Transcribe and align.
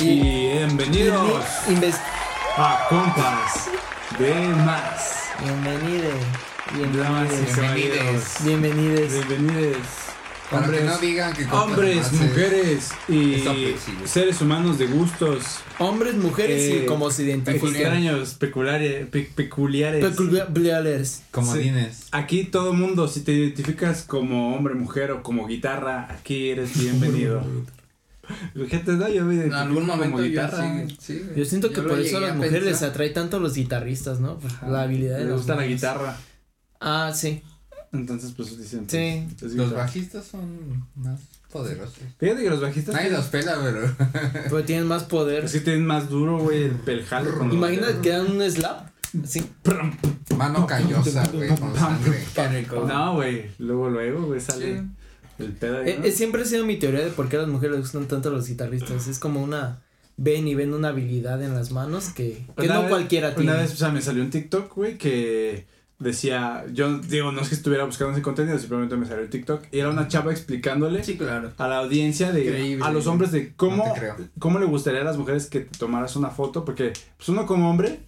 Bienvenidos 0.00 1.44
Inves- 1.68 2.00
a 2.56 2.86
Compas 2.88 3.68
de 4.18 4.34
Más. 4.64 5.16
Y. 5.44 6.14
Bienvenides. 8.42 9.12
Bienvenidos. 9.28 9.82
Para 10.50 10.62
que 10.62 10.68
Hombres, 10.70 10.84
no 10.86 10.98
digan 10.98 11.32
que 11.34 11.44
Compas 11.44 11.62
hombres 11.62 11.96
Más 11.96 12.12
es- 12.14 12.20
mujeres 12.20 12.88
y 13.08 13.44
seres 14.06 14.40
humanos 14.40 14.78
de 14.78 14.86
gustos 14.86 15.58
Hombres, 15.78 16.14
mujeres 16.14 16.62
Eh, 16.62 16.80
y 16.82 16.86
como 16.86 17.10
se 17.10 17.24
identifican. 17.24 17.68
extraños, 17.68 18.34
peculiares, 18.34 19.06
pe- 19.06 19.30
peculiares. 19.34 20.02
Peculiares. 20.04 21.22
Comodines. 21.30 22.06
Aquí 22.12 22.44
todo 22.44 22.72
mundo, 22.72 23.06
si 23.06 23.20
te 23.20 23.32
identificas 23.32 24.02
como 24.04 24.56
hombre, 24.56 24.72
mujer 24.74 25.10
o 25.10 25.22
como 25.22 25.46
guitarra, 25.46 26.08
aquí 26.10 26.48
eres 26.48 26.72
bienvenido. 26.80 27.42
Fíjate, 28.54 28.92
no, 28.92 29.08
yo 29.08 29.24
me 29.24 29.44
En 29.44 29.52
algún 29.52 29.86
momento 29.86 30.12
como 30.12 30.24
yo 30.24 30.30
guitarra. 30.30 30.86
sí, 30.88 30.96
sí. 31.00 31.22
Yo 31.36 31.44
siento 31.44 31.70
que 31.70 31.82
por 31.82 31.98
eso 31.98 32.18
a 32.18 32.20
las 32.20 32.30
a 32.32 32.34
mujeres 32.34 32.64
les 32.64 32.82
atrae 32.82 33.10
tanto 33.10 33.38
los 33.40 33.54
guitarristas, 33.54 34.20
¿no? 34.20 34.38
Pues, 34.38 34.52
la 34.66 34.82
habilidad 34.82 35.18
de 35.18 35.24
Me 35.24 35.32
gusta 35.32 35.56
la 35.56 35.66
guitarra. 35.66 36.16
Ah, 36.80 37.12
sí. 37.14 37.42
Entonces, 37.92 38.32
pues 38.36 38.56
dicen. 38.56 38.88
Sí. 38.88 39.26
pues, 39.38 39.52
es 39.52 39.56
Los 39.58 39.72
bajistas 39.72 40.24
son 40.26 40.86
más 40.94 41.20
poderosos. 41.50 41.98
Fíjate 42.18 42.42
que 42.42 42.50
los 42.50 42.60
bajistas. 42.60 42.94
Nadie 42.94 43.10
los 43.10 43.26
pela, 43.26 43.58
pero. 43.62 43.94
Pero 44.44 44.64
tienen 44.64 44.86
más 44.86 45.04
poder. 45.04 45.46
Que 45.50 45.60
tienen 45.60 45.84
más 45.84 46.08
duro, 46.08 46.38
güey, 46.38 46.64
el, 46.64 46.76
el 46.86 47.04
jalo 47.04 47.44
Imagina 47.52 47.88
que 48.00 48.10
dan 48.10 48.30
un 48.30 48.50
slap. 48.50 48.88
Sí. 49.24 49.44
Mano 50.36 50.66
callosa, 50.66 51.26
güey, 51.32 51.48
con 51.48 51.74
sangre. 51.76 52.24
Qué 52.34 52.48
rico. 52.48 52.84
No, 52.86 53.14
güey. 53.14 53.50
Luego, 53.58 53.90
luego, 53.90 54.26
güey, 54.26 54.40
sale 54.40 54.84
el 55.46 55.52
pedo 55.52 55.78
ahí, 55.78 55.90
Eh, 55.90 55.96
¿no? 55.98 56.04
eh, 56.04 56.12
siempre 56.12 56.42
ha 56.42 56.44
sido 56.44 56.64
mi 56.64 56.76
teoría 56.76 57.00
de 57.04 57.10
por 57.10 57.28
qué 57.28 57.36
a 57.36 57.40
las 57.40 57.48
mujeres 57.48 57.76
les 57.76 57.82
gustan 57.86 58.06
tanto 58.08 58.30
los 58.30 58.48
guitarristas. 58.48 59.06
Es 59.06 59.18
como 59.18 59.42
una. 59.42 59.82
Ven 60.16 60.46
y 60.48 60.54
ven 60.54 60.74
una 60.74 60.88
habilidad 60.88 61.42
en 61.42 61.54
las 61.54 61.70
manos 61.72 62.10
que, 62.10 62.44
que 62.58 62.66
no 62.68 62.80
vez- 62.82 62.88
cualquiera 62.90 63.34
tiene. 63.34 63.52
Una 63.52 63.60
vez, 63.62 63.72
o 63.72 63.76
sea, 63.76 63.88
me 63.90 64.02
salió 64.02 64.22
un 64.22 64.28
TikTok, 64.30 64.74
güey, 64.74 64.98
que 64.98 65.66
decía, 65.98 66.64
yo 66.72 66.98
digo, 66.98 67.30
no 67.32 67.40
es 67.42 67.48
que 67.50 67.54
estuviera 67.54 67.84
buscando 67.84 68.12
ese 68.14 68.22
contenido, 68.22 68.58
simplemente 68.58 68.96
me 68.96 69.06
salió 69.06 69.22
el 69.22 69.30
TikTok 69.30 69.64
y 69.70 69.78
era 69.80 69.90
una 69.90 70.08
chava 70.08 70.30
explicándole 70.32 71.04
Sí, 71.04 71.16
claro. 71.18 71.52
a 71.58 71.68
la 71.68 71.78
audiencia 71.78 72.32
de 72.32 72.44
Increíble, 72.44 72.84
a 72.86 72.90
los 72.90 73.06
hombres 73.06 73.32
de 73.32 73.52
cómo 73.54 73.86
No 73.86 73.92
te 73.94 74.00
creo. 74.00 74.16
cómo 74.38 74.58
le 74.58 74.64
gustaría 74.66 75.02
a 75.02 75.04
las 75.04 75.18
mujeres 75.18 75.46
que 75.46 75.60
te 75.60 75.78
tomaras 75.78 76.16
una 76.16 76.30
foto 76.30 76.64
porque 76.64 76.92
pues 77.18 77.28
uno 77.28 77.44
como 77.46 77.70
hombre 77.70 78.00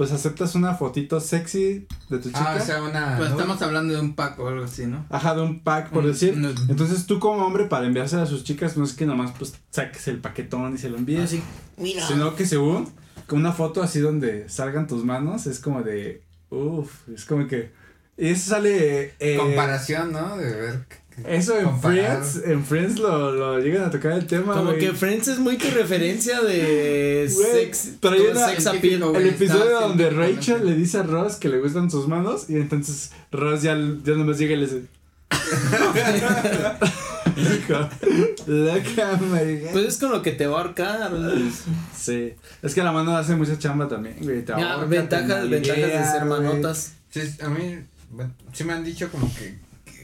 pues 0.00 0.12
aceptas 0.12 0.54
una 0.54 0.74
fotito 0.74 1.20
sexy 1.20 1.86
de 2.08 2.18
tu 2.18 2.28
chica 2.30 2.52
Ah, 2.54 2.58
o 2.58 2.64
sea, 2.64 2.82
una. 2.82 3.16
Pues 3.18 3.28
¿no? 3.28 3.36
estamos 3.38 3.60
hablando 3.60 3.92
de 3.92 4.00
un 4.00 4.14
pack 4.14 4.38
o 4.38 4.48
algo 4.48 4.64
así, 4.64 4.86
¿no? 4.86 5.04
ajá 5.10 5.34
de 5.34 5.42
un 5.42 5.62
pack 5.62 5.90
por 5.90 6.04
Un- 6.04 6.10
decir 6.12 6.32
un- 6.32 6.46
entonces 6.70 7.04
tú 7.04 7.18
como 7.20 7.44
hombre 7.44 7.66
para 7.66 7.84
enviársela 7.84 8.22
a 8.22 8.26
sus 8.26 8.42
chicas 8.42 8.78
no 8.78 8.84
es 8.84 8.94
que 8.94 9.04
nomás 9.04 9.32
pues 9.36 9.52
saques 9.70 10.08
el 10.08 10.16
paquetón 10.18 10.74
y 10.74 10.78
se 10.78 10.88
lo 10.88 10.96
envíes 10.96 11.20
Así. 11.24 11.42
Mira. 11.76 12.06
sino 12.06 12.34
que 12.34 12.46
según 12.46 12.88
con 13.26 13.40
una 13.40 13.52
foto 13.52 13.82
así 13.82 14.00
donde 14.00 14.48
salgan 14.48 14.86
tus 14.86 15.04
manos 15.04 15.46
es 15.46 15.58
como 15.60 15.82
de 15.82 16.22
uff 16.48 17.06
es 17.14 17.26
como 17.26 17.46
que 17.46 17.70
y 18.16 18.28
eso 18.28 18.50
sale 18.50 19.12
eh, 19.18 19.36
Comparación, 19.36 20.12
¿no? 20.12 20.38
De 20.38 20.50
ver. 20.50 20.86
Eso 21.26 21.58
en 21.58 21.64
comparar. 21.66 22.22
Friends 22.24 22.46
en 22.46 22.64
Friends 22.64 22.98
lo, 22.98 23.32
lo 23.32 23.58
llegan 23.60 23.84
a 23.84 23.90
tocar 23.90 24.12
el 24.12 24.26
tema 24.26 24.54
Como 24.54 24.74
que 24.74 24.92
Friends 24.92 25.28
es 25.28 25.38
muy 25.38 25.58
tu 25.58 25.68
referencia 25.70 26.40
de 26.40 27.30
Güey, 27.32 27.52
sex, 27.52 27.90
pero 28.00 28.14
hay 28.14 28.20
una- 28.22 28.48
sex 28.48 28.66
el 28.66 28.76
appeal. 28.76 29.16
episodio 29.26 29.80
donde. 29.80 30.10
Rachel 30.10 30.64
le 30.64 30.74
dice 30.74 30.98
a 30.98 31.02
Ross 31.02 31.36
que 31.36 31.48
le 31.48 31.60
gustan 31.60 31.90
sus 31.90 32.08
manos 32.08 32.48
y 32.48 32.56
entonces 32.56 33.10
Ross 33.32 33.62
ya, 33.62 33.74
ya 33.74 34.14
nomás 34.14 34.38
llega 34.38 34.54
y 34.54 34.56
le 34.56 34.66
dice. 34.66 34.82
Pues 39.72 39.86
es 39.86 39.98
con 39.98 40.10
lo 40.12 40.22
que 40.22 40.32
te 40.32 40.46
va 40.46 40.58
a 40.58 40.62
ahorcar. 40.62 41.10
Sí, 41.96 42.32
es 42.62 42.74
que 42.74 42.82
la 42.82 42.92
mano 42.92 43.16
hace 43.16 43.34
mucha 43.36 43.58
chamba 43.58 43.88
también, 43.88 44.16
güey. 44.20 44.44
te 44.44 44.52
Ya, 44.56 44.76
ventajas, 44.84 45.42
te 45.42 45.48
ventajas 45.48 45.76
de 45.76 46.04
ser 46.18 46.24
manotas. 46.26 46.92
Sí, 47.10 47.20
a 47.42 47.48
mí. 47.48 47.78
bueno, 48.10 48.32
sí 48.52 48.64
me 48.64 48.72
han 48.72 48.84
dicho 48.84 49.08
como 49.10 49.32
que, 49.34 49.58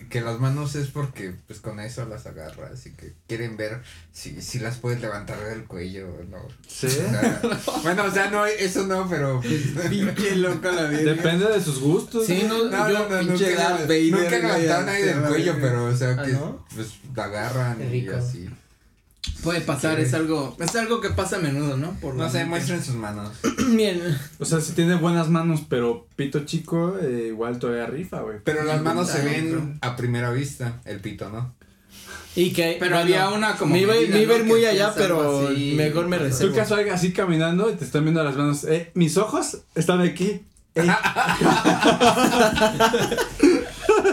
que. 0.08 0.18
que 0.18 0.20
las 0.20 0.38
manos 0.40 0.74
es 0.74 0.88
porque, 0.88 1.34
pues 1.46 1.60
con 1.60 1.80
eso 1.80 2.04
las 2.06 2.26
agarras 2.26 2.86
y 2.86 2.92
que 2.92 3.12
quieren 3.26 3.56
ver 3.56 3.82
si, 4.12 4.40
si 4.42 4.58
las 4.58 4.78
puedes 4.78 5.00
levantar 5.00 5.38
del 5.44 5.64
cuello 5.64 6.08
o 6.08 6.24
no. 6.24 6.38
Sí, 6.66 6.86
O 6.86 6.90
sea, 6.90 7.40
bueno, 7.82 8.04
o 8.04 8.10
sea, 8.10 8.30
no, 8.30 8.46
eso 8.46 8.86
no, 8.86 9.08
pero. 9.08 9.40
Pinche 9.90 10.36
loca 10.36 10.72
la 10.72 10.84
vida. 10.88 11.14
depende 11.14 11.46
de 11.48 11.60
sus 11.60 11.80
gustos. 11.80 12.26
Sí, 12.26 12.44
no, 12.48 12.64
No, 12.70 12.90
yo, 12.90 13.08
no, 13.08 13.08
no, 13.08 13.18
pinche 13.20 13.50
nunca, 13.50 13.62
Darth 13.62 13.82
Vader, 13.82 14.10
nunca 14.12 14.38
levantaron 14.38 14.88
ahí 14.88 15.02
del 15.02 15.20
cuello, 15.22 15.56
pero, 15.60 15.84
o 15.86 15.96
sea, 15.96 16.16
Ah, 16.18 16.24
que, 16.24 16.32
¿no? 16.32 16.64
pues, 16.74 16.88
la 17.14 17.24
agarran 17.24 17.78
Qué 17.78 17.96
y 17.98 18.08
así. 18.08 18.48
Puede 19.42 19.60
pasar, 19.60 20.00
es 20.00 20.12
algo, 20.14 20.56
es 20.60 20.75
algo 20.76 21.00
que 21.00 21.10
pasa 21.10 21.37
a 21.37 21.38
menudo, 21.38 21.76
¿no? 21.76 21.92
Por 22.00 22.14
No 22.14 22.28
sé, 22.28 22.38
mente. 22.38 22.50
muestren 22.50 22.82
sus 22.82 22.94
manos. 22.97 23.31
bien. 23.76 24.00
O 24.38 24.44
sea, 24.44 24.60
si 24.60 24.72
tiene 24.72 24.97
buenas 24.97 25.28
manos, 25.28 25.62
pero 25.69 26.06
pito 26.16 26.44
chico, 26.44 26.97
eh, 27.00 27.26
igual 27.28 27.59
todavía 27.59 27.86
rifa, 27.86 28.20
güey. 28.22 28.38
Pero 28.44 28.65
las 28.65 28.82
manos 28.82 29.09
se 29.09 29.22
ven 29.25 29.78
a 29.82 29.94
primera 29.97 30.31
vista, 30.31 30.81
el 30.84 31.00
pito, 31.00 31.28
¿no? 31.31 31.54
Y 32.34 32.53
que. 32.53 32.76
Pero 32.78 32.98
había 32.98 33.28
una 33.31 33.56
como 33.56 33.75
Me 33.75 33.81
iba, 33.82 33.94
medida, 33.94 34.15
me 34.16 34.22
iba 34.22 34.34
a 34.34 34.38
ir 34.38 34.44
¿no? 34.44 34.53
muy 34.53 34.65
allá, 34.65 34.92
pero 34.94 35.48
así. 35.48 35.75
mejor 35.76 36.06
me 36.09 36.19
Tú 36.19 36.25
reservo. 36.25 36.54
que 36.54 36.60
estás 36.60 36.78
así 36.92 37.12
caminando 37.12 37.70
y 37.70 37.75
te 37.75 37.84
están 37.84 38.04
viendo 38.04 38.22
las 38.22 38.36
manos. 38.36 38.65
Eh, 38.65 38.91
mis 38.94 39.16
ojos 39.16 39.59
están 39.75 40.00
aquí. 40.03 40.42
Ey, 40.75 40.86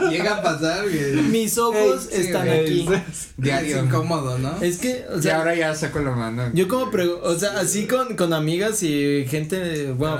Llega 0.11 0.37
a 0.37 0.41
pasar, 0.43 0.83
güey. 0.89 1.13
Mis 1.23 1.57
ojos 1.57 2.09
Ey, 2.11 2.25
están 2.27 2.45
güey. 2.47 2.61
aquí. 2.61 2.87
Es 3.11 3.29
Diario. 3.37 3.83
incómodo, 3.83 4.37
¿no? 4.37 4.55
Es 4.61 4.77
que, 4.77 5.05
o 5.13 5.17
y 5.19 5.21
sea, 5.21 5.37
ahora 5.39 5.55
ya 5.55 5.73
saco 5.75 5.99
la 5.99 6.11
mano. 6.11 6.49
yo 6.53 6.67
como 6.67 6.91
pregu- 6.91 7.19
o 7.21 7.37
sea, 7.37 7.59
así 7.59 7.87
con, 7.87 8.15
con 8.15 8.33
amigas 8.33 8.83
y 8.83 9.25
gente, 9.27 9.91
bueno, 9.91 10.17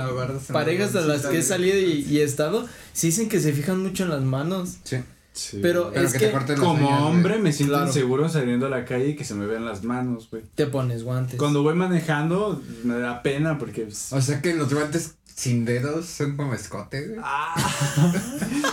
parejas 0.52 0.94
a 0.96 1.00
las 1.02 1.26
que 1.26 1.38
he 1.38 1.42
salido 1.42 1.78
y, 1.78 2.06
y 2.08 2.18
he 2.20 2.24
estado, 2.24 2.66
sí 2.92 3.08
dicen 3.08 3.28
que 3.28 3.40
se 3.40 3.52
fijan 3.52 3.82
mucho 3.82 4.04
en 4.04 4.10
las 4.10 4.22
manos. 4.22 4.76
Sí. 4.84 4.96
Sí. 5.32 5.58
Pero, 5.60 5.90
Pero 5.92 6.06
es 6.06 6.12
que 6.12 6.30
Como 6.60 6.86
uñas, 6.86 7.00
hombre 7.02 7.38
me 7.38 7.52
siento 7.52 7.74
Claro. 7.74 7.88
inseguro 7.88 8.28
saliendo 8.28 8.66
a 8.66 8.70
la 8.70 8.84
calle 8.84 9.08
y 9.08 9.16
que 9.16 9.24
se 9.24 9.34
me 9.34 9.46
vean 9.46 9.64
las 9.64 9.82
manos, 9.82 10.28
güey. 10.30 10.44
te 10.54 10.66
pones 10.68 11.02
guantes. 11.02 11.36
Cuando 11.40 11.64
voy 11.64 11.74
manejando 11.74 12.62
me 12.84 13.00
da 13.00 13.20
pena 13.20 13.58
porque... 13.58 13.82
pues, 13.82 14.12
O 14.12 14.20
sea 14.20 14.40
que 14.40 14.54
los 14.54 14.72
guantes 14.72 15.16
sin 15.34 15.64
dedos 15.64 16.06
son 16.06 16.36
como 16.36 16.54
escote, 16.54 17.08
güey. 17.08 17.20
ah, 17.22 17.54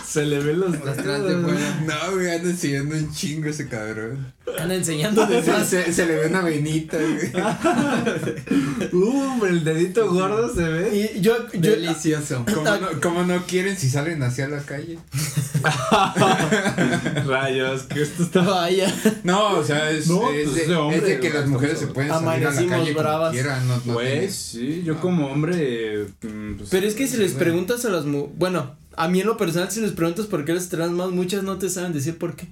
se 0.07 0.25
le 0.25 0.39
ven 0.39 0.59
los 0.59 0.71
de 0.73 0.93
dedos. 0.93 1.43
fuera. 1.43 1.81
No, 1.85 2.15
güey, 2.15 2.29
anda 2.29 2.49
enseñando 2.49 2.95
un 2.95 3.11
chingo 3.11 3.49
ese 3.49 3.67
cabrón. 3.67 4.31
Están 4.45 4.71
enseñando 4.71 5.25
de 5.25 5.41
Se, 5.41 5.65
se, 5.65 5.93
se 5.93 6.05
le 6.05 6.17
ve 6.17 6.27
una 6.27 6.41
venita, 6.41 6.97
güey. 6.97 7.31
Uh, 8.91 9.45
el 9.45 9.63
dedito 9.63 10.11
gordo 10.11 10.53
se 10.53 10.63
ve. 10.63 11.13
Y 11.15 11.21
yo, 11.21 11.35
yo, 11.53 11.71
Delicioso. 11.71 12.43
¿Cómo 12.51 12.63
no, 12.63 13.01
cómo 13.01 13.23
no 13.23 13.45
quieren 13.45 13.77
si 13.77 13.89
salen 13.89 14.21
hacia 14.23 14.47
la 14.47 14.59
calle? 14.61 14.97
Rayos, 17.25 17.83
que 17.83 18.01
esto 18.01 18.23
está... 18.23 18.41
vaya. 18.41 18.93
No, 19.23 19.59
o 19.59 19.63
sea, 19.63 19.91
es, 19.91 20.07
No, 20.07 20.29
es, 20.31 20.49
pues, 20.49 20.55
de, 20.55 20.67
de 20.67 20.75
hombre, 20.75 20.97
es 20.97 21.03
de 21.03 21.19
que 21.19 21.29
las 21.29 21.47
mujeres 21.47 21.79
se 21.79 21.87
pueden 21.87 22.09
salir 22.09 22.47
a 22.47 22.51
la 22.51 22.65
calle 22.65 22.93
bravas. 22.93 23.29
como 23.29 23.31
quieran. 23.31 23.67
No, 23.67 23.81
no 23.85 23.93
Pues 23.93 24.35
sí, 24.35 24.81
yo 24.83 24.99
como 24.99 25.27
hombre... 25.27 26.07
mm, 26.21 26.50
pues, 26.57 26.69
Pero 26.69 26.87
es 26.87 26.93
que 26.95 27.07
si 27.07 27.17
les 27.17 27.33
preguntas 27.33 27.83
a 27.85 27.89
las 27.89 28.05
mu 28.05 28.27
bueno, 28.37 28.75
a 28.95 29.07
mí 29.07 29.21
en 29.21 29.27
lo 29.27 29.37
personal 29.37 29.71
si 29.71 29.79
les 29.81 29.91
preguntas 29.91 30.25
por 30.25 30.45
qué 30.45 30.53
les 30.53 30.69
traen 30.69 30.93
más, 30.93 31.09
muchas 31.11 31.43
no 31.43 31.57
te 31.57 31.69
saben 31.69 31.93
decir 31.93 32.17
por 32.17 32.35
qué. 32.35 32.45
Sí 32.45 32.51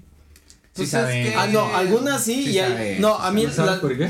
Pues 0.75 0.87
es 0.87 0.91
saben. 0.91 1.23
que- 1.25 1.35
Ah, 1.35 1.47
no, 1.47 1.65
algunas 1.75 2.23
sí, 2.23 2.43
Sí 2.45 2.49
y 2.51 2.59
hay, 2.59 2.99
no, 2.99 3.15
a 3.15 3.31
mí 3.31 3.43
¿no 3.43 3.51
¿Sabes 3.51 3.71
la- 3.73 3.81
por 3.81 3.97
qué? 3.97 4.09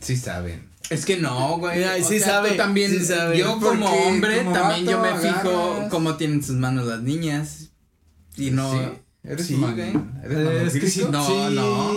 Sí 0.00 0.16
saben. 0.16 0.68
Es 0.90 1.04
que 1.06 1.16
no, 1.18 1.58
güey. 1.58 1.78
Mira, 1.78 1.94
O 2.00 2.08
sí 2.08 2.18
sea, 2.18 2.28
sabe, 2.28 2.52
también, 2.52 2.90
sí 2.90 3.04
sabe. 3.04 3.38
yo 3.38 3.58
¿Por 3.60 3.78
como 3.78 3.92
qué? 3.92 3.98
hombre, 4.08 4.38
Como 4.38 4.52
también 4.52 4.86
yo 4.86 5.00
me 5.00 5.14
fijo 5.18 5.86
cómo 5.90 6.16
tienen 6.16 6.42
sus 6.42 6.56
manos 6.56 6.86
las 6.86 7.00
niñas. 7.02 7.68
Y 8.36 8.50
no. 8.50 8.72
¿Sí? 8.72 8.78
¿Eres 9.30 9.46
Sí, 9.46 9.54
güey. 9.54 9.72
¿Eres 10.24 10.38
Eh, 10.38 10.62
es 10.66 10.72
que 10.74 10.88
sí? 10.90 11.04
No, 11.10 11.24
sí, 11.26 11.54
no. 11.54 11.92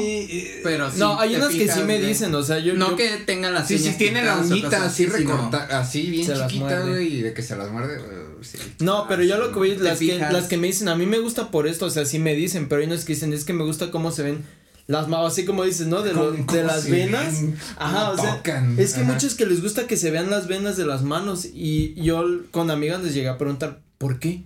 Pero 0.63 0.91
sí. 0.91 0.99
no, 0.99 1.19
hay 1.19 1.35
unas 1.35 1.49
que 1.49 1.67
sí 1.67 1.81
me 1.83 1.99
dicen, 1.99 2.33
o 2.35 2.43
sea, 2.43 2.59
yo 2.59 2.73
No 2.75 2.91
yo- 2.91 2.95
que 2.95 3.09
tengan 3.25 3.53
las 3.53 3.67
Sí, 3.67 3.79
sí 3.79 3.93
tiene 3.97 4.23
la 4.23 4.37
uñita 4.37 4.85
así 4.85 5.05
recortada, 5.07 5.79
así 5.79 6.03
bien 6.11 6.25
Se 6.25 6.35
las 6.35 6.47
chiquita, 6.51 6.65
muerde. 6.67 6.91
güey, 6.91 7.17
y 7.17 7.21
de 7.21 7.33
que 7.33 7.41
se 7.41 7.55
las 7.55 7.71
muerde, 7.71 7.97
uh, 7.99 8.43
sí. 8.43 8.57
No, 8.79 9.07
pero 9.07 9.23
yo 9.23 9.37
lo 9.37 9.49
que 9.51 9.55
voy 9.59 9.75
las 9.77 9.99
que, 9.99 10.17
las 10.19 10.45
que 10.47 10.57
me 10.57 10.67
dicen, 10.67 10.87
a 10.89 10.95
mí 10.95 11.05
me 11.05 11.19
gusta 11.19 11.49
por 11.51 11.67
esto, 11.67 11.85
o 11.87 11.89
sea, 11.89 12.05
sí 12.05 12.19
me 12.19 12.35
dicen, 12.35 12.69
pero 12.69 12.81
hay 12.81 12.87
unas 12.87 13.03
que 13.05 13.13
dicen, 13.13 13.33
es 13.33 13.45
que 13.45 13.53
me 13.53 13.63
gusta 13.63 13.89
cómo 13.91 14.11
se 14.11 14.23
ven 14.23 14.43
las 14.85 15.07
manos, 15.07 15.31
así 15.31 15.45
como 15.45 15.63
dices, 15.63 15.87
¿no? 15.87 16.01
De, 16.01 16.13
lo- 16.13 16.25
¿Cómo- 16.31 16.37
de 16.37 16.45
cómo 16.45 16.61
las 16.63 16.89
venas. 16.89 17.41
ven? 17.41 17.55
Ajá, 17.77 18.11
o 18.11 18.15
¿Cómo 18.15 18.23
sea, 18.23 18.35
tocan? 18.37 18.77
es 18.77 18.93
que 18.93 19.01
Ajá. 19.01 19.13
muchos 19.13 19.33
que 19.35 19.45
les 19.45 19.61
gusta 19.61 19.87
que 19.87 19.97
se 19.97 20.11
vean 20.11 20.29
las 20.29 20.47
venas 20.47 20.77
de 20.77 20.85
las 20.85 21.03
manos 21.03 21.45
y 21.51 21.95
yo 22.01 22.23
con 22.51 22.69
amigas 22.69 23.01
les 23.03 23.13
llegué 23.13 23.29
a 23.29 23.37
preguntar, 23.37 23.79
¿por 23.97 24.19
qué? 24.19 24.43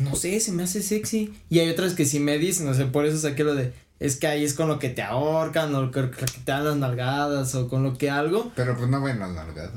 No 0.00 0.14
sé, 0.14 0.40
se 0.40 0.52
me 0.52 0.62
hace 0.62 0.82
sexy. 0.82 1.34
Y 1.48 1.60
hay 1.60 1.70
otras 1.70 1.94
que 1.94 2.04
sí 2.04 2.20
me 2.20 2.38
dicen, 2.38 2.68
o 2.68 2.74
sea, 2.74 2.90
por 2.92 3.06
eso 3.06 3.18
saqué 3.18 3.44
lo 3.44 3.54
de, 3.54 3.72
es 3.98 4.16
que 4.16 4.26
ahí 4.26 4.44
es 4.44 4.54
con 4.54 4.68
lo 4.68 4.78
que 4.78 4.90
te 4.90 5.02
ahorcan 5.02 5.74
o 5.74 5.82
lo 5.82 5.90
que 5.90 6.02
te 6.02 6.52
dan 6.52 6.64
las 6.64 6.76
nalgadas 6.76 7.54
o 7.54 7.68
con 7.68 7.82
lo 7.82 7.96
que 7.96 8.10
algo. 8.10 8.52
Pero 8.54 8.76
pues 8.76 8.88
no 8.88 9.02
ven 9.02 9.18
las 9.18 9.30
nalgadas. 9.30 9.72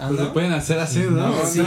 Ah, 0.00 0.06
Pues 0.08 0.20
se 0.20 0.26
¿no? 0.26 0.32
pueden 0.32 0.52
hacer 0.52 0.78
así, 0.78 1.00
¿no? 1.00 1.10
No, 1.10 1.44
Sí, 1.44 1.58
no, 1.58 1.66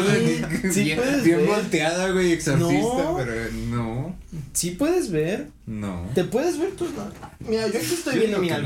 sí 0.71 0.83
bien, 0.83 0.97
puedes 0.97 1.23
bien 1.25 1.37
ver. 1.39 1.47
volteada, 1.47 2.11
güey, 2.11 2.31
exorcista, 2.31 3.03
No. 3.03 3.15
pero 3.17 3.33
no, 3.69 4.15
Sí 4.53 4.71
puedes 4.71 5.11
ver. 5.11 5.49
no. 5.65 6.05
Te 6.15 6.23
puedes 6.23 6.57
ver 6.57 6.71
tus 6.71 6.91
nalgas. 6.93 7.31
Mira, 7.41 7.67
yo 7.67 7.77
aquí 7.79 7.93
estoy 7.93 8.13
Yo 8.15 8.19
viendo 8.21 8.39
mi 8.39 8.47
que 8.47 8.57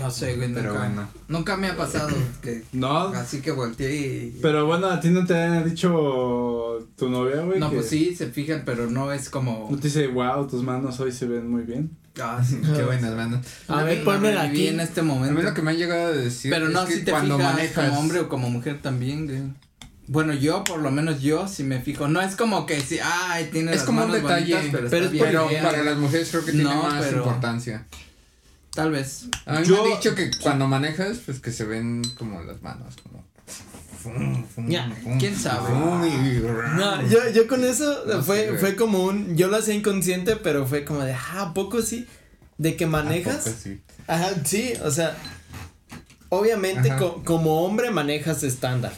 no. 0.00 0.10
sé, 0.10 0.34
güey, 0.36 0.52
Pero 0.52 0.70
nunca, 0.72 0.84
bueno. 0.86 1.08
nunca 1.28 1.56
me 1.56 1.68
ha 1.68 1.76
pasado 1.76 2.08
que 2.42 2.64
No, 2.72 2.98
así 3.08 3.40
que 3.40 3.52
volteé 3.52 3.94
y... 3.94 4.38
pero 4.42 4.66
bueno, 4.66 4.88
a 4.88 4.98
ti 4.98 5.10
no 5.10 5.24
te 5.24 5.34
ha 5.34 5.62
dicho 5.62 6.88
tu 6.96 7.08
novia, 7.08 7.42
güey. 7.42 7.60
no, 7.60 7.70
que 7.70 7.76
pues 7.76 7.88
sí, 7.88 8.14
se 8.16 8.26
fijan, 8.32 8.62
pero 8.66 8.90
no 8.90 9.12
es 9.12 9.28
como... 9.30 9.68
No 9.70 9.76
te 9.76 9.84
dice, 9.88 10.08
wow, 10.08 10.46
tus 10.48 10.62
manos 10.64 10.98
hoy 11.00 11.12
se 11.12 11.26
ven 11.26 11.48
muy 11.48 11.62
bien. 11.62 11.90
Ah, 12.20 12.42
sí. 12.46 12.60
Qué 12.74 12.82
buenas 12.82 13.14
manos. 13.14 13.46
A 13.68 13.82
ver, 13.84 13.98
la 13.98 14.04
pónmela 14.04 14.42
reviví 14.42 14.58
aquí. 14.62 14.68
en 14.74 14.80
este 14.80 15.00
A 15.00 15.04
momento. 15.04 15.34
mí 15.34 15.42
lo 15.42 15.54
que 15.54 15.62
me 15.62 15.70
han 15.72 15.76
llegado 15.76 16.06
a 16.08 16.12
decir 16.12 16.50
Pero 16.50 16.68
no, 16.68 16.82
es 16.82 16.88
que 16.88 16.94
si 16.96 17.04
te 17.04 17.10
cuando 17.10 17.36
fijas 17.36 17.54
manejas 17.54 17.88
como 17.88 18.00
hombre 18.00 18.20
o 18.20 18.28
como 18.28 18.50
mujer 18.50 18.80
también, 18.82 19.26
güey. 19.26 19.42
Bueno, 20.10 20.32
yo, 20.32 20.64
por 20.64 20.80
lo 20.80 20.90
menos 20.90 21.20
yo, 21.20 21.46
sí 21.48 21.64
me 21.64 21.80
fijo. 21.80 22.08
No 22.08 22.20
es 22.22 22.34
como 22.34 22.64
que 22.64 22.80
si, 22.80 22.98
ay, 23.02 23.50
tiene 23.52 23.72
Es 23.72 23.78
las 23.78 23.86
como 23.86 24.02
un 24.02 24.08
manos 24.08 24.22
detalle, 24.22 24.54
bonitas, 24.54 24.70
pero, 24.72 24.90
pero 24.90 25.04
está 25.04 25.16
es 25.16 25.22
por 25.22 25.28
bien 25.30 25.48
pero 25.60 25.62
para 25.70 25.82
las 25.84 25.96
mujeres 25.98 26.28
creo 26.30 26.44
que 26.46 26.52
tiene 26.52 26.64
No, 26.70 26.82
más 26.82 27.04
pero- 27.04 27.18
importancia. 27.18 27.86
Tal 28.74 28.90
vez. 28.90 29.26
A 29.44 29.60
mí 29.60 29.66
Yo- 29.66 29.82
me 29.84 29.92
han 29.92 29.96
dicho 29.98 30.14
que 30.14 30.30
cuando 30.40 30.66
manejas, 30.66 31.18
pues 31.26 31.40
que 31.40 31.52
se 31.52 31.64
ven 31.64 32.02
como 32.16 32.40
las 32.42 32.62
manos, 32.62 32.94
como. 33.02 33.27
Fum, 34.02 34.44
fum, 34.46 34.68
Ya, 34.68 34.90
fum, 35.02 35.18
¿quién 35.18 35.36
sabe? 35.36 35.68
fum, 35.68 36.04
y- 36.06 36.40
No, 36.76 37.02
yo, 37.08 37.28
yo 37.30 37.46
con 37.46 37.64
eso 37.64 38.04
No 38.06 38.22
fue, 38.22 38.46
sé, 38.52 38.58
fue 38.58 38.76
como 38.76 39.02
un. 39.04 39.36
Yo 39.36 39.48
lo 39.48 39.56
hacía 39.56 39.74
inconsciente, 39.74 40.36
pero 40.36 40.66
fue 40.66 40.84
como 40.84 41.00
de, 41.04 41.12
ah, 41.14 41.42
¿a 41.48 41.54
poco 41.54 41.82
sí? 41.82 42.06
De 42.56 42.76
que 42.76 42.84
¿A 42.84 42.88
manejas. 42.88 43.44
poco 43.44 43.56
sí? 43.62 43.80
Ajá, 44.06 44.30
sí, 44.44 44.72
o 44.84 44.90
sea. 44.90 45.16
Obviamente, 46.30 46.94
co- 46.98 47.22
como 47.24 47.64
hombre 47.64 47.90
manejas 47.90 48.42
estándar. 48.42 48.92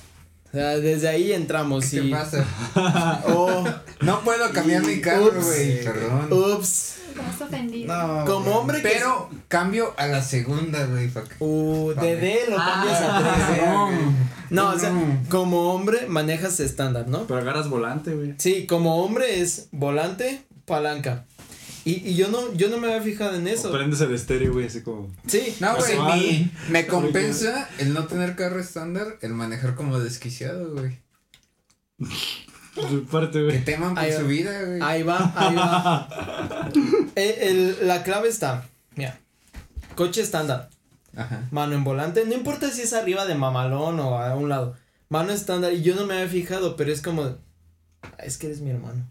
O 0.52 0.56
sea, 0.56 0.76
desde 0.79 1.08
ahí 1.08 1.32
entramos 1.32 1.87
¿Qué 1.87 1.99
y. 1.99 2.11
te 2.11 2.17
pasa? 2.17 2.44
Oh, 3.29 3.64
No 4.00 4.20
puedo 4.23 4.50
cambiar 4.52 4.85
mi 4.85 5.00
carro, 5.00 5.26
Ups. 5.29 5.44
güey, 5.47 5.85
perdón. 5.85 6.32
ups. 6.32 6.94
Estás 7.11 7.41
ofendido. 7.43 7.94
No, 7.97 8.25
Como 8.25 8.50
hombre 8.52 8.81
que- 8.82 8.88
Pero 8.88 9.29
cambio 9.49 9.93
a 9.97 10.06
la 10.06 10.23
segunda, 10.23 10.87
güey. 10.87 11.11
Uh, 11.41 11.93
de 12.00 12.17
D 12.17 12.41
lo 12.49 12.56
cambias 12.56 13.00
a 13.02 13.19
Ah, 13.19 13.47
3. 13.49 13.62
no. 13.62 13.91
No, 14.50 14.70
o 14.75 14.79
sea, 14.79 14.93
como 15.29 15.73
hombre 15.75 16.06
manejas 16.08 16.58
estándar, 16.61 17.08
¿no? 17.08 17.26
Pero 17.26 17.41
agarras 17.41 17.69
volante, 17.69 18.14
güey. 18.14 18.35
Sí, 18.38 18.67
como 18.67 19.02
hombre 19.05 19.41
es 19.41 19.69
volante, 19.70 20.43
palanca. 20.64 21.26
Y, 21.84 22.10
y 22.10 22.14
yo 22.14 22.28
no, 22.28 22.52
yo 22.54 22.68
no 22.68 22.76
me 22.78 22.88
había 22.88 23.00
fijado 23.02 23.34
en 23.36 23.46
O 23.46 23.50
eso. 23.50 23.72
prendes 23.72 24.00
el 24.02 24.12
estéreo, 24.14 24.52
güey, 24.52 24.66
así 24.66 24.82
como. 24.82 25.10
Sí. 25.26 25.56
No, 25.60 25.76
güey, 25.76 26.50
me 26.68 26.86
compensa 26.86 27.68
el 27.78 27.94
no 27.94 28.06
tener 28.06 28.36
carro 28.36 28.60
estándar, 28.60 29.16
el 29.22 29.32
manejar 29.32 29.74
como 29.74 29.98
desquiciado, 29.98 30.72
güey. 30.74 30.98
Parte, 33.10 33.38
Que 33.38 33.44
güey. 33.44 33.64
teman 33.64 33.94
por 33.94 34.02
Ahí 34.04 34.12
va. 34.12 34.18
su 34.20 34.26
vida, 34.26 34.62
güey. 34.64 34.80
Ahí 34.82 35.02
va, 35.02 35.32
ahí 35.36 35.54
va. 35.54 36.68
El- 37.14 37.38
el- 37.40 37.86
la 37.88 38.02
clave 38.04 38.28
está, 38.28 38.66
mira, 38.94 39.18
coche 39.96 40.22
estándar, 40.22 40.70
Ajá. 41.16 41.48
mano 41.50 41.74
en 41.74 41.82
volante, 41.84 42.24
no 42.24 42.32
importa 42.34 42.70
si 42.70 42.82
es 42.82 42.92
arriba 42.92 43.26
de 43.26 43.34
mamalón 43.34 43.98
o 44.00 44.18
a 44.18 44.34
un 44.36 44.48
lado, 44.48 44.76
mano 45.08 45.32
estándar, 45.32 45.72
y 45.72 45.82
yo 45.82 45.94
no 45.96 46.06
me 46.06 46.14
había 46.14 46.28
fijado, 46.28 46.76
pero 46.76 46.92
es 46.92 47.02
como, 47.02 47.36
"Ah, 48.02 48.10
es 48.24 48.38
que 48.38 48.46
eres 48.46 48.60
mi 48.60 48.70
hermano. 48.70 49.04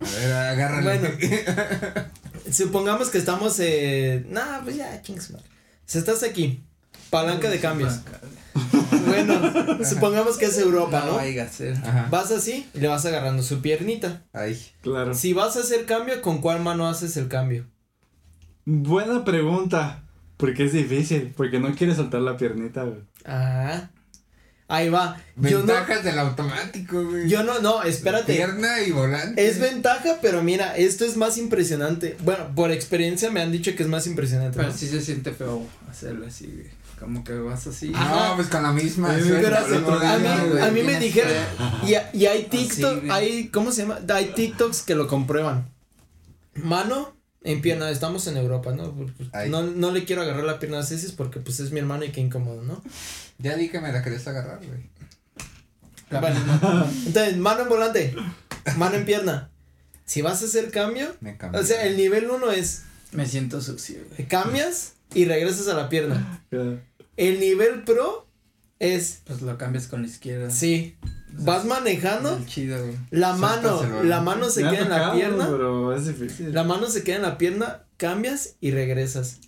A 0.00 0.04
ver, 0.04 0.32
agárrale. 0.32 0.98
Bueno. 0.98 2.08
Supongamos 2.50 3.08
que 3.10 3.18
estamos, 3.18 3.58
eh, 3.60 4.26
nah, 4.28 4.60
pues 4.62 4.76
ya, 4.76 5.00
madre. 5.08 5.44
Si 5.86 5.98
estás 5.98 6.22
aquí, 6.22 6.62
palanca 7.10 7.50
de 7.50 7.60
cambios. 7.60 8.00
Bueno, 9.06 9.84
supongamos 9.84 10.38
que 10.38 10.46
es 10.46 10.56
Europa, 10.58 11.04
No 11.06 11.18
a 11.18 11.48
ser. 11.48 11.76
Vas 12.10 12.30
así 12.30 12.66
y 12.72 12.80
le 12.80 12.88
vas 12.88 13.04
agarrando 13.04 13.42
su 13.42 13.60
piernita. 13.60 14.22
Ahí. 14.32 14.58
Claro. 14.80 15.12
Si 15.14 15.32
vas 15.32 15.56
a 15.56 15.60
hacer 15.60 15.84
cambio, 15.84 16.22
¿con 16.22 16.40
cuál 16.40 16.62
mano 16.62 16.88
haces 16.88 17.16
el 17.16 17.28
cambio? 17.28 17.66
Buena 18.64 19.24
pregunta. 19.24 20.04
Porque 20.36 20.64
es 20.64 20.72
difícil. 20.72 21.32
Porque 21.36 21.60
no 21.60 21.74
quieres 21.74 21.96
soltar 21.96 22.22
la 22.22 22.36
piernita, 22.36 22.84
güey. 22.84 23.00
Ah, 23.24 23.90
ahí 24.68 24.88
va. 24.88 25.20
No, 25.36 25.48
Ventajas 25.48 26.04
del 26.04 26.18
automático, 26.18 27.04
güey. 27.04 27.28
yo 27.28 27.42
no, 27.42 27.60
no, 27.60 27.82
espérate. 27.82 28.34
Pierna 28.34 28.80
y 28.82 28.90
volante. 28.92 29.46
Es 29.46 29.58
ventaja, 29.58 30.18
pero 30.22 30.42
mira, 30.42 30.76
esto 30.76 31.04
es 31.04 31.16
más 31.16 31.38
impresionante. 31.38 32.16
Bueno, 32.20 32.54
por 32.54 32.70
experiencia 32.70 33.30
me 33.30 33.40
han 33.40 33.52
dicho 33.52 33.74
que 33.76 33.82
es 33.82 33.88
más 33.88 34.06
impresionante. 34.06 34.56
Pero 34.56 34.70
¿no? 34.70 34.76
sí 34.76 34.86
se 34.88 35.00
siente 35.00 35.32
feo 35.32 35.66
hacerlo 35.90 36.26
así, 36.26 36.46
güey. 36.46 36.84
Como 36.98 37.24
que 37.24 37.34
vas 37.34 37.66
así. 37.66 37.88
No, 37.90 37.98
Ajá. 37.98 38.36
pues 38.36 38.48
con 38.48 38.62
la 38.62 38.72
misma. 38.72 39.18
Suelta, 39.18 39.64
Pero 39.68 39.94
a 40.00 40.18
mí, 40.18 40.28
a 40.60 40.70
mí 40.70 40.82
me 40.82 40.98
dijeron, 40.98 41.32
y, 41.84 42.18
y 42.18 42.26
hay 42.26 42.44
TikTok, 42.44 43.10
hay, 43.10 43.48
¿cómo 43.48 43.72
se 43.72 43.82
llama? 43.82 43.98
Hay 44.14 44.26
TikToks 44.26 44.82
que 44.82 44.94
lo 44.94 45.06
comprueban. 45.08 45.68
Mano 46.54 47.13
en 47.44 47.60
pierna, 47.60 47.90
estamos 47.90 48.26
en 48.26 48.36
Europa, 48.36 48.72
¿no? 48.74 48.94
No, 49.48 49.62
no 49.62 49.90
le 49.92 50.04
quiero 50.04 50.22
agarrar 50.22 50.44
la 50.44 50.58
pierna 50.58 50.80
a 50.80 50.82
Cecis 50.82 51.12
porque 51.12 51.40
pues 51.40 51.60
es 51.60 51.70
mi 51.70 51.78
hermano 51.78 52.04
y 52.04 52.10
qué 52.10 52.20
incómodo, 52.20 52.62
¿no? 52.62 52.82
Ya 53.38 53.54
di 53.56 53.68
que 53.68 53.80
me 53.80 53.92
la 53.92 54.02
querés 54.02 54.26
agarrar, 54.26 54.58
güey. 54.64 54.90
Bueno, 56.10 56.90
entonces, 57.06 57.36
mano 57.36 57.62
en 57.62 57.68
volante, 57.68 58.14
mano 58.76 58.96
en 58.96 59.04
pierna. 59.04 59.50
Si 60.04 60.22
vas 60.22 60.42
a 60.42 60.44
hacer 60.46 60.70
cambio, 60.70 61.14
Me 61.20 61.36
o 61.54 61.62
sea, 61.62 61.84
el 61.86 61.96
nivel 61.96 62.30
uno 62.30 62.50
es 62.50 62.82
Me 63.12 63.26
siento 63.26 63.60
sucio, 63.60 64.00
güey. 64.10 64.28
cambias 64.28 64.94
y 65.14 65.24
regresas 65.24 65.66
a 65.68 65.74
la 65.74 65.88
pierna. 65.88 66.42
El 67.16 67.40
nivel 67.40 67.84
pro 67.84 68.26
es, 68.78 69.20
Pues 69.24 69.40
lo 69.42 69.56
cambias 69.58 69.86
con 69.86 70.02
la 70.02 70.08
izquierda. 70.08 70.50
sí, 70.50 70.96
vas 71.38 71.64
manejando, 71.64 72.36
El 72.36 72.46
chido, 72.46 72.78
güey. 72.84 72.96
la 73.10 73.34
mano, 73.34 74.02
la 74.02 74.20
mano 74.20 74.48
se 74.50 74.62
queda 74.62 74.80
en 74.80 74.90
la 74.90 75.12
pierna. 75.12 75.46
Pero 75.50 75.94
es 75.94 76.06
difícil. 76.06 76.52
La 76.54 76.64
mano 76.64 76.88
se 76.88 77.02
queda 77.02 77.16
en 77.16 77.22
la 77.22 77.38
pierna, 77.38 77.84
cambias 77.96 78.56
y 78.60 78.70
regresas. 78.70 79.38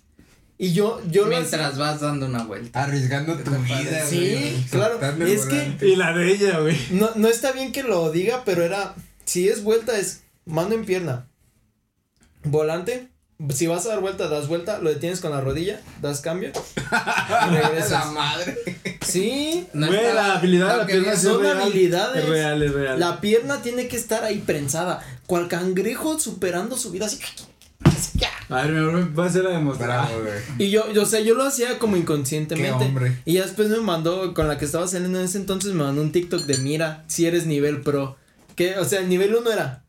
Y 0.59 0.73
yo, 0.73 1.01
yo 1.09 1.23
lo 1.23 1.29
Mientras 1.29 1.77
vas 1.77 2.01
dando 2.01 2.25
una 2.25 2.43
vuelta. 2.43 2.83
Arriesgando 2.83 3.35
tu 3.37 3.51
vida, 3.51 4.05
güey. 4.09 4.09
Sí, 4.09 4.65
claro, 4.71 4.99
es 5.25 5.45
que-. 5.45 5.77
Y 5.81 5.95
la 5.95 6.13
de 6.13 6.31
ella, 6.31 6.59
güey. 6.59 6.75
no, 6.91 7.11
no 7.15 7.27
está 7.27 7.51
bien 7.51 7.71
que 7.71 7.83
lo 7.83 8.11
diga, 8.11 8.41
pero 8.43 8.63
era, 8.63 8.95
si 9.25 9.47
es 9.47 9.63
vuelta 9.63 9.97
es 9.99 10.23
mano 10.45 10.73
en 10.73 10.85
pierna, 10.85 11.27
volante, 12.43 13.09
si 13.53 13.67
vas 13.67 13.85
a 13.85 13.89
dar 13.89 13.99
vuelta, 14.01 14.27
das 14.27 14.47
vuelta, 14.47 14.79
lo 14.79 14.89
detienes 14.89 15.19
con 15.21 15.31
la 15.31 15.41
rodilla, 15.41 15.79
das 16.01 16.21
cambio 16.21 16.49
y 16.75 17.51
La 17.53 17.61
regresas. 17.69 18.11
madre. 18.11 18.57
Sí, 19.05 19.67
No 19.73 19.87
Güey, 19.87 20.13
la 20.13 20.35
habilidad 20.37 20.71
de 20.73 20.77
la 20.79 20.85
pierna 20.85 21.11
es 21.13 21.21
son 21.21 21.41
real. 21.41 21.61
habilidades. 21.61 22.23
Es 22.23 22.29
real, 22.29 22.61
es 22.63 22.73
real. 22.73 22.99
la 22.99 23.21
pierna 23.21 23.61
tiene 23.61 23.87
que 23.87 23.95
estar 23.95 24.23
ahí 24.23 24.39
prensada, 24.39 25.01
cual 25.27 25.47
cangrejo 25.47 26.19
superando 26.19 26.75
su 26.77 26.91
vida 26.91 27.05
así. 27.05 27.19
así, 27.83 28.17
ya. 28.17 28.29
A 28.49 28.61
ver, 28.63 28.71
mi 28.71 28.79
amor, 28.79 29.17
va 29.19 29.25
a 29.25 29.29
ser 29.29 29.45
a 29.45 29.51
demostrar. 29.51 30.07
Bravo, 30.07 30.21
güey. 30.23 30.33
Y 30.57 30.71
yo, 30.71 30.91
yo, 30.93 31.03
o 31.03 31.05
sea, 31.05 31.19
yo 31.19 31.35
lo 31.35 31.43
hacía 31.45 31.77
como 31.79 31.93
Qué 31.93 31.99
inconscientemente. 32.01 32.85
hombre. 32.85 33.21
Y 33.25 33.33
ya 33.33 33.43
después 33.43 33.69
me 33.69 33.77
mandó, 33.81 34.33
con 34.33 34.47
la 34.47 34.57
que 34.57 34.65
estaba 34.65 34.87
saliendo 34.87 35.19
en 35.19 35.25
ese 35.25 35.37
entonces, 35.37 35.73
me 35.73 35.83
mandó 35.83 36.01
un 36.01 36.11
TikTok 36.11 36.41
de 36.45 36.57
mira, 36.59 37.03
si 37.07 37.25
eres 37.27 37.45
nivel 37.45 37.81
pro. 37.81 38.17
Que, 38.55 38.77
o 38.79 38.85
sea, 38.85 39.01
el 39.01 39.09
nivel 39.09 39.35
1 39.35 39.51
era. 39.51 39.83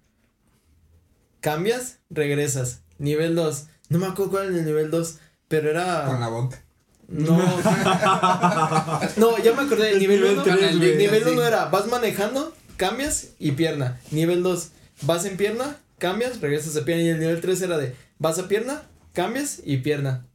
Cambias, 1.40 1.98
regresas. 2.10 2.80
Nivel 2.98 3.34
2. 3.34 3.66
No 3.90 3.98
me 3.98 4.06
acuerdo 4.06 4.30
cuál 4.32 4.48
era 4.48 4.58
el 4.58 4.64
nivel 4.64 4.90
2. 4.90 5.18
Pero 5.48 5.70
era. 5.70 6.04
Con 6.06 6.20
la 6.20 6.28
boca. 6.28 6.62
No. 7.08 7.38
no, 9.16 9.38
ya 9.38 9.54
me 9.54 9.62
acordé. 9.62 9.92
El 9.92 9.98
nivel 10.00 10.20
nivel 10.20 10.34
1. 10.34 10.42
tres, 10.44 10.76
güey. 10.78 10.96
Nivel. 10.96 11.26
1 11.28 11.42
era, 11.44 11.64
vas 11.66 11.86
manejando, 11.86 12.54
cambias 12.76 13.28
y 13.38 13.52
pierna. 13.52 13.98
Nivel 14.10 14.42
2, 14.42 14.68
vas 15.02 15.24
en 15.24 15.36
pierna, 15.38 15.76
cambias, 15.98 16.40
regresas 16.40 16.76
a 16.76 16.84
pierna. 16.84 17.04
Y 17.04 17.08
el 17.08 17.20
nivel 17.20 17.40
3 17.40 17.62
era 17.62 17.78
de, 17.78 17.94
vas 18.18 18.38
a 18.38 18.46
pierna, 18.48 18.82
cambias 19.14 19.60
y 19.64 19.78
pierna. 19.78 20.26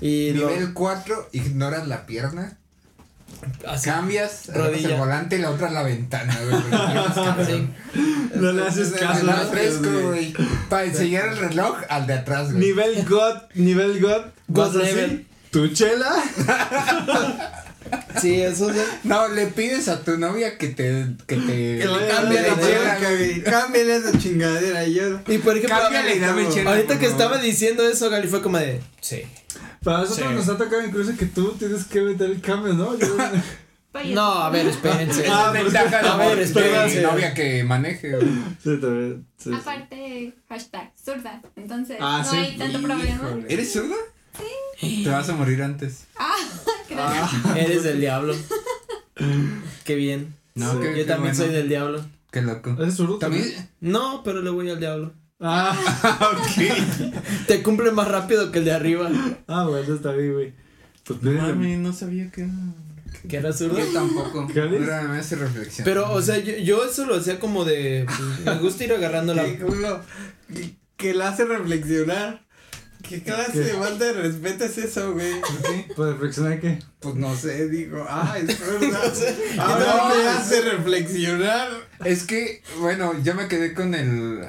Y 0.00 0.32
lo- 0.34 0.48
Nivel 0.50 0.72
4, 0.72 1.30
ignoras 1.32 1.88
la 1.88 2.06
pierna. 2.06 2.58
Así. 3.66 3.88
Cambias, 3.90 4.48
el 4.48 4.94
volante 4.96 5.36
y 5.36 5.38
la 5.40 5.50
otra 5.50 5.70
la 5.70 5.82
ventana, 5.82 6.36
güey. 6.44 7.68
No 8.34 8.52
le 8.52 8.66
haces 8.66 8.90
caso. 8.92 9.26
fresco, 9.50 9.88
güey. 10.08 10.34
Para 10.68 10.84
enseñar 10.84 11.28
el 11.28 11.38
reloj 11.38 11.78
al 11.88 12.06
de 12.06 12.14
atrás, 12.14 12.52
güey. 12.52 12.66
Nivel 12.66 13.04
God, 13.08 13.34
nivel 13.54 14.00
God. 14.00 14.26
God 14.48 14.76
así, 14.80 14.94
level. 14.94 15.26
Tu 15.50 15.68
chela. 15.68 16.12
Sí, 18.20 18.40
eso 18.40 18.72
sí. 18.72 18.80
No, 19.04 19.28
le 19.28 19.46
pides 19.46 19.88
a 19.88 20.02
tu 20.02 20.18
novia 20.18 20.58
que 20.58 20.68
te. 20.68 21.06
Que 21.26 21.36
te. 21.36 21.78
Que 21.78 21.86
le 21.86 22.08
cambie 22.08 22.42
la 22.42 22.48
la 22.48 22.60
chela, 22.60 22.98
güey. 22.98 23.42
Cámbiale 23.42 23.96
esa 23.96 24.18
chingadera. 24.18 24.86
Yo. 24.86 25.20
Y 25.26 25.38
por 25.38 25.56
ejemplo, 25.56 25.78
Cámbiale 25.78 26.16
y 26.16 26.18
dame 26.18 26.48
chela. 26.50 26.70
ahorita 26.70 26.98
que 26.98 27.06
favor. 27.08 27.22
estaba 27.22 27.38
diciendo 27.38 27.88
eso, 27.88 28.10
Gali 28.10 28.28
fue 28.28 28.42
como 28.42 28.58
de, 28.58 28.80
sí. 29.00 29.22
Para 29.82 29.98
nosotros 29.98 30.28
Sí. 30.28 30.34
nos 30.34 30.48
ha 30.48 30.56
tocado 30.58 30.84
incluso 30.84 31.16
que 31.16 31.26
tú 31.26 31.52
tienes 31.58 31.84
que 31.84 32.00
meter 32.02 32.30
el 32.30 32.40
cambio, 32.40 32.74
¿no? 32.74 32.98
Yo- 32.98 33.16
Vaya. 33.92 34.14
No, 34.14 34.22
a 34.32 34.50
ver, 34.50 34.66
espérense. 34.66 35.26
Ah, 35.30 35.48
pues, 35.50 35.64
ventaja 35.64 35.88
de 36.02 36.08
a 36.08 36.16
ver, 36.16 36.26
amor, 36.28 36.38
espérense. 36.40 37.00
novia 37.00 37.32
que 37.32 37.64
maneje, 37.64 38.10
güey. 38.16 38.28
sí, 38.62 38.76
también. 38.80 39.26
sí, 39.38 39.48
sí. 39.50 39.56
Aparte, 39.56 40.34
hashtag 40.48 40.92
zurda. 41.02 41.40
Entonces, 41.56 41.96
Ah, 41.98 42.20
no 42.22 42.30
sí. 42.30 42.36
hay 42.36 42.58
tanto 42.58 42.82
problema. 42.82 43.30
¿Eres 43.48 43.72
zurda? 43.72 43.96
Sí. 44.78 45.02
Te 45.04 45.10
vas 45.10 45.28
a 45.30 45.34
morir 45.34 45.62
antes. 45.62 46.04
Ah, 46.18 46.34
gracias. 46.90 47.56
Eres 47.56 47.82
del 47.82 48.00
diablo. 48.00 48.34
Qué 49.84 49.94
bien. 49.94 50.34
No, 50.54 50.72
Sí. 50.72 50.78
qué- 50.80 50.88
Yo 50.90 50.94
qué 50.94 51.04
también 51.04 51.34
bueno. 51.34 51.44
soy 51.46 51.54
del 51.54 51.68
diablo. 51.68 52.04
Qué 52.30 52.42
loco. 52.42 52.76
¿Es 52.82 52.94
zurdo 52.94 53.18
También. 53.18 53.70
No, 53.80 54.22
pero 54.22 54.42
le 54.42 54.50
voy 54.50 54.68
al 54.70 54.80
diablo. 54.80 55.12
Ah, 55.40 55.76
ok. 56.32 57.46
Te 57.46 57.62
cumple 57.62 57.92
más 57.92 58.08
rápido 58.08 58.50
que 58.50 58.58
el 58.58 58.64
de 58.64 58.72
arriba. 58.72 59.10
Ah, 59.46 59.66
bueno, 59.68 59.94
está 59.94 60.12
bien, 60.12 60.32
güey. 60.32 60.54
Pues 61.04 61.22
No, 61.22 61.32
mami, 61.32 61.76
no 61.76 61.92
sabía 61.92 62.30
que 62.30 62.42
era. 62.42 62.52
Que 63.28 63.36
era 63.36 63.52
zurdo. 63.52 63.78
Yo 63.78 63.86
tampoco. 63.92 64.40
Ahora 64.40 65.02
me 65.02 65.18
hace 65.18 65.36
reflexión. 65.36 65.84
Pero, 65.84 66.12
o 66.12 66.20
sea, 66.22 66.38
yo, 66.38 66.56
yo 66.58 66.84
eso 66.84 67.06
lo 67.06 67.16
hacía 67.16 67.38
como 67.38 67.64
de. 67.64 68.06
pues, 68.06 68.40
me 68.44 68.58
gusta 68.60 68.84
ir 68.84 68.92
agarrando 68.92 69.34
la. 69.34 69.44
Que 69.44 69.64
uno 69.64 70.00
que, 70.52 70.76
que 70.96 71.14
la 71.14 71.28
hace 71.28 71.44
reflexionar. 71.44 72.46
¿Qué 73.08 73.22
clase 73.22 73.52
¿Qué? 73.52 73.60
de 73.60 73.72
falta 73.74 74.04
de 74.06 74.12
respeto 74.12 74.64
es 74.64 74.76
eso, 74.76 75.12
güey? 75.12 75.40
Pues 75.94 76.10
reflexionar 76.12 76.60
qué. 76.60 76.80
Pues 76.98 77.14
no 77.14 77.34
sé, 77.36 77.68
digo, 77.68 78.04
ah, 78.08 78.36
es 78.36 78.58
verdad. 78.80 79.04
No 79.08 79.14
sé. 79.14 79.36
Ahora 79.58 79.96
No, 80.08 80.14
me 80.14 80.28
hace 80.28 80.60
reflexionar. 80.62 81.68
Es 82.04 82.24
que, 82.24 82.62
bueno, 82.80 83.14
yo 83.22 83.34
me 83.34 83.46
quedé 83.48 83.72
con 83.72 83.94
el. 83.94 84.40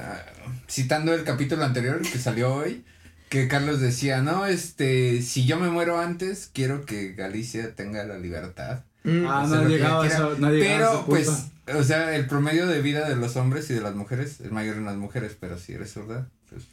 Citando 0.70 1.14
el 1.14 1.24
capítulo 1.24 1.64
anterior 1.64 2.02
que 2.02 2.20
salió 2.20 2.54
hoy. 2.56 2.84
Que 3.30 3.48
Carlos 3.48 3.80
decía, 3.80 4.22
no, 4.24 4.48
este, 4.48 5.22
si 5.22 5.46
yo 5.46 5.60
me 5.60 5.70
muero 5.70 6.00
antes, 6.00 6.50
quiero 6.52 6.86
que 6.86 7.14
Galicia 7.14 7.76
tenga 7.76 8.04
la 8.04 8.18
libertad. 8.18 8.84
Mm, 9.04 9.26
Ah, 9.28 9.46
no 9.48 9.56
ha 9.56 9.62
lo 9.62 9.68
que 9.68 9.76
llegado 9.76 9.98
a 10.02 10.02
quiera. 10.02 10.16
eso, 10.16 10.36
no 10.40 10.48
ha 10.48 10.52
llegado 10.52 10.86
a 10.86 11.06
Pero, 11.06 11.06
pues, 11.06 11.30
o 11.76 11.84
sea, 11.84 12.16
el 12.16 12.26
promedio 12.26 12.66
de 12.66 12.82
vida 12.82 13.08
de 13.08 13.16
los 13.16 13.36
hombres 13.36 13.70
y 13.70 13.76
de 13.76 13.82
las 13.82 13.94
mujeres 13.94 14.40
es 14.42 14.52
mayor 14.52 14.78
en 14.78 14.86
las 14.86 14.96
mujeres, 14.96 15.38
pero 15.40 15.60
si 15.60 15.74
eres 15.74 15.94
zurda, 15.94 16.28
pues. 16.50 16.64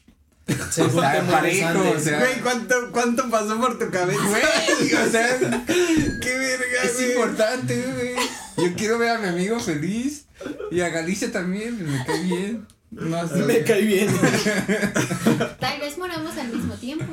se 0.73 0.87
está 0.87 1.23
muy 1.23 1.31
parejo, 1.35 1.91
o 1.95 1.99
sea. 2.01 2.21
Güey, 2.21 2.41
¿cuánto, 2.41 2.75
¿cuánto 2.91 3.29
pasó 3.29 3.61
por 3.61 3.79
tu 3.79 3.91
cabeza? 3.91 4.23
Güey, 4.27 4.95
o 4.95 5.11
sea, 5.11 5.39
¡Qué 5.69 6.39
verga, 6.39 6.83
es 6.85 6.95
güey! 6.95 7.11
importante, 7.13 7.85
güey. 7.93 8.15
Yo 8.71 8.75
quiero 8.77 8.97
ver 8.99 9.11
a 9.11 9.19
mi 9.19 9.29
amigo 9.29 9.61
feliz. 9.61 10.25
Y 10.71 10.81
a 10.81 10.89
Galicia 10.89 11.31
también, 11.31 11.85
me 11.85 12.03
cae 12.07 12.23
bien. 12.23 12.67
No 12.91 13.29
sé. 13.29 13.37
Me 13.43 13.63
cae 13.63 13.83
bien. 13.83 14.09
Tal 15.59 15.81
vez 15.81 15.99
moramos 15.99 16.37
al 16.37 16.49
mismo 16.53 16.75
tiempo. 16.75 17.07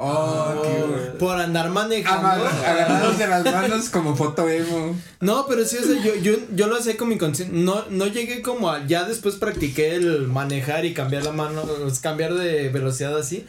Oh, 0.00 0.62
qué 0.62 0.84
bueno. 0.84 1.18
Por 1.18 1.36
andar 1.40 1.70
manejando. 1.70 2.28
Agarrados 2.28 3.18
de 3.18 3.26
las 3.26 3.44
manos 3.44 3.88
como 3.88 4.14
foto 4.14 4.48
emo. 4.48 4.96
No, 5.20 5.46
pero 5.48 5.64
sí, 5.64 5.76
o 5.76 5.82
sea, 5.82 6.00
yo, 6.00 6.14
yo, 6.16 6.34
yo 6.54 6.68
lo 6.68 6.76
hacía 6.76 6.96
con 6.96 7.08
mi 7.08 7.18
conciencia. 7.18 7.58
No, 7.58 7.84
no 7.90 8.06
llegué 8.06 8.40
como 8.40 8.70
a. 8.70 8.86
Ya 8.86 9.04
después 9.04 9.34
practiqué 9.34 9.96
el 9.96 10.28
manejar 10.28 10.84
y 10.84 10.94
cambiar 10.94 11.24
la 11.24 11.32
mano, 11.32 11.64
cambiar 12.00 12.34
de 12.34 12.68
velocidad 12.68 13.16
así. 13.18 13.44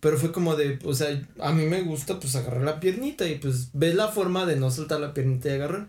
Pero 0.00 0.16
fue 0.16 0.32
como 0.32 0.56
de, 0.56 0.78
o 0.84 0.94
sea, 0.94 1.08
a 1.40 1.52
mí 1.52 1.66
me 1.66 1.82
gusta 1.82 2.18
pues 2.18 2.34
agarrar 2.34 2.62
la 2.62 2.80
piernita 2.80 3.28
y 3.28 3.34
pues 3.34 3.68
ves 3.74 3.94
la 3.94 4.08
forma 4.08 4.46
de 4.46 4.56
no 4.56 4.70
soltar 4.70 5.00
la 5.00 5.12
piernita 5.12 5.50
y 5.50 5.52
agarrar. 5.52 5.88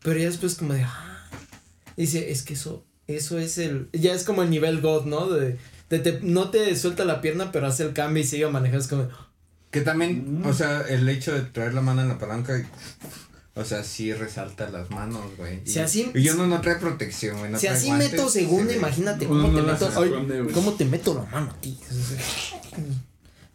Pero 0.00 0.20
ya 0.20 0.26
después 0.26 0.54
como 0.54 0.74
de, 0.74 0.82
ah. 0.82 1.28
Dice, 1.96 2.30
es 2.30 2.42
que 2.44 2.54
eso, 2.54 2.84
eso 3.08 3.38
es 3.38 3.58
el, 3.58 3.88
ya 3.92 4.12
es 4.14 4.22
como 4.24 4.42
el 4.42 4.50
nivel 4.50 4.80
God, 4.80 5.06
¿no? 5.06 5.28
De, 5.28 5.56
de 5.90 5.98
te- 5.98 6.20
no 6.22 6.50
te 6.50 6.76
suelta 6.76 7.04
la 7.04 7.20
pierna, 7.20 7.50
pero 7.50 7.66
hace 7.66 7.82
el 7.82 7.92
cambio 7.94 8.22
y 8.22 8.26
sigue 8.26 8.46
manejando. 8.48 8.82
Es 8.84 8.88
como, 8.88 9.08
Que 9.70 9.80
también, 9.80 10.42
o 10.44 10.52
sea, 10.52 10.82
el 10.82 11.08
hecho 11.08 11.32
de 11.34 11.40
traer 11.42 11.74
la 11.74 11.80
mano 11.80 12.02
en 12.02 12.08
la 12.08 12.18
palanca. 12.18 12.56
y- 12.58 12.66
o 13.58 13.64
sea, 13.64 13.82
sí 13.82 14.12
resalta 14.12 14.70
las 14.70 14.88
manos, 14.90 15.22
güey. 15.36 15.60
Y, 15.66 15.78
así- 15.78 16.12
y 16.14 16.28
uno 16.28 16.46
no 16.46 16.60
trae 16.60 16.76
protección, 16.76 17.38
güey. 17.40 17.50
no 17.50 17.58
si 17.58 17.66
trae 17.66 17.76
así 17.76 17.86
guantes, 17.88 18.12
meto 18.12 18.28
se 18.28 18.40
segunda, 18.40 18.72
imagínate 18.72 19.26
Uno 19.26 19.42
cómo 19.42 19.56
te 19.56 19.62
meto. 19.72 19.88
esconde. 19.88 20.52
¿Cómo 20.52 20.72
te 20.74 20.84
meto 20.84 21.14
la 21.14 21.22
mano 21.24 21.50
a 21.50 21.60
ti? 21.60 21.76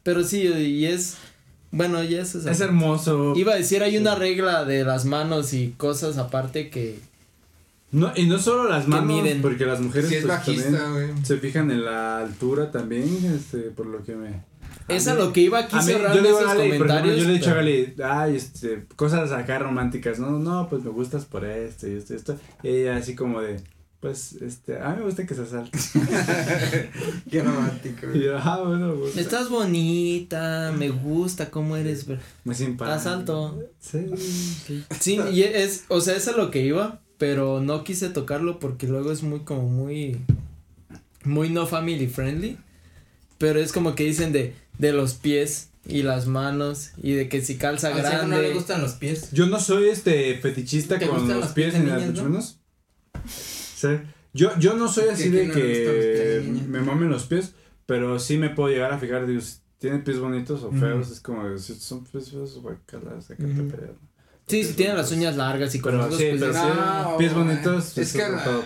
Pero 0.04 0.24
sí, 0.24 0.42
y 0.42 0.86
es. 0.86 1.16
Bueno, 1.72 2.04
ya 2.04 2.22
eso 2.22 2.40
es. 2.40 2.46
Es 2.46 2.60
hermoso. 2.60 3.34
Iba 3.36 3.54
a 3.54 3.56
decir, 3.56 3.82
hay 3.82 3.98
una 3.98 4.16
regla 4.16 4.66
de 4.66 4.84
las 4.84 5.06
manos 5.06 5.54
y 5.54 5.70
cosas 5.78 6.18
aparte 6.18 6.70
que. 6.70 7.00
No, 7.94 8.12
y 8.16 8.26
no 8.26 8.40
solo 8.40 8.68
las 8.68 8.88
manos, 8.88 9.08
miden. 9.08 9.42
porque 9.42 9.66
las 9.66 9.80
mujeres 9.80 10.10
Sí, 10.10 10.16
es 10.16 10.26
pues, 10.26 10.36
bajista, 10.38 10.94
se 11.24 11.38
fijan 11.38 11.72
en 11.72 11.86
la 11.86 12.18
altura 12.20 12.72
también, 12.72 13.08
este, 13.36 13.60
por 13.72 13.86
lo 13.86 14.04
que 14.04 14.16
me... 14.16 14.44
Es 14.90 15.08
a 15.08 15.14
lo 15.14 15.32
que 15.32 15.40
iba 15.42 15.60
aquí 15.60 15.78
cerrando 15.82 16.22
yo 16.22 16.26
esos 16.40 16.54
ejemplo, 16.56 16.78
comentarios. 16.88 17.18
yo 17.18 17.24
le 17.26 17.30
he 17.30 17.38
dicho 17.38 17.52
a 17.52 17.54
Gali, 17.54 17.94
ay, 18.04 18.36
este, 18.36 18.86
cosas 18.98 19.32
acá 19.32 19.58
románticas, 19.60 20.20
no, 20.20 20.32
no, 20.32 20.68
pues 20.70 20.84
me 20.84 20.90
gustas 20.90 21.24
por 21.26 21.46
esto 21.46 21.88
y 21.88 21.92
esto 21.94 22.14
y 22.14 22.18
esto. 22.18 22.38
Y 22.64 22.68
ella 22.70 22.98
así 22.98 23.16
como 23.16 23.40
de, 23.40 23.62
pues, 24.02 24.34
este, 24.42 24.80
a 24.82 24.90
mí 24.90 24.98
me 24.98 25.06
gusta 25.06 25.26
que 25.26 25.36
se 25.36 25.44
asalte. 25.44 25.78
Qué 27.32 27.42
romántico, 27.42 28.08
Y 28.08 28.10
güey. 28.10 28.24
yo, 28.24 28.38
ah, 28.38 28.62
bueno, 28.66 28.96
Estás 29.16 29.50
bonita, 29.50 30.74
me 30.78 30.90
gusta 30.90 31.50
cómo 31.50 31.78
eres. 31.78 32.04
pero- 32.06 32.20
me 32.44 32.54
simpático. 32.54 32.96
Asalto. 32.96 33.64
Sí, 33.80 34.08
sí. 34.18 34.84
Sí, 35.00 35.20
y 35.32 35.44
es, 35.44 35.86
o 35.88 36.02
sea, 36.02 36.16
es 36.16 36.28
a 36.28 36.34
lo 36.36 36.52
que 36.52 36.62
iba, 36.62 37.00
pero 37.24 37.62
no 37.62 37.86
quise 37.86 38.10
tocarlo 38.10 38.60
porque 38.60 38.86
luego 38.86 39.10
es 39.10 39.24
muy 39.24 39.40
como 39.46 39.70
muy, 39.70 40.20
muy 41.24 41.50
no 41.50 41.66
family 41.66 42.08
friendly, 42.08 42.58
pero 43.38 43.62
es 43.62 43.72
como 43.72 43.96
que 43.96 44.04
dicen 44.04 44.34
de, 44.34 44.54
de 44.78 44.92
los 44.92 45.14
pies 45.14 45.70
y 45.88 46.04
las 46.04 46.28
manos 46.28 46.92
y 47.02 47.14
de 47.14 47.30
que 47.30 47.42
si 47.42 47.56
calza 47.56 47.92
O 47.92 47.94
sea, 47.94 48.02
que 48.02 48.28
no 48.28 48.36
le 48.36 48.42
grande. 48.42 48.54
gustan 48.54 48.82
los 48.82 48.96
pies. 48.96 49.32
Yo 49.32 49.46
no 49.46 49.62
soy 49.62 49.88
este 49.88 50.38
fetichista 50.40 51.00
¿Te 51.00 51.08
con 51.08 51.26
los 51.26 51.38
los 51.38 51.52
pies 51.54 51.80
ni 51.80 51.86
las. 51.86 52.60
Sí. 53.26 53.88
Yo, 54.34 54.60
yo 54.60 54.74
no 54.74 54.90
soy 54.90 55.08
así 55.08 55.30
de 55.30 55.48
no 55.48 55.54
pies 55.54 55.78
que 55.78 56.66
me 56.68 56.82
mamen 56.82 57.10
los 57.10 57.24
pies, 57.24 57.54
pero 57.86 58.20
sí 58.20 58.38
me 58.38 58.50
puedo 58.50 58.68
llegar 58.68 58.92
a 58.92 59.00
fijar, 59.00 59.28
digo, 59.28 59.40
si 59.40 59.60
tienen 59.78 60.04
pies 60.04 60.20
bonitos 60.20 60.62
o 60.64 60.74
feos, 60.74 61.10
es 61.10 61.22
como, 61.22 61.58
si 61.58 61.74
son 61.76 62.04
pies 62.04 62.32
feos, 62.32 62.60
sácate 63.22 63.46
Ujú. 63.46 63.72
Sí, 64.54 64.64
si 64.64 64.74
tienen 64.74 64.96
las 64.96 65.12
uñas 65.12 65.36
largas 65.36 65.74
y 65.74 65.80
con 65.80 65.98
los 65.98 66.16
sí, 66.16 66.36
pues, 66.38 66.56
sí. 66.56 66.62
No, 66.76 67.18
pies 67.18 67.34
bonitos, 67.34 67.98
Es 67.98 68.14
que 68.14 68.22
eso 68.22 68.36
es 68.38 68.44
todo. 68.44 68.64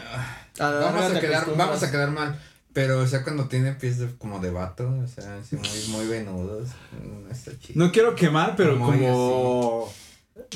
a 0.60 0.70
la 0.72 0.80
vamos 0.80 1.16
a 1.16 1.20
quedar, 1.22 1.48
vamos 1.56 1.82
a 1.82 1.90
quedar 1.92 2.12
mal. 2.12 2.38
Pero, 2.74 3.00
o 3.00 3.08
sea, 3.08 3.24
cuando 3.24 3.48
tiene 3.48 3.72
pies 3.72 3.98
de, 3.98 4.08
como 4.18 4.40
de 4.40 4.52
vato, 4.52 4.94
o 5.02 5.08
sea, 5.08 5.38
así 5.38 5.56
muy, 5.56 5.70
muy 5.88 6.08
venudos, 6.08 6.68
no 7.02 7.32
está 7.32 7.52
chido. 7.58 7.86
No 7.86 7.92
quiero 7.94 8.16
quemar, 8.16 8.58
pero 8.58 8.78
Como 8.78 8.92
como 8.92 9.94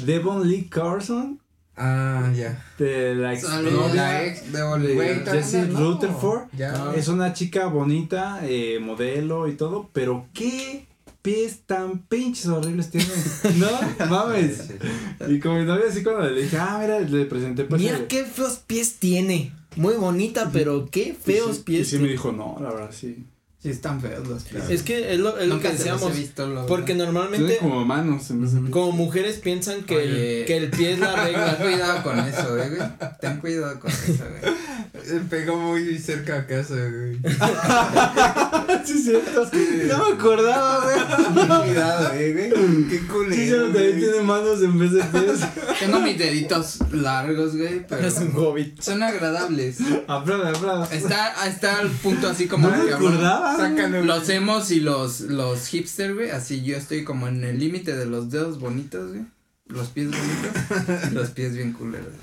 Devon 0.03 0.49
Lee 0.49 0.67
Carson 0.69 1.39
Ah, 1.77 2.29
ya. 2.35 2.61
de 2.77 3.15
la 3.15 3.33
ex 3.33 3.43
novia 3.43 3.93
La 3.95 4.25
ex 4.25 4.51
de 4.51 4.61
Güey, 4.61 5.19
todavía 5.21 5.41
Jessie 5.43 5.61
no. 5.61 5.79
Rutherford. 5.79 6.41
Ya. 6.57 6.91
Es 6.93 7.07
una 7.07 7.31
chica 7.31 7.67
bonita, 7.67 8.41
eh, 8.43 8.79
modelo 8.81 9.47
y 9.47 9.53
todo, 9.55 9.89
pero 9.93 10.27
qué 10.33 10.87
pies 11.21 11.61
tan 11.65 11.99
pinches 11.99 12.47
horribles 12.47 12.89
tiene. 12.89 13.07
No, 13.55 14.07
mames. 14.09 14.57
Sí, 14.57 14.73
sí. 14.73 14.87
Y 15.29 15.39
con 15.39 15.57
mi 15.59 15.65
novia 15.65 15.85
así 15.89 16.03
cuando 16.03 16.29
le 16.29 16.41
dije, 16.43 16.57
ah, 16.57 16.77
mira, 16.81 16.99
le 16.99 17.25
presenté 17.25 17.63
pues. 17.65 17.81
Mira 17.81 17.97
el- 17.97 18.07
qué 18.07 18.23
feos 18.25 18.61
pies 18.65 18.95
tiene. 18.97 19.53
Muy 19.75 19.95
bonita, 19.95 20.49
pero 20.51 20.87
qué 20.91 21.09
y 21.09 21.11
feos 21.13 21.57
sí- 21.57 21.63
pies 21.63 21.87
Y 21.87 21.97
sí 21.97 21.99
me 22.03 22.09
dijo, 22.09 22.31
no, 22.31 22.57
la 22.61 22.71
verdad 22.71 22.91
sí. 22.91 23.25
Sí, 23.61 23.69
están 23.69 24.01
feos 24.01 24.27
los 24.27 24.41
pies. 24.43 24.63
Es 24.71 24.81
que 24.81 25.13
es 25.13 25.19
lo, 25.19 25.37
es 25.37 25.47
lo 25.47 25.59
que 25.59 25.69
decíamos. 25.69 26.15
visto, 26.17 26.65
Porque 26.67 26.93
verdad. 26.93 27.05
normalmente 27.05 27.57
como 27.57 27.85
manos 27.85 28.23
como 28.71 28.91
mujeres 28.91 29.37
piensan 29.37 29.83
que, 29.83 29.97
Oye. 29.97 30.39
el, 30.41 30.45
que 30.47 30.57
el 30.57 30.69
pie 30.71 30.93
es 30.93 30.99
la 30.99 31.13
Ten 31.15 31.25
regla. 31.25 31.57
cuidado 31.57 32.01
con 32.03 32.19
eso, 32.19 32.57
eh, 32.57 32.69
güey. 32.69 32.81
Ten 33.21 33.37
cuidado 33.39 33.79
con 33.79 33.91
eso, 33.91 34.23
güey. 34.41 35.05
Se 35.05 35.19
pegó 35.21 35.57
muy 35.57 35.97
cerca 35.99 36.37
a 36.39 36.47
casa, 36.47 36.73
güey. 36.73 37.17
sí, 38.85 38.93
es 38.93 39.03
cierto. 39.03 39.49
No 39.87 40.07
me 40.09 40.13
acordaba, 40.15 40.83
güey. 40.83 41.35
Ten 41.35 41.47
cuidado, 41.61 42.13
eh, 42.15 42.33
güey. 42.33 42.87
Qué 42.89 43.07
culero. 43.07 43.35
Sí, 43.35 43.51
también 43.73 43.99
tiene 43.99 44.21
manos 44.21 44.61
en 44.63 44.79
vez 44.79 44.91
de 44.91 45.03
pies. 45.03 45.39
Tengo 45.79 45.99
mis 45.99 46.17
deditos 46.17 46.79
largos, 46.91 47.55
güey, 47.55 47.85
pero 47.87 48.07
Es 48.07 48.17
un 48.17 48.31
hobbit. 48.35 48.81
son 48.81 49.03
agradables. 49.03 49.77
Aplauda, 50.07 50.49
aplauda. 50.49 50.87
Está, 50.91 51.47
está 51.47 51.79
al 51.79 51.89
punto 51.89 52.27
así 52.27 52.47
como 52.47 52.67
No 52.69 52.83
me 52.83 52.91
acordaba. 52.91 53.50
Sácalo. 53.57 54.03
Los 54.03 54.29
emos 54.29 54.71
y 54.71 54.79
los, 54.79 55.21
los 55.21 55.67
hipster, 55.67 56.13
güey, 56.15 56.29
así 56.31 56.63
yo 56.63 56.77
estoy 56.77 57.03
como 57.03 57.27
en 57.27 57.43
el 57.43 57.59
límite 57.59 57.95
de 57.95 58.05
los 58.05 58.29
dedos 58.31 58.59
bonitos, 58.59 59.09
güey. 59.11 59.25
Los 59.67 59.89
pies 59.89 60.07
bonitos 60.09 61.09
y 61.09 61.13
los 61.13 61.29
pies 61.31 61.53
bien 61.55 61.73
culeros. 61.73 62.13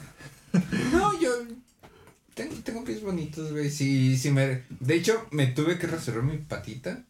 güey. 0.53 0.63
No, 0.93 1.19
yo 1.21 1.31
tengo, 2.35 2.55
tengo 2.63 2.85
pies 2.85 3.03
bonitos, 3.03 3.53
güey. 3.53 3.71
Sí, 3.71 4.17
sí 4.19 4.31
me. 4.31 4.63
De 4.81 4.95
hecho, 4.95 5.27
me 5.31 5.47
tuve 5.47 5.79
que 5.79 5.87
rasurar 5.87 6.23
mi 6.23 6.37
patita 6.39 7.05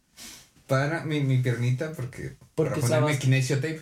para 0.67 1.03
mi, 1.03 1.19
mi 1.21 1.39
piernita 1.39 1.91
porque. 1.93 2.35
Porque 2.55 2.79
para 2.81 2.99
ponerme 3.01 3.19
kinesio 3.19 3.55
tape. 3.57 3.81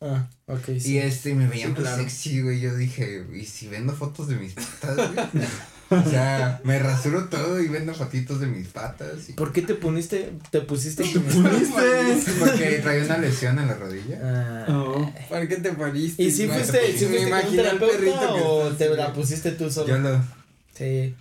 Ah, 0.00 0.28
ok, 0.46 0.68
Y 0.70 0.80
sí. 0.80 0.98
este 0.98 1.34
me 1.34 1.46
veía 1.48 1.66
Sí, 1.66 1.72
muy 1.72 1.80
claro. 1.80 2.02
sexy, 2.02 2.42
güey. 2.42 2.60
Yo 2.60 2.74
dije, 2.76 3.24
¿y 3.32 3.44
si 3.44 3.68
vendo 3.68 3.94
fotos 3.94 4.28
de 4.28 4.36
mis 4.36 4.52
patas, 4.52 4.96
güey? 4.96 5.46
o 5.94 6.10
sea, 6.10 6.60
me 6.64 6.78
rasuro 6.78 7.24
todo 7.28 7.60
y 7.60 7.68
vendo 7.68 7.94
fotitos 7.94 8.40
de 8.40 8.46
mis 8.46 8.68
patas. 8.68 9.28
Y... 9.28 9.32
¿Por 9.34 9.52
qué 9.52 9.62
te 9.62 9.74
pusiste, 9.74 10.32
te 10.50 10.60
pusiste 10.62 11.02
Puliste. 11.04 12.32
Porque 12.38 12.80
traía 12.82 13.04
una 13.04 13.18
lesión 13.18 13.58
en 13.58 13.68
la 13.68 13.74
rodilla. 13.74 14.18
Ah. 14.22 14.66
Oh. 14.68 15.12
¿Por 15.28 15.48
qué 15.48 15.56
te 15.56 15.72
poniste? 15.72 16.22
¿Y 16.22 16.30
si 16.30 16.46
No, 16.46 16.54
fuiste, 16.54 16.78
te 16.78 16.98
si 16.98 17.06
fuiste 17.06 17.30
con 17.30 17.48
un 17.48 17.56
terapeuta 17.56 17.92
perrito 17.96 18.34
que 18.34 18.40
o 18.42 18.68
te 18.70 18.88
la 18.96 19.12
pusiste 19.12 19.52
tú 19.52 19.70
solo? 19.70 19.88
Yo 19.88 19.98
lo. 19.98 20.20
Sí. 20.74 21.14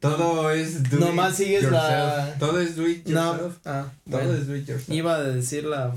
Todo 0.00 0.50
es 0.52 0.88
do 0.90 0.98
Nomás 0.98 1.36
sigues 1.36 1.62
yourself. 1.62 1.82
la- 1.82 2.34
Todo 2.38 2.60
es 2.60 2.76
do 2.76 2.86
it 2.86 3.06
No. 3.08 3.32
yourself. 3.32 3.56
Ah, 3.64 3.86
Todo 4.08 4.20
bueno. 4.22 4.34
es 4.38 4.46
do 4.46 4.54
it 4.56 4.66
yourself. 4.68 4.90
Iba 4.90 5.16
a 5.16 5.22
decir 5.24 5.64
la, 5.64 5.92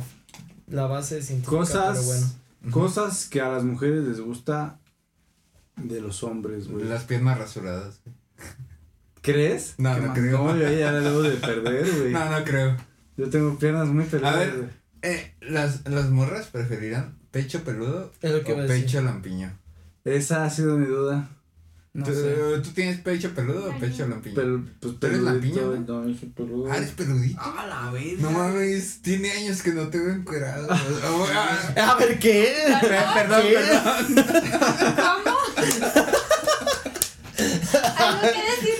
la 0.67 0.87
base 0.87 1.21
científica, 1.21 1.55
Cosas, 1.57 1.97
pero 1.99 2.03
bueno. 2.03 2.27
cosas 2.71 3.25
que 3.29 3.41
a 3.41 3.49
las 3.49 3.63
mujeres 3.63 4.03
les 4.05 4.19
gusta 4.19 4.79
de 5.77 6.01
los 6.01 6.23
hombres, 6.23 6.67
güey. 6.67 6.85
Las 6.85 7.03
piernas 7.03 7.37
rasuradas. 7.37 8.01
¿Crees? 9.21 9.75
No, 9.77 9.93
¿Qué 9.95 10.01
no 10.01 10.07
más? 10.07 10.19
creo. 10.19 10.37
No, 10.43 10.57
yo 10.57 10.71
ya 10.71 10.91
la 10.91 10.99
debo 11.01 11.21
de 11.21 11.37
perder, 11.37 11.87
güey. 11.99 12.11
No, 12.11 12.29
no 12.29 12.43
creo. 12.43 12.77
Yo 13.17 13.29
tengo 13.29 13.57
piernas 13.57 13.87
muy 13.87 14.05
peludas. 14.05 14.35
A 14.35 14.39
ver. 14.39 14.69
Eh, 15.03 15.33
las, 15.41 15.87
las 15.89 16.09
morras 16.09 16.47
preferirán 16.47 17.17
pecho 17.31 17.63
peludo 17.63 18.11
Es 18.21 18.31
lo 18.31 18.43
que 18.43 18.53
o 18.53 18.67
pecho 18.67 19.01
lampiño. 19.01 19.51
Esa 20.05 20.45
ha 20.45 20.49
sido 20.49 20.77
mi 20.77 20.85
duda. 20.85 21.29
No 21.93 22.05
¿Tú, 22.05 22.13
sé. 22.13 22.33
¿Tú 22.63 22.69
tienes 22.69 23.01
pecho 23.01 23.33
peludo 23.35 23.69
o 23.69 23.77
pecho 23.77 24.07
lampiño? 24.07 24.35
Pero, 24.35 24.63
pues, 24.79 24.97
¿Tú 24.97 25.07
eres 25.07 25.19
peludito, 25.19 25.71
lampiño, 25.71 25.85
No, 25.87 26.07
yo 26.07 26.17
soy 26.17 26.29
peludo. 26.29 26.71
Ah, 26.71 26.77
eres 26.77 26.91
peludito. 26.91 27.39
Ah, 27.43 27.65
la 27.67 27.91
verga. 27.91 28.21
No 28.21 28.31
mames, 28.31 29.01
tiene 29.01 29.29
años 29.31 29.61
que 29.61 29.73
no 29.73 29.89
te 29.89 29.99
veo 29.99 30.13
encuerado. 30.13 30.67
Ah, 30.71 31.73
A 31.91 31.95
ver, 31.95 32.17
¿qué? 32.17 32.55
Perdón, 32.79 33.41
¿Qué? 33.45 33.53
perdón. 33.55 34.25
¿Cómo? 34.95 35.37
¿Algo 37.97 38.21
que 38.21 38.27
decir? 38.27 38.70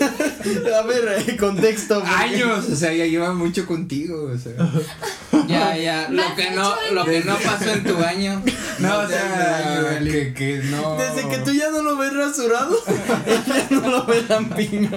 A 0.78 0.82
ver, 0.86 1.24
eh, 1.26 1.36
contexto. 1.36 2.00
porque- 2.00 2.10
Años, 2.14 2.68
o 2.70 2.76
sea, 2.76 2.92
ya 2.92 3.04
lleva 3.06 3.32
mucho 3.32 3.66
contigo, 3.66 4.30
o 4.34 4.38
sea. 4.38 4.52
Ya, 5.48 5.76
ya. 5.76 6.08
Lo 6.08 6.22
que 6.36 6.50
no, 6.52 6.72
lo 6.92 7.04
que 7.04 7.22
no 7.24 7.34
pasó 7.36 7.70
en 7.72 7.82
tu 7.84 7.96
año. 8.02 8.42
No, 8.78 8.98
o 9.00 9.06
sea, 9.06 9.98
que, 10.02 10.32
que 10.34 10.60
no. 10.70 10.96
Desde 10.96 11.28
que 11.28 11.38
tú 11.38 11.52
ya 11.52 11.70
no 11.70 11.82
lo 11.82 11.96
ves 11.96 12.12
rasurado, 12.16 12.76
ella 13.26 13.66
no 13.70 13.80
lo 13.88 14.06
ve 14.06 14.24
lampiño. 14.28 14.90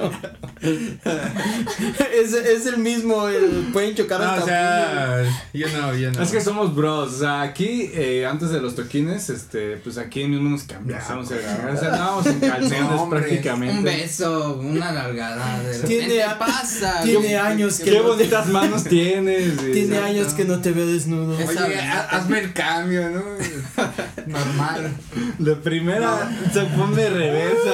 es, 2.13 2.33
es 2.33 2.65
el 2.65 2.77
mismo, 2.77 3.27
el- 3.27 3.69
pueden 3.73 3.93
chocar 3.95 4.19
No, 4.21 4.25
hasta 4.31 4.43
o 4.43 4.47
sea, 4.47 5.23
yo 5.53 5.67
no, 5.69 5.93
yo 5.95 6.11
no. 6.11 6.21
Es 6.21 6.31
que 6.31 6.41
somos 6.41 6.73
bros, 6.75 7.13
o 7.13 7.19
sea, 7.19 7.41
aquí, 7.41 7.91
eh, 7.93 8.25
antes 8.25 8.49
de 8.49 8.61
los 8.61 8.75
toquines, 8.75 9.29
este, 9.29 9.77
pues 9.77 9.97
aquí 9.97 10.23
mismo 10.25 10.49
nos 10.49 10.63
cambiamos, 10.63 11.29
o 11.31 11.35
sea, 11.35 11.91
andábamos 11.91 12.25
en 12.27 12.39
calzones 12.39 12.81
No, 12.81 13.09
prácticamente. 13.09 13.77
Un 13.77 13.83
beso, 13.83 14.57
una 14.63 14.91
De 15.35 15.87
Tiene 15.87 16.23
pasa. 16.39 17.01
tiene 17.03 17.31
Yo- 17.31 17.41
años 17.43 17.77
que 17.79 17.83
Qué 17.85 17.91
no 17.91 17.97
te- 17.97 18.07
bonitas 18.07 18.47
manos 18.47 18.83
tienes. 18.83 19.57
Tiene 19.57 19.81
Exacto. 19.81 20.05
años 20.05 20.33
que 20.33 20.45
no 20.45 20.61
te 20.61 20.71
veo 20.71 20.87
desnudo. 20.87 21.37
Oye, 21.37 21.79
hazme 21.79 22.39
el 22.39 22.53
cambio, 22.53 23.09
¿no? 23.09 23.23
Normal. 24.25 24.91
De 25.39 25.55
primera 25.55 26.29
se 26.53 26.61
pone 26.63 27.09
reversa. 27.09 27.73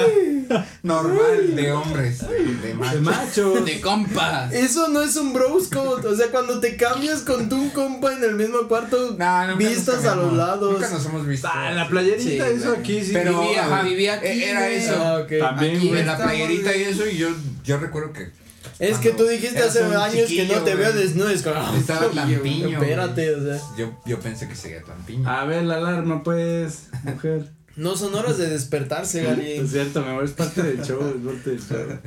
Normal 0.82 1.54
de 1.56 1.72
hombres, 1.72 2.18
de, 2.28 2.44
de 2.44 2.68
De 2.68 2.74
macho. 2.74 3.00
macho. 3.00 3.52
De 3.64 3.80
compas. 3.80 4.52
Eso 4.52 4.88
no 4.88 5.02
es 5.02 5.16
un 5.16 5.32
bros 5.32 5.68
code, 5.68 6.06
o 6.08 6.16
sea, 6.16 6.28
cuando 6.30 6.60
te 6.60 6.76
cambias 6.76 7.20
con 7.22 7.48
tu 7.48 7.56
un 7.56 7.70
compa 7.70 8.12
en 8.12 8.24
el 8.24 8.34
mismo 8.34 8.66
cuarto, 8.68 9.16
No, 9.18 9.56
vistas 9.56 10.04
a 10.04 10.14
los 10.16 10.32
lados. 10.32 10.72
Nunca 10.72 10.88
nos 10.90 11.04
hemos 11.06 11.26
visto. 11.26 11.48
Ah, 11.52 11.70
la 11.72 11.88
playerita, 11.88 12.46
Sí, 12.48 12.54
eso 12.56 12.72
aquí 12.72 13.04
sí. 13.04 13.10
Pero 13.12 13.40
Vivía- 13.40 13.64
ajá, 13.64 13.82
vivía 13.82 14.14
aquí, 14.14 14.42
era 14.42 14.60
güey. 14.60 14.74
eso. 14.76 14.94
Ah. 14.96 15.26
También, 15.28 15.76
Aquí. 15.76 15.90
De 15.90 16.04
la 16.04 16.16
playerita 16.16 16.76
y 16.76 16.82
eso, 16.82 17.06
y 17.06 17.16
yo, 17.16 17.28
yo 17.64 17.78
recuerdo 17.78 18.12
que 18.12 18.30
Es 18.78 18.98
que 18.98 19.10
tú 19.10 19.24
dijiste 19.26 19.62
hace 19.62 19.84
años 19.84 20.28
que 20.28 20.44
no 20.46 20.60
te 20.62 20.74
veo 20.74 20.92
desnudo. 20.92 21.28
Es 21.30 21.42
como, 21.42 21.54
estaba. 21.76 22.06
Espérate, 22.72 23.34
o 23.34 23.42
sea. 23.44 23.60
Yo, 23.78 23.92
yo 24.04 24.18
pensé 24.20 24.48
que 24.48 24.56
sería 24.56 24.82
lampiño. 24.86 25.28
A 25.28 25.44
ver, 25.44 25.62
la 25.64 25.76
alarma, 25.76 26.22
pues, 26.22 26.88
mujer. 27.04 27.48
No 27.76 27.96
son 27.96 28.14
horas 28.14 28.38
de 28.38 28.48
despertarse, 28.48 29.22
Gali. 29.24 29.52
Es 29.52 29.70
cierto, 29.70 30.02
mi 30.02 30.08
amor, 30.08 30.24
es 30.24 30.32
parte 30.32 30.62
del 30.62 30.82
show, 30.84 31.00
es 31.00 31.24
parte 31.24 31.50
del 31.50 31.60
show. 31.60 31.98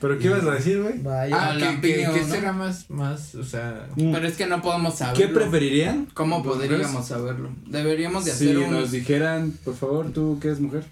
Pero, 0.00 0.18
¿qué 0.18 0.26
ibas 0.26 0.44
a 0.44 0.50
decir, 0.52 0.82
güey? 0.82 0.98
Vaya. 1.02 1.34
ah, 1.36 1.56
que, 1.80 1.80
que, 1.80 1.96
que 2.02 2.20
¿no? 2.20 2.26
será 2.28 2.52
más, 2.52 2.90
más, 2.90 3.34
o 3.34 3.42
sea. 3.44 3.88
Pero 3.96 4.28
es 4.28 4.36
que 4.36 4.46
no 4.46 4.60
podemos 4.60 4.96
saberlo. 4.98 5.26
¿Qué 5.26 5.32
preferirían? 5.32 6.06
¿Cómo 6.12 6.38
¿Los 6.44 6.46
podríamos 6.46 7.06
saberlo? 7.08 7.50
Deberíamos 7.66 8.24
de 8.26 8.32
Si 8.32 8.44
hacer 8.50 8.58
un. 8.58 8.72
nos 8.72 8.90
dijeran, 8.90 9.52
por 9.64 9.74
favor, 9.74 10.12
tú 10.12 10.38
que 10.40 10.48
eres 10.48 10.60
mujer. 10.60 10.84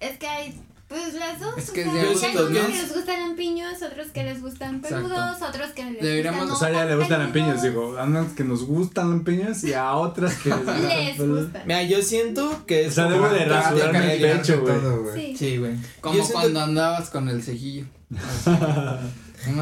Es 0.00 0.18
que 0.18 0.26
hay, 0.26 0.60
pues 0.94 1.14
las 1.14 1.40
dos. 1.40 1.58
Es 1.58 1.70
o 1.70 1.72
que 1.72 1.82
sea, 1.84 1.92
de 1.94 2.00
hay 2.00 2.06
gustos, 2.12 2.50
¿no? 2.50 2.60
que 2.66 2.68
les 2.68 2.94
gustan 2.94 3.20
lampiños, 3.20 3.82
otros 3.82 4.06
que 4.08 4.22
les 4.24 4.40
gustan 4.42 4.80
peludos, 4.80 5.42
otros 5.42 5.70
que 5.72 5.84
les 5.84 6.02
Deberíamos- 6.02 6.48
gustan 6.50 6.56
O 6.70 6.72
sea, 6.74 6.84
ya 6.84 6.90
le 6.90 6.96
gustan 6.96 7.18
lampiños, 7.20 7.62
digo. 7.62 7.98
A 7.98 8.04
unas 8.04 8.32
que 8.32 8.44
nos 8.44 8.64
gustan 8.64 9.10
lampiños 9.10 9.64
y 9.64 9.72
a 9.74 9.92
otras 9.94 10.34
que 10.36 10.48
les 10.50 10.58
gustan 10.58 10.82
Les 10.88 11.16
peludos. 11.16 11.44
gustan. 11.46 11.62
Mira, 11.66 11.82
yo 11.82 12.02
siento 12.02 12.64
que 12.66 12.82
es 12.86 12.92
O 12.92 12.94
sea, 12.94 13.06
debo 13.08 13.28
de 13.28 13.44
rasurarme 13.44 14.14
el 14.14 14.20
pecho, 14.38 14.60
güey. 14.60 14.74
todo, 14.74 15.02
güey. 15.02 15.36
Sí. 15.36 15.58
Güey. 15.58 15.72
Como 16.00 16.14
siento- 16.14 16.32
cuando 16.34 16.60
andabas 16.60 17.10
con 17.10 17.28
el 17.28 17.42
cejillo. 17.42 17.84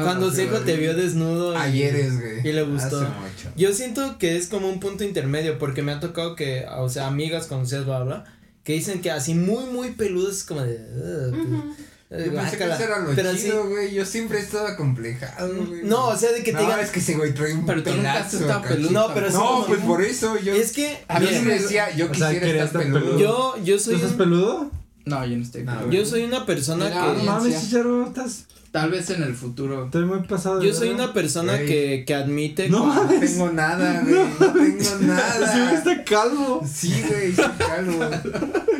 Cuando. 0.03 0.31
Seco 0.31 0.59
te 0.59 0.77
vio 0.77 0.95
desnudo. 0.95 1.53
y- 1.53 1.57
Ayer 1.57 1.95
es, 1.95 2.19
güey. 2.19 2.47
Y 2.47 2.53
le 2.53 2.63
gustó. 2.63 2.97
Hace 3.01 3.05
mucho. 3.09 3.49
Yo 3.57 3.73
siento 3.73 4.17
que 4.17 4.37
es 4.37 4.47
como 4.47 4.69
un 4.69 4.79
punto 4.79 5.03
intermedio, 5.03 5.59
porque 5.59 5.81
me 5.81 5.91
ha 5.91 5.99
tocado 5.99 6.35
que, 6.35 6.65
o 6.77 6.87
sea, 6.89 7.07
amigas 7.07 7.47
conocidas, 7.47 7.85
bla, 7.85 7.99
bla, 8.03 8.23
que 8.63 8.73
dicen 8.73 9.01
que 9.01 9.11
así 9.11 9.33
muy, 9.35 9.65
muy 9.65 9.91
peludos 9.91 10.37
es 10.37 10.43
como 10.43 10.61
de. 10.61 10.75
"Ugh, 10.75 11.29
pues, 11.31 11.45
Ujú. 11.45 11.73
eh, 12.11 12.23
Yo 12.27 12.33
pensé 12.35 12.57
que 12.57 12.65
guácala". 12.65 12.75
eso 12.75 12.83
era 12.83 12.99
lo 12.99 13.15
Pero 13.15 13.31
sí- 13.33 13.37
chido, 13.43 13.67
güey. 13.67 13.93
Yo 13.93 14.05
siempre 14.05 14.39
he 14.39 14.41
estado 14.41 14.67
acomplejado, 14.67 15.53
güey. 15.65 15.83
No, 15.83 16.07
o 16.07 16.15
sea, 16.17 16.31
de 16.31 16.39
que 16.43 16.51
te 16.51 16.53
no, 16.53 16.61
digan. 16.61 16.79
es 16.79 16.89
que 16.91 16.99
ese 16.99 17.15
güey 17.15 17.33
trae 17.33 17.53
un 17.53 17.65
Pero 17.65 17.83
tú 17.83 17.89
estado 17.89 18.53
acá, 18.59 18.67
peludo. 18.69 18.91
No, 18.91 19.13
pero 19.13 19.27
sí 19.29 19.33
No, 19.35 19.41
como- 19.43 19.65
pues 19.67 19.79
por 19.81 20.01
eso 20.01 20.37
yo. 20.39 20.53
Es 20.53 20.71
que. 20.71 20.97
a 21.07 21.19
mí 21.19 21.27
sí 21.29 21.39
me 21.41 21.53
decía, 21.59 21.89
yo 21.95 22.05
O 22.05 22.13
sea, 22.13 22.27
quisiera 22.29 22.45
quería 22.47 22.63
estar 22.65 22.81
estar 22.83 22.93
peludo. 23.01 23.19
yo, 23.19 23.55
yo 23.63 23.77
¿Tú 23.77 23.83
soy. 23.83 23.95
estás 23.95 24.11
un- 24.11 24.17
peludo? 24.17 24.71
No, 25.05 25.25
yo 25.25 25.35
no 25.35 25.43
estoy. 25.43 25.63
No, 25.63 25.77
peludo. 25.79 25.91
yo 25.91 26.05
soy 26.05 26.23
una 26.23 26.45
persona 26.45 26.85
No 26.85 26.91
que. 26.91 26.97
Audiencia. 26.99 27.31
mames, 27.33 27.61
chicharo, 27.61 28.07
estás. 28.07 28.45
Tal 28.73 28.89
vez 28.89 29.07
en 29.11 29.21
el 29.21 29.35
futuro. 29.35 29.85
Estoy 29.85 30.03
muy 30.05 30.21
pasado. 30.23 30.59
de 30.59 30.65
Yo 30.67 30.73
soy 30.73 30.89
una 30.89 31.13
persona 31.13 31.53
Güey. 31.53 31.67
que, 31.67 32.03
que 32.07 32.15
admite. 32.15 32.69
No 32.69 32.87
No 32.91 33.07
tengo 33.07 33.51
nada, 33.51 34.01
güey. 34.05 34.15
No, 34.15 34.51
tengo 34.51 34.79
Ese 34.79 34.95
güey 34.95 35.07
nada. 35.07 35.73
está 35.73 36.03
calvo. 36.03 36.61
Sí, 36.67 36.91
güey, 37.07 37.31
sí, 37.33 37.41
calvo. 37.59 37.99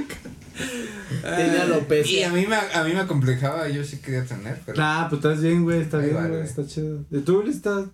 Tiene 1.21 1.58
alopecia. 1.60 2.19
Y 2.19 2.23
a 2.23 2.29
mí, 2.32 2.45
me, 2.47 2.56
a 2.56 2.84
mí 2.84 2.91
me 2.93 2.99
acomplejaba, 2.99 3.69
yo 3.69 3.84
sí 3.84 3.97
quería 3.97 4.25
tener, 4.25 4.60
pero. 4.65 4.77
Nah, 4.77 5.08
pues 5.10 5.19
estás 5.23 5.41
bien, 5.41 5.63
güey, 5.63 5.82
está 5.82 5.97
Ahí 5.99 6.06
bien, 6.06 6.15
va, 6.17 6.21
güey, 6.21 6.32
güey. 6.38 6.43
está 6.43 6.65
chido. 6.67 7.06
¿Y 7.12 7.19
tú, 7.19 7.41
estás? 7.47 7.86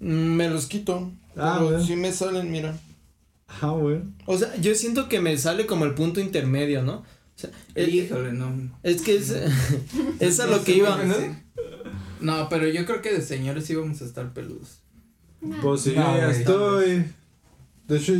Mm, 0.00 0.34
Me 0.36 0.48
los 0.50 0.66
quito. 0.66 1.10
Ah, 1.36 1.54
pero 1.58 1.70
bueno. 1.70 1.84
sí 1.84 1.96
me 1.96 2.12
salen, 2.12 2.50
mira. 2.50 2.74
Ah, 3.60 3.68
güey. 3.70 4.00
O 4.26 4.36
sea, 4.38 4.54
yo 4.56 4.74
siento 4.74 5.08
que 5.08 5.20
me 5.20 5.36
sale 5.38 5.66
como 5.66 5.86
el 5.86 5.94
punto 5.94 6.20
intermedio, 6.20 6.82
¿no? 6.82 7.04
Sea, 7.42 7.50
el- 7.74 7.94
Híjole, 7.94 8.32
no. 8.32 8.78
es 8.82 9.02
que 9.02 9.16
es, 9.16 9.34
es 10.20 10.40
a 10.40 10.46
lo 10.46 10.62
que 10.64 10.76
iba. 10.76 10.98
No, 12.20 12.48
pero 12.48 12.68
yo 12.68 12.84
creo 12.86 13.02
que 13.02 13.12
de 13.12 13.20
señores 13.22 13.68
íbamos 13.70 14.00
a 14.02 14.04
estar 14.04 14.32
peludos. 14.32 14.78
Pues 15.60 15.80
sí, 15.82 15.92
No, 15.96 16.16
ya 16.16 16.26
güey. 16.26 16.38
estoy. 16.38 17.04
De 17.88 17.96
hecho, 17.98 18.12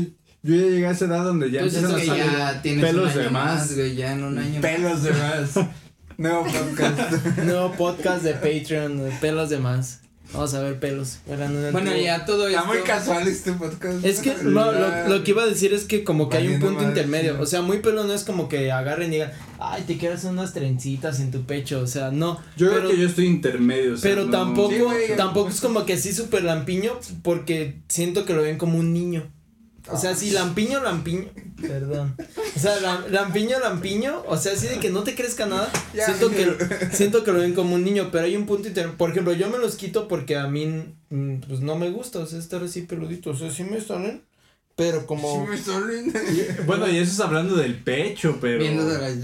yo 0.43 0.57
ya 0.57 0.63
llegué 0.67 0.87
a 0.87 0.91
esa 0.91 1.05
edad 1.05 1.25
donde 1.25 1.51
ya 1.51 1.61
Pues 1.61 1.75
es 1.75 1.85
empiezan 1.85 2.11
a 2.11 2.17
salir 2.17 2.33
ya 2.37 2.63
tienes 2.63 2.85
pelos 2.85 3.15
de 3.15 3.31
más. 3.31 3.75
güey, 3.77 3.95
ya 3.95 4.13
en 4.13 4.25
un 4.25 4.39
año. 4.39 4.61
Pelos 4.61 5.03
de 5.05 5.13
más. 5.13 5.55
Nuevo 6.19 6.45
podcast. 6.45 7.27
Nuevo 7.39 7.73
podcast 7.75 8.23
de 8.25 8.35
Patreon, 8.35 9.01
pelos 9.21 9.51
de 9.51 9.59
más. 9.59 10.01
Vamos 10.33 10.55
a 10.55 10.61
ver 10.63 10.79
pelos. 10.81 11.19
Bueno, 11.27 11.95
ya 11.97 12.25
todo 12.25 12.49
esto. 12.49 12.59
Está 12.61 12.73
muy 12.73 12.83
casual 12.83 13.29
este 13.29 13.53
podcast. 13.53 14.05
Es 14.05 14.21
que 14.21 14.35
no, 14.43 14.73
lo, 14.73 15.09
lo 15.09 15.25
que 15.25 15.33
iba 15.33 15.43
a 15.43 15.47
decir 15.47 15.73
es 15.75 15.85
que 15.85 16.05
como 16.05 16.29
que 16.29 16.39
hay 16.39 16.49
un 16.49 16.61
punto 16.61 16.83
intermedio. 16.85 17.37
O 17.41 17.47
sea, 17.47 17.61
muy 17.63 17.79
pelo 17.79 18.05
no 18.05 18.15
es 18.15 18.25
como 18.25 18.49
que 18.49 18.73
agarren 18.73 19.11
y 19.11 19.17
digan, 19.17 19.33
ay, 19.59 19.85
te 19.87 19.99
quiero 19.99 20.15
hacer 20.15 20.31
unas 20.31 20.55
trencitas 20.55 21.21
en 21.21 21.31
tu 21.31 21.43
pecho. 21.43 21.81
O 21.81 21.87
sea, 21.87 22.11
no. 22.11 22.41
Yo 22.57 22.69
pero, 22.69 22.81
creo 22.81 22.91
que 22.93 22.99
yo 22.99 23.09
estoy 23.09 23.27
intermedio. 23.27 23.95
o 23.95 23.97
sea, 23.97 24.11
pero 24.11 24.25
no- 24.25 24.31
tampoco, 24.31 24.71
Sí, 24.73 24.79
güey, 24.79 25.17
tampoco 25.17 25.51
es 25.51 25.61
como 25.61 25.85
que 25.85 25.93
así 25.95 26.13
súper 26.13 26.45
lampiño 26.45 26.93
porque 27.23 27.77
siento 27.89 28.25
que 28.25 28.33
lo 28.35 28.43
ven 28.43 28.57
como 28.59 28.79
un 28.79 28.93
niño. 28.93 29.31
O 29.91 29.97
sea, 29.99 30.15
si 30.15 30.31
lampiño, 30.31 30.81
lampiño, 30.81 31.27
perdón. 31.61 32.15
O 32.57 32.59
sea, 32.59 32.79
lam- 32.81 33.09
lampiño, 33.09 33.59
lampiño, 33.59 34.23
o 34.27 34.37
sea, 34.37 34.53
así 34.53 34.69
de 34.69 34.79
que 34.79 34.91
no 34.91 35.03
te 35.03 35.15
crezca 35.17 35.47
nada. 35.47 35.71
Ya, 35.93 36.07
siento 36.07 36.31
que 36.31 36.89
siento 36.93 37.25
que 37.25 37.33
lo 37.33 37.41
ven 37.41 37.55
como 37.55 37.75
un 37.75 37.85
niño, 37.85 38.11
pero 38.13 38.25
hay 38.27 38.37
un 38.37 38.47
punto 38.47 38.69
intermedio. 38.69 38.97
Por 38.97 39.11
ejemplo, 39.11 39.33
yo 39.33 39.51
me 39.51 39.59
los 39.59 39.75
quito 39.75 40.07
porque 40.07 40.37
a 40.37 40.47
mí 40.47 40.95
mm, 41.11 41.37
pues 41.49 41.61
no 41.61 41.75
me 41.77 41.91
gusta, 41.91 42.21
o 42.21 42.27
sea, 42.27 42.39
estar 42.39 42.63
así 42.63 42.83
peludito, 42.83 43.31
o 43.31 43.37
sea, 43.37 43.51
sí 43.51 43.65
me 43.65 43.81
salen, 43.81 44.23
pero 44.77 45.05
como 45.07 45.45
Sí 45.45 45.51
me 45.51 45.59
salen. 45.59 46.13
Bueno, 46.67 46.89
y 46.89 46.99
eso 46.99 47.11
es 47.13 47.21
hablando 47.21 47.57
del 47.57 47.75
pecho, 47.77 48.39
pero. 48.41 48.61
Viendo 48.61 48.87
de 48.87 48.99
las 48.99 49.17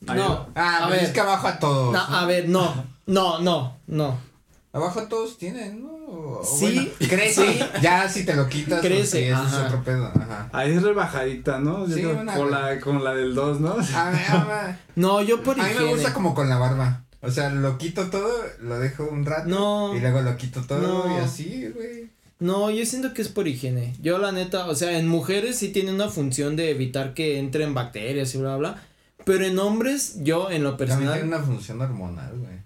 no, 0.00 0.48
Ah, 0.54 0.86
a 0.86 0.90
ver, 0.90 1.04
es 1.04 1.10
que 1.10 1.20
abajo 1.20 1.46
a 1.48 1.58
todos. 1.58 1.92
no, 1.92 2.00
a 2.00 2.26
ver, 2.26 2.48
no, 2.48 2.84
no, 3.06 3.38
no, 3.40 3.76
no. 3.86 4.31
Abajo 4.72 5.02
todos 5.02 5.36
tienen, 5.36 5.82
¿no? 5.82 5.90
O 5.92 6.42
Sí, 6.44 6.74
bueno, 6.74 6.90
crece. 7.10 7.60
Ya 7.82 8.08
si 8.08 8.24
te 8.24 8.34
lo 8.34 8.48
quitas. 8.48 8.80
Crece, 8.80 9.30
porque 9.32 9.46
eso 9.48 9.60
es 9.60 9.66
otro 9.66 9.84
pedo. 9.84 10.06
Ajá. 10.06 10.48
Ahí 10.52 10.72
es 10.72 10.82
rebajadita, 10.82 11.58
¿no? 11.58 11.86
Yo 11.86 11.94
Sí, 11.94 12.02
creo 12.02 12.20
una- 12.20 12.34
con, 12.34 12.50
la, 12.50 12.80
con 12.80 13.04
la 13.04 13.14
del 13.14 13.34
2, 13.34 13.60
¿no? 13.60 13.72
A 13.72 14.10
mí, 14.10 14.18
a 14.28 14.78
No, 14.96 15.20
yo 15.22 15.42
por 15.42 15.60
a 15.60 15.62
mí 15.64 15.68
me 15.68 15.74
higiene. 15.74 15.92
gusta 15.92 16.14
como 16.14 16.34
con 16.34 16.48
la 16.48 16.56
barba. 16.58 17.04
O 17.20 17.30
sea, 17.30 17.50
lo 17.50 17.76
quito 17.78 18.08
todo, 18.10 18.32
lo 18.60 18.78
dejo 18.78 19.04
un 19.04 19.24
rato. 19.26 19.48
No. 19.48 19.94
Y 19.94 20.00
luego 20.00 20.22
lo 20.22 20.36
quito 20.36 20.62
todo 20.62 21.06
No. 21.06 21.16
y 21.16 21.20
así, 21.20 21.68
güey. 21.74 22.10
No, 22.40 22.70
yo 22.70 22.84
siento 22.86 23.14
que 23.14 23.22
es 23.22 23.28
por 23.28 23.46
higiene. 23.46 23.94
Yo 24.00 24.18
la 24.18 24.32
neta, 24.32 24.66
o 24.66 24.74
sea, 24.74 24.98
en 24.98 25.06
mujeres 25.06 25.56
sí 25.58 25.68
tiene 25.68 25.92
una 25.94 26.08
función 26.08 26.56
de 26.56 26.70
evitar 26.70 27.14
que 27.14 27.38
entren 27.38 27.74
bacterias 27.74 28.34
y 28.34 28.38
bla 28.38 28.56
bla. 28.56 28.82
Pero 29.24 29.44
en 29.44 29.56
hombres, 29.60 30.16
yo 30.24 30.50
en 30.50 30.64
lo 30.64 30.76
También 30.76 30.98
tiene 30.98 31.12
personal, 31.12 31.28
una 31.28 31.46
función 31.46 31.80
hormonal, 31.80 32.36
güey. 32.38 32.58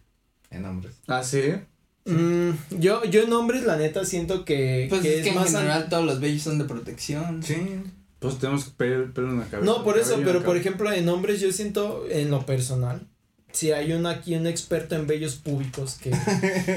En 0.51 0.64
hombres. 0.64 0.95
Ah, 1.09 1.23
sí. 1.23 1.42
Mm, 2.07 2.51
yo, 2.81 3.05
yo 3.05 3.23
en 3.23 3.33
hombres 3.33 3.64
la 3.64 3.77
neta 3.77 4.05
siento 4.05 4.45
que, 4.45 4.87
Pues 4.88 5.03
que 5.03 5.19
es 5.19 5.23
que 5.25 5.29
en 5.31 5.35
más 5.35 5.55
an- 5.55 5.62
general 5.62 5.88
todos 5.88 6.05
los 6.05 6.21
bellos 6.21 6.42
son 6.42 6.59
de 6.59 6.64
protección. 6.64 7.42
Sí. 7.42 7.57
Pues 8.19 8.38
tenemos 8.38 8.64
pelo, 8.71 9.12
pelo 9.12 9.31
en 9.31 9.38
la 9.40 9.45
cabeza. 9.47 9.71
No, 9.71 9.85
por 9.85 9.99
eso, 9.99 10.19
pero 10.25 10.42
por 10.42 10.57
ejemplo, 10.57 10.90
en 10.92 11.09
hombres 11.09 11.40
yo 11.40 11.53
siento 11.53 12.07
en 12.11 12.31
lo 12.31 12.47
personal, 12.47 13.07
si 13.53 13.73
hay 13.73 13.92
un 13.92 14.05
aquí 14.07 14.35
un 14.35 14.47
experto 14.47 14.97
en 14.97 15.07
vellos 15.07 15.37
públicos 15.37 15.99
que, 16.03 16.11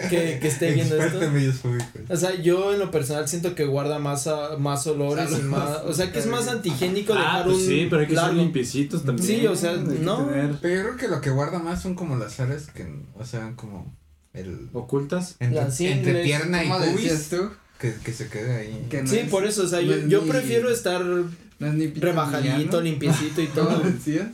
que, 0.10 0.40
que 0.42 0.48
esté 0.48 0.72
viendo 0.74 0.96
Experto 0.96 1.18
esto. 1.18 1.28
en 1.28 1.34
medios 1.34 1.56
públicos. 1.58 1.90
O 2.10 2.16
sea, 2.16 2.36
yo 2.42 2.74
en 2.74 2.80
lo 2.80 2.90
personal 2.92 3.28
siento 3.28 3.56
que 3.56 3.66
guarda 3.66 4.00
más, 4.00 4.28
a- 4.28 4.58
más 4.58 4.86
olores 4.88 5.30
y 5.38 5.42
más, 5.44 5.82
o 5.86 5.94
sea, 5.94 6.12
que 6.12 6.20
es 6.20 6.26
más 6.28 6.48
antigénico 6.50 7.14
Ah, 7.14 7.18
dejar 7.20 7.44
pues 7.46 7.58
un 7.58 7.64
sí, 7.66 7.88
pero 7.90 8.02
hay 8.02 8.08
que 8.08 8.16
ser 8.16 8.34
limpiecitos 8.34 9.04
también. 9.06 9.28
Sí, 9.28 9.48
o 9.48 9.56
sea, 9.56 9.74
no. 9.78 10.26
tener 10.28 10.56
Pero 10.62 10.76
yo 10.76 10.82
creo 10.84 10.98
que 10.98 11.08
lo 11.08 11.22
que 11.22 11.30
guarda 11.32 11.60
más 11.60 11.82
son 11.82 11.96
como 11.96 12.18
las 12.18 12.40
áreas 12.40 12.68
que, 12.68 12.86
o 13.16 13.26
sea, 13.26 13.54
como 13.56 13.94
el... 14.34 14.70
ocultas. 14.74 15.36
Entre, 15.40 16.24
pierna 16.24 16.64
y 16.64 16.68
¿Cómo 16.68 16.80
decías 16.80 17.28
pubis, 17.28 17.30
tú? 17.30 17.50
que, 17.80 17.94
que 18.04 18.14
se 18.14 18.28
quede 18.28 18.56
ahí. 18.58 18.88
Que 18.90 19.02
no 19.04 19.10
Sí, 19.10 19.20
es- 19.20 19.30
por 19.30 19.46
eso, 19.46 19.64
o 19.64 19.68
sea, 19.68 19.80
no 19.82 19.88
yo, 19.88 19.94
es 19.96 20.08
yo 20.08 20.22
ni- 20.22 20.30
prefiero 20.30 20.70
estar 20.70 21.04
No 21.04 21.68
es 21.68 21.74
ni 21.74 21.88
pito 21.88 22.06
ni 22.06 22.12
rebajadito, 22.12 22.82
limpiecito 22.82 23.42
y 23.42 23.48
¿Cómo 23.56 23.68
todo, 23.68 23.84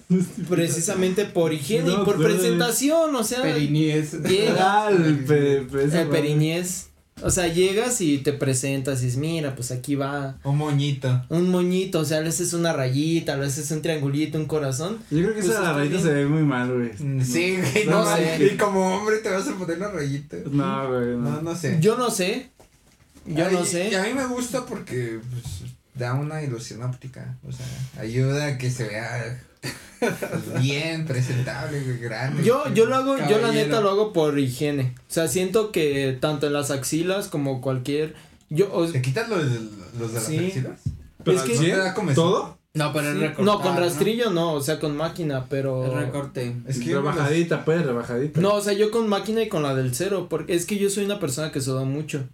precisamente 0.50 1.26
por 1.26 1.54
higiene 1.54 1.90
No, 1.90 2.02
y 2.02 2.06
por 2.06 2.22
presentación, 2.22 3.16
o 3.16 3.24
sea, 3.24 3.42
Perinies. 3.42 4.14
llega 4.24 4.56
Ah, 4.88 4.90
el 4.92 5.24
pe, 5.26 5.62
el. 5.62 6.88
O 7.22 7.30
sea, 7.30 7.48
llegas 7.48 8.02
y 8.02 8.18
te 8.18 8.34
presentas 8.34 9.02
y 9.02 9.06
dices, 9.06 9.18
mira, 9.20 9.56
pues 9.56 9.72
aquí 9.72 9.96
va 9.96 10.38
Un 10.44 10.58
moñito. 10.58 11.24
un 11.30 11.50
moñito, 11.50 12.00
o 12.00 12.06
sea, 12.06 12.20
le 12.22 12.30
haces 12.30 12.54
una 12.54 12.74
rayita, 12.74 13.38
le 13.38 13.46
haces 13.46 13.72
un 13.72 13.82
triangulito, 13.82 14.38
un 14.38 14.46
corazón. 14.46 14.98
Yo 15.10 15.20
creo 15.20 15.30
que 15.30 15.42
Pues 15.42 15.46
esa 15.52 15.74
rayita 15.74 15.96
bien. 15.98 16.04
se 16.08 16.14
ve 16.14 16.26
muy 16.26 16.44
mal, 16.44 16.74
güey. 16.74 16.92
Sí, 17.24 17.58
güey, 17.58 17.86
No 17.88 18.04
no, 18.04 18.16
sé. 18.16 18.50
Y 18.54 18.58
como 18.58 18.98
hombre 18.98 19.18
te 19.20 19.30
vas 19.30 19.48
a 19.48 19.56
poner 19.56 19.78
la 19.78 19.92
rayita. 19.92 20.38
No, 20.52 20.90
güey. 20.90 21.08
No, 21.18 21.18
No. 21.18 21.42
no 21.42 21.56
sé. 21.56 21.78
Yo 21.80 21.98
no 21.98 22.12
sé, 22.12 22.50
yo 23.26 23.48
Ay, 23.48 23.54
no 23.56 23.64
Y 23.64 23.66
sé. 23.66 23.96
a 23.96 24.04
mí 24.04 24.14
me 24.14 24.26
gusta 24.28 24.66
porque 24.66 25.20
pues, 25.32 25.72
da 25.96 26.14
una 26.16 26.44
ilusión 26.44 26.84
óptica. 26.84 27.38
O 27.48 27.52
sea, 27.52 27.66
ayuda 27.98 28.46
a 28.48 28.58
que 28.58 28.70
se 28.70 28.88
vea 28.90 29.42
bien, 30.62 31.06
presentable, 31.06 31.82
grande. 31.98 32.44
Yo, 32.44 32.64
yo 32.74 32.86
lo 32.86 32.96
hago, 32.96 33.18
yo 33.30 33.40
la 33.40 33.52
neta 33.52 33.82
lo 33.82 33.90
hago 33.90 34.14
por 34.14 34.38
higiene. 34.40 34.94
O 34.98 35.12
sea, 35.14 35.28
siento 35.28 35.72
que 35.72 36.18
tanto 36.20 36.48
en 36.48 36.54
las 36.54 36.72
axilas 36.72 37.28
como 37.28 37.62
cualquier. 37.62 38.16
Yo, 38.50 38.72
o- 38.74 38.86
¿Te 38.88 39.02
quitas 39.02 39.30
los, 39.30 39.44
los 40.00 40.10
de 40.10 40.14
las 40.14 40.26
Sí. 40.26 40.38
axilas? 40.48 40.80
Pero 41.24 41.38
es 41.38 41.44
que- 41.44 41.54
¿No 41.56 41.60
te 41.60 41.66
cien, 41.66 41.78
da 41.78 41.94
comezón? 41.94 42.16
¿Todo? 42.16 42.58
No, 42.76 42.92
pero 42.92 43.14
sí, 43.14 43.20
recortar. 43.20 43.46
no, 43.46 43.62
con 43.62 43.78
rastrillo 43.78 44.32
no, 44.32 44.52
o 44.54 44.62
sea, 44.62 44.80
con 44.80 44.98
máquina, 44.98 45.46
pero. 45.50 45.86
El 45.86 46.06
recorte. 46.08 46.56
Es 46.68 46.78
que 46.80 46.92
los- 46.92 46.96
rebajadita, 47.04 47.64
pues, 47.64 47.86
rebajadita. 47.86 48.42
No, 48.42 48.54
o 48.56 48.62
sea, 48.62 48.74
yo 48.74 48.92
con 48.92 49.08
máquina 49.08 49.42
y 49.42 49.48
con 49.48 49.64
la 49.64 49.74
del 49.74 49.96
cero, 49.96 50.28
porque 50.30 50.54
es 50.56 50.66
que 50.66 50.78
yo 50.78 50.90
soy 50.90 51.06
una 51.06 51.20
persona 51.20 51.52
que 51.54 51.62
suda 51.62 51.84
mucho. 51.86 52.26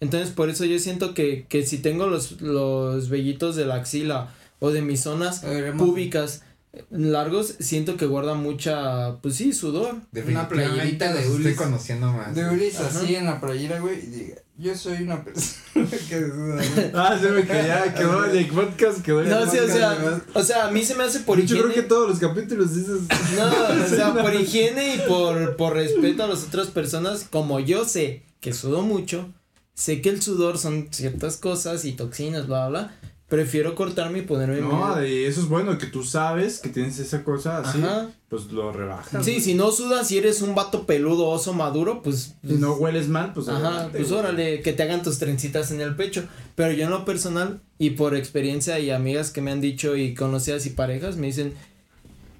Entonces, 0.00 0.30
por 0.30 0.50
eso 0.50 0.64
yo 0.64 0.78
siento 0.80 1.14
que, 1.14 1.46
que 1.48 1.64
si 1.64 1.78
tengo 1.78 2.06
los, 2.08 2.40
los 2.42 3.08
vellitos 3.08 3.54
de 3.56 3.64
la 3.64 3.76
axila 3.76 4.28
o 4.58 4.70
de 4.70 4.82
mis 4.82 5.00
zonas 5.02 5.42
públicas 5.78 6.42
largos, 6.90 7.54
siento 7.58 7.96
que 7.96 8.06
guarda 8.06 8.34
mucha, 8.34 9.16
pues 9.22 9.36
sí, 9.36 9.52
sudor. 9.52 9.96
Definitivamente 10.12 10.54
playerita 10.66 11.08
de 11.08 11.14
los 11.20 11.24
estoy 11.30 11.44
Ulis. 11.46 11.56
conociendo 11.56 12.12
más. 12.12 12.34
De. 12.34 12.48
Ulis 12.48 12.78
Ajá. 12.80 13.00
así 13.00 13.14
en 13.14 13.26
la 13.26 13.40
playera, 13.40 13.80
güey, 13.80 13.98
y 13.98 14.06
diga, 14.06 14.36
yo 14.58 14.74
soy 14.74 15.02
una 15.02 15.22
persona 15.22 15.56
que 16.08 16.20
duda. 16.20 16.62
Ah, 16.94 17.18
se 17.20 17.30
me 17.30 17.42
que 17.42 17.52
ya 17.52 17.92
quedó 17.94 18.24
el 18.24 18.46
podcast, 18.48 19.02
quedó 19.02 19.20
el 19.20 19.28
No, 19.28 19.42
sí, 19.50 19.58
o 19.58 19.60
podcast, 19.60 19.72
sea, 19.78 19.90
además. 19.90 20.22
o 20.34 20.42
sea, 20.42 20.66
a 20.66 20.70
mí 20.70 20.84
se 20.84 20.94
me 20.94 21.04
hace 21.04 21.20
por 21.20 21.38
Yo 21.38 21.44
higiene. 21.44 21.62
creo 21.62 21.74
que 21.74 21.82
todos 21.82 22.08
los 22.08 22.18
capítulos 22.18 22.74
dices. 22.74 23.00
No, 23.36 23.84
o 23.84 23.88
sea, 23.88 24.14
por 24.14 24.34
higiene 24.34 24.96
y 24.96 24.98
por, 25.08 25.56
por 25.56 25.74
respeto 25.74 26.22
a 26.24 26.26
las 26.28 26.44
otras 26.44 26.68
personas, 26.68 27.26
como 27.30 27.60
yo 27.60 27.84
sé 27.84 28.22
que 28.40 28.52
sudo 28.52 28.82
mucho, 28.82 29.28
sé 29.74 30.00
que 30.00 30.08
el 30.08 30.22
sudor 30.22 30.56
son 30.58 30.88
ciertas 30.90 31.36
cosas 31.36 31.84
y 31.84 31.92
toxinas, 31.92 32.46
bla, 32.46 32.68
bla, 32.68 32.80
bla, 32.80 33.00
prefiero 33.28 33.74
cortarme 33.74 34.20
y 34.20 34.22
ponerme 34.22 34.60
No, 34.60 34.96
mi- 34.96 35.06
y 35.08 35.24
eso 35.24 35.40
es 35.40 35.48
bueno, 35.48 35.76
que 35.78 35.86
tú 35.86 36.04
sabes 36.04 36.60
que 36.60 36.68
tienes 36.68 36.98
esa 37.00 37.24
cosa 37.24 37.58
así, 37.58 37.78
Ajá. 37.82 38.08
pues 38.28 38.44
lo 38.52 38.72
rebajas. 38.72 39.24
Sí, 39.24 39.40
si 39.40 39.54
no 39.54 39.72
sudas, 39.72 40.06
si 40.08 40.18
eres 40.18 40.42
un 40.42 40.54
vato 40.54 40.86
peludo, 40.86 41.26
oso 41.28 41.52
maduro, 41.52 42.02
pues. 42.02 42.34
Si 42.46 42.54
no 42.54 42.74
hueles 42.74 43.08
mal, 43.08 43.32
pues. 43.32 43.48
Ajá, 43.48 43.58
adelante, 43.68 43.98
pues 43.98 44.08
güey. 44.10 44.20
órale, 44.20 44.62
que 44.62 44.72
te 44.72 44.82
hagan 44.84 45.02
tus 45.02 45.18
trencitas 45.18 45.72
en 45.72 45.80
el 45.80 45.96
pecho. 45.96 46.24
Pero 46.54 46.72
yo 46.72 46.84
en 46.84 46.90
lo 46.90 47.04
personal 47.04 47.60
y 47.78 47.90
por 47.90 48.14
experiencia 48.14 48.78
y 48.78 48.90
amigas 48.90 49.30
que 49.30 49.40
me 49.40 49.50
han 49.50 49.60
dicho 49.60 49.96
y 49.96 50.14
conocidas 50.14 50.64
y 50.66 50.70
parejas 50.70 51.16
me 51.16 51.26
dicen, 51.26 51.52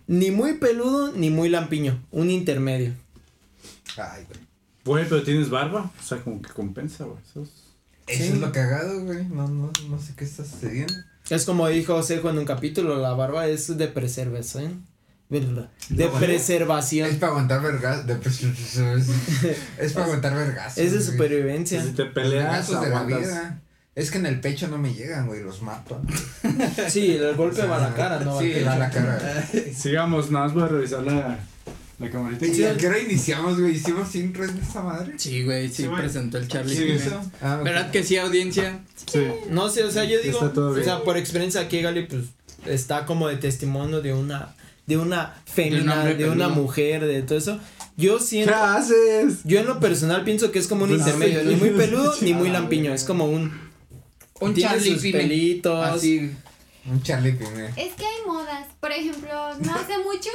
ni 0.07 0.31
muy 0.31 0.55
peludo 0.55 1.11
ni 1.13 1.31
muy 1.31 1.49
lampiño, 1.49 2.01
un 2.13 2.31
intermedio. 2.31 2.93
Ay, 3.97 4.25
güey. 4.29 4.47
Güey, 4.85 5.09
pero 5.09 5.25
tienes 5.25 5.51
barba, 5.51 5.91
o 5.99 6.03
sea, 6.03 6.19
como 6.23 6.41
que 6.41 6.51
compensa, 6.51 7.05
güey. 7.05 7.19
Eso 7.29 7.43
es- 7.43 7.66
Eso 8.07 8.23
Sí. 8.23 8.29
es 8.31 8.39
lo 8.39 8.53
cagado, 8.53 9.01
güey. 9.05 9.25
No, 9.27 9.49
no, 9.49 9.71
no 9.89 9.99
sé 10.01 10.13
qué 10.17 10.25
está 10.25 10.45
sucediendo. 10.45 10.95
Es 11.29 11.45
como 11.45 11.67
dijo 11.69 12.03
Sejo 12.03 12.31
en 12.31 12.39
un 12.39 12.45
capítulo, 12.45 12.99
la 13.01 13.13
barba 13.15 13.47
es 13.49 13.77
de 13.77 13.89
preservación. 13.89 14.87
De 15.29 16.07
preservación. 16.21 17.09
Es 17.11 17.17
para 17.17 17.33
aguantar 17.33 17.61
vergas. 17.61 18.07
de- 18.07 18.15
es 19.81 19.93
para 19.93 20.05
aguantar 20.07 20.35
vergas. 20.35 20.79
Es 20.79 20.93
de 20.93 21.03
supervivencia. 21.03 21.83
Si 21.83 21.91
te 21.91 22.05
peleas, 22.05 22.69
de 22.81 22.91
la 22.91 23.03
vida. 23.03 23.61
Es 23.97 24.11
que 24.11 24.19
en 24.19 24.27
el 24.27 24.41
pecho 24.41 24.69
no 24.69 24.77
me 24.79 24.93
llegan, 24.93 25.27
güey, 25.27 25.43
los 25.43 25.63
mato. 25.63 26.01
Sí, 26.89 27.13
el 27.17 27.35
golpe 27.35 27.67
va 27.67 27.79
a 27.79 27.89
la 27.89 27.95
cara, 27.95 28.21
no 28.21 28.39
Sí, 28.39 28.53
va 28.65 28.75
a 28.75 28.79
la 28.79 28.91
cara. 28.91 29.49
Sigamos, 29.75 30.31
nada 30.31 30.45
más 30.45 30.55
voy 30.55 30.63
a 30.65 30.69
revisar 30.69 31.03
la, 31.03 31.39
la 31.99 32.11
camarita. 32.11 32.47
¿Y 32.47 32.65
a 32.65 32.77
qué 32.77 32.87
hora 32.89 32.99
iniciamos, 32.99 33.59
güey? 33.59 33.75
¿Hicimos 33.77 34.09
sin 34.09 34.35
red 34.35 34.51
de 34.51 34.63
esa 34.63 34.83
madre? 34.83 35.15
Sí, 35.17 35.45
güey, 35.45 35.69
sí, 35.69 35.89
presentó 35.89 36.39
el 36.39 36.49
Charlie. 36.49 36.77
Sí. 36.99 37.09
Ah. 37.41 37.61
¿Verdad 37.65 37.91
que 37.91 38.05
sí, 38.05 38.17
audiencia? 38.17 38.81
Sí. 39.11 39.21
No 39.51 39.69
sé, 39.69 39.85
o 39.85 39.91
sea, 39.91 40.05
yo 40.05 40.21
digo, 40.21 40.39
Está 40.39 40.53
todo 40.53 40.79
o 40.79 40.83
sea, 40.83 41.03
por 41.03 41.17
experiencia 41.17 41.61
aquí 41.63 41.81
Gali 41.81 42.07
pues 42.07 42.25
está 42.67 43.07
como 43.07 43.29
de 43.29 43.37
testimonio 43.37 44.03
de 44.03 44.13
una 44.13 44.55
de 44.87 44.97
una 44.99 45.35
hombre 45.57 46.15
de, 46.15 46.29
una 46.29 46.49
mujer, 46.49 47.05
de 47.05 47.23
todo 47.23 47.39
eso. 47.39 47.59
Yo 47.97 48.19
¿Qué 48.19 48.25
siento 48.25 48.55
haces? 48.55 49.41
yo 49.45 49.59
en 49.59 49.67
lo 49.67 49.81
personal 49.81 50.23
pienso 50.23 50.53
que 50.53 50.59
es 50.59 50.69
como 50.69 50.85
un 50.85 50.91
Pues, 50.91 51.01
intermedio, 51.01 51.43
ni 51.45 51.57
muy 51.57 51.71
peludo 51.71 52.15
ni 52.21 52.35
muy 52.35 52.51
lampiño, 52.51 52.93
es 52.93 53.05
como 53.05 53.27
un 53.27 53.53
Un 54.41 54.55
Charlie 54.55 54.93
sus 54.93 55.03
Pime. 55.03 55.19
pelitos. 55.19 55.85
Así. 55.87 56.31
Un 56.89 57.03
Charlie 57.03 57.33
Pime. 57.33 57.69
Es 57.77 57.95
que 57.95 58.05
hay 58.07 58.27
modas. 58.27 58.69
Por 58.81 58.93
ejemplo, 58.93 59.33
no 59.61 59.75
hace 59.75 59.99
mucho, 59.99 60.31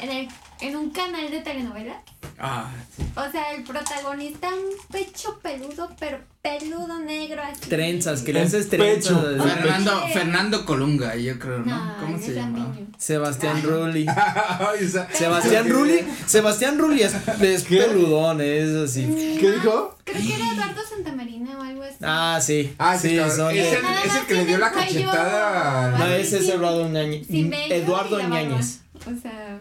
en, 0.00 0.10
el, 0.10 0.28
en 0.66 0.76
un 0.76 0.90
canal 0.90 1.30
de 1.30 1.40
telenovela, 1.40 2.00
Ah, 2.38 2.68
o 3.16 3.30
sea, 3.30 3.52
el 3.54 3.62
protagonista, 3.62 4.48
un 4.48 4.76
pecho 4.90 5.38
peludo, 5.40 5.88
pero 6.00 6.18
peludo 6.42 6.98
negro 6.98 7.40
así. 7.42 7.68
Trenzas, 7.68 8.22
que 8.22 8.32
le 8.32 8.40
haces 8.40 8.66
pecho. 8.66 9.20
trenzas. 9.20 9.42
Fernando, 9.54 10.04
Oye. 10.04 10.12
Fernando 10.14 10.66
Colunga, 10.66 11.14
yo 11.14 11.38
creo, 11.38 11.58
¿no? 11.60 11.76
No, 11.76 11.96
¿Cómo 12.00 12.18
se 12.18 12.34
llama? 12.34 12.74
Sebastián 12.98 13.62
Rulli. 13.62 14.06
Sebastián 15.12 15.68
Rulli, 15.68 16.00
Sebastián 16.26 16.78
Rulli 16.78 17.02
es, 17.02 17.12
peludón, 17.68 18.40
es 18.40 18.74
así. 18.74 19.36
¿Qué 19.40 19.52
dijo? 19.52 19.96
Creo 20.04 20.20
que 20.20 20.34
era 20.34 20.50
Eduardo 20.52 20.80
Santamarina 20.88 21.58
o 21.58 21.62
algo 21.62 21.82
así. 21.84 21.96
Ah, 22.02 22.38
sí. 22.42 22.74
Ah, 22.78 22.98
sí, 22.98 23.10
sí, 23.10 23.16
son 23.36 23.54
Es 23.54 23.72
el, 23.72 23.84
es 23.84 24.16
el 24.16 24.26
que 24.26 24.34
le 24.34 24.44
dio 24.44 24.58
la 24.58 24.72
cachetada. 24.72 25.98
No, 25.98 26.06
ese 26.08 26.38
es 26.38 26.48
Eduardo 26.48 26.88
Ñañez. 26.88 27.26
Eduardo. 27.30 28.20
Ñañez. 28.20 28.80
O 29.06 29.20
sea, 29.20 29.58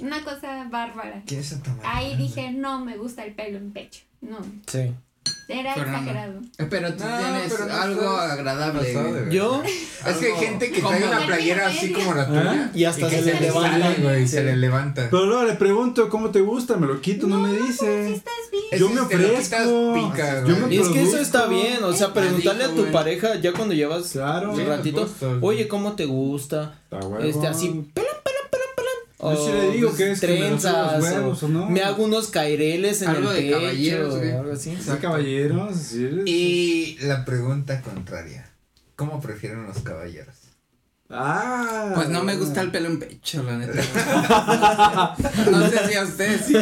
una 0.00 0.24
cosa 0.24 0.66
bárbara. 0.70 1.22
¿Quién 1.26 1.40
es? 1.40 1.56
Ahí 1.84 2.16
dije, 2.16 2.50
no 2.52 2.84
me 2.84 2.96
gusta 2.96 3.24
el 3.24 3.34
pelo 3.34 3.58
en 3.58 3.72
pecho. 3.72 4.02
No, 4.22 4.38
Sí. 4.66 4.92
era 5.48 5.74
Fernando. 5.74 5.98
exagerado. 6.10 6.40
Eh, 6.58 6.66
Pero 6.70 6.94
tú 6.94 7.04
No, 7.04 7.18
tienes 7.18 7.52
pero 7.52 7.66
no 7.66 7.74
algo 7.74 8.08
agradable. 8.10 9.28
Yo 9.30 9.62
Es 10.06 10.16
que 10.18 10.26
hay 10.32 10.46
gente 10.46 10.70
que 10.70 10.80
trae 10.80 11.04
una 11.06 11.26
playera 11.26 11.66
así 11.66 11.88
media. 11.88 11.96
como 11.98 12.14
la 12.14 12.26
tuya. 12.28 12.70
Y 12.74 12.84
hasta 12.84 13.10
se 13.10 13.22
le 13.22 13.40
levanta. 13.40 13.70
sale, 13.80 13.94
güey, 14.02 14.22
Sí. 14.26 14.28
se 14.36 14.44
le 14.44 14.56
levanta. 14.56 15.08
Pero 15.10 15.26
luego 15.26 15.42
le 15.44 15.54
pregunto 15.54 16.08
cómo 16.08 16.30
te 16.30 16.40
gusta, 16.40 16.76
me 16.76 16.86
lo 16.86 17.00
quito, 17.00 17.26
no, 17.26 17.40
me 17.40 17.50
Si 17.58 17.62
dice. 17.66 18.12
estás 18.14 18.34
bien. 18.52 18.80
Yo 18.80 18.88
me 18.88 19.00
si 19.02 19.06
te 19.08 19.18
lo 19.18 19.28
ofrezco. 19.28 19.56
quitas, 19.94 20.12
pica, 20.12 20.44
Yo 20.46 20.56
me 20.66 20.74
Y 20.74 20.78
es 20.78 20.88
que 20.88 21.02
eso 21.02 21.18
está 21.18 21.46
bien, 21.46 21.82
o 21.84 21.92
sea, 21.92 22.12
preguntarle 22.12 22.64
a 22.64 22.68
tu 22.74 22.86
pareja 22.92 23.34
ya 23.36 23.52
cuando 23.52 23.74
llevas 23.74 24.10
Claro. 24.12 24.52
un 24.52 24.64
ratito, 24.66 25.08
oye, 25.40 25.66
¿cómo 25.68 25.92
te 25.92 26.06
gusta? 26.06 26.78
Está 26.84 27.04
huevo. 27.06 27.18
Este, 27.24 27.46
así, 27.48 27.84
Yo 29.18 29.46
sí 29.46 29.52
le 29.52 29.70
digo 29.72 29.94
que 29.94 30.12
es 30.12 30.20
que 30.20 30.26
me 30.26 30.32
los 30.40 30.60
trenzas, 30.62 31.02
huevos, 31.02 31.42
o 31.42 31.46
¿o 31.46 31.48
no? 31.48 31.70
me 31.70 31.82
hago 31.82 32.04
unos 32.04 32.28
caireles 32.28 33.00
en 33.02 33.08
Algo 33.08 33.30
el 33.30 33.36
de 33.36 33.42
pecho, 33.42 33.58
caballeros, 33.60 34.16
güey. 34.18 34.30
o 34.32 34.40
algo 34.40 34.52
así. 34.52 34.76
Sí, 34.78 34.90
caballeros, 35.00 35.76
sí 35.76 36.08
Y 36.26 36.98
la 37.00 37.24
pregunta 37.24 37.80
contraria. 37.80 38.50
¿Cómo 38.94 39.20
prefieren 39.20 39.66
los 39.66 39.78
caballeros? 39.80 40.34
Ah. 41.08 41.92
Pues 41.94 42.08
no 42.08 42.24
me 42.24 42.36
gusta 42.36 42.60
el 42.62 42.70
pelo 42.72 42.86
en 42.88 42.98
pecho, 42.98 43.42
la 43.44 43.56
neta. 43.58 43.72
No 45.50 45.68
sé 45.70 45.88
si 45.88 45.94
a 45.94 46.02
ustedes 46.02 46.40
sí, 46.46 46.54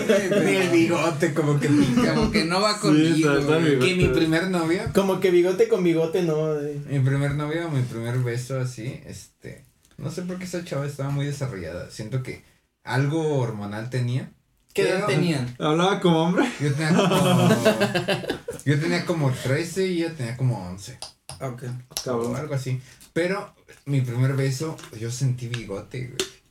Ni 0.45 0.57
el 0.57 0.69
bigote, 0.71 1.33
como 1.33 1.59
que 1.59 1.69
como 2.15 2.31
que 2.31 2.45
no 2.45 2.61
va 2.61 2.75
Sí, 2.75 2.81
conmigo. 2.81 3.33
está- 3.39 3.59
está. 3.59 3.79
Que 3.87 3.95
mi 3.95 4.09
primer 4.09 4.51
novia, 4.51 4.93
Como 4.95 5.19
que 5.21 5.31
bigote 5.31 5.67
con 5.69 5.83
bigote, 5.83 6.23
no. 6.23 6.61
eh. 6.61 6.79
mi 6.89 7.01
primer 7.01 7.35
novia, 7.35 7.69
mi 7.69 7.83
primer 7.83 8.19
beso 8.19 8.61
así, 8.61 9.01
este, 9.07 9.65
no 9.97 10.11
sé 10.11 10.23
por 10.23 10.39
qué 10.39 10.45
esa 10.45 10.65
chava 10.65 10.87
estaba 10.87 11.11
muy 11.11 11.27
desarrollada. 11.27 11.91
Siento 11.91 12.23
que 12.23 12.45
algo 12.83 13.39
hormonal 13.39 13.91
tenía. 13.91 14.33
¿Qué 14.73 14.89
edad 14.91 15.07
tenían? 15.07 15.55
Hablaba 15.59 16.01
como 16.01 16.23
hombre. 16.25 16.51
Yo 16.61 16.73
tenía 16.75 16.95
como, 16.95 17.49
yo 18.65 18.81
tenía 18.81 19.07
como 19.07 19.31
13 19.31 19.87
y 19.87 20.03
ella 20.03 20.15
tenía 20.15 20.37
como 20.37 20.67
11. 20.69 20.99
Ok. 21.41 21.63
o 21.89 21.95
Cabrón. 22.05 22.37
algo 22.37 22.55
así. 22.55 22.81
Pero 23.13 23.55
mi 23.87 24.01
primer 24.01 24.35
beso, 24.35 24.77
yo 24.99 25.11
sentí 25.11 25.47
bigote, 25.49 26.09
güey. 26.09 26.44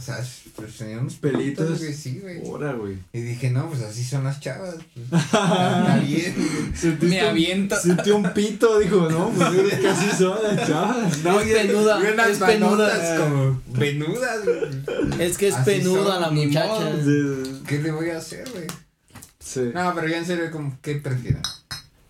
O 0.00 0.02
sea, 0.02 0.18
pues 0.56 0.78
tenía 0.78 0.98
unos 0.98 1.16
Pelitos. 1.16 1.66
pelitos, 1.66 1.78
güey, 1.80 1.92
sí, 1.92 2.20
güey. 2.22 2.40
Ahora, 2.48 2.72
güey. 2.72 2.96
Y 3.12 3.20
dije, 3.20 3.50
no, 3.50 3.68
pues 3.68 3.82
así 3.82 4.02
son 4.02 4.24
las 4.24 4.40
chavas. 4.40 4.76
pues, 5.10 5.22
está 5.24 6.00
bien. 6.02 6.98
Me 7.02 7.20
aviento. 7.20 7.76
Sintió 7.78 8.16
un 8.16 8.32
pito, 8.32 8.78
dijo, 8.78 9.10
no, 9.10 9.28
pues 9.28 9.74
que 9.78 9.88
así 9.88 10.16
son 10.16 10.38
las 10.42 10.66
chavas. 10.66 11.18
es 11.18 11.22
penuda, 11.22 12.28
es 12.30 12.38
penuda. 12.38 13.18
como 13.18 13.62
venudas, 13.66 14.38
güey. 14.42 15.20
Es 15.22 15.36
que 15.36 15.48
es 15.48 15.54
Así 15.54 15.70
penuda 15.70 16.14
son, 16.14 16.22
la 16.22 16.30
muchacha. 16.30 16.92
Sí, 17.04 17.60
¿Qué 17.66 17.78
le 17.82 17.92
voy 17.92 18.08
a 18.08 18.16
hacer, 18.16 18.48
güey? 18.50 18.64
sí. 19.38 19.70
No, 19.74 19.94
pero 19.94 20.08
ya 20.08 20.16
en 20.16 20.24
serio, 20.24 20.50
como, 20.50 20.78
¿qué 20.80 20.94
prefieren? 20.94 21.42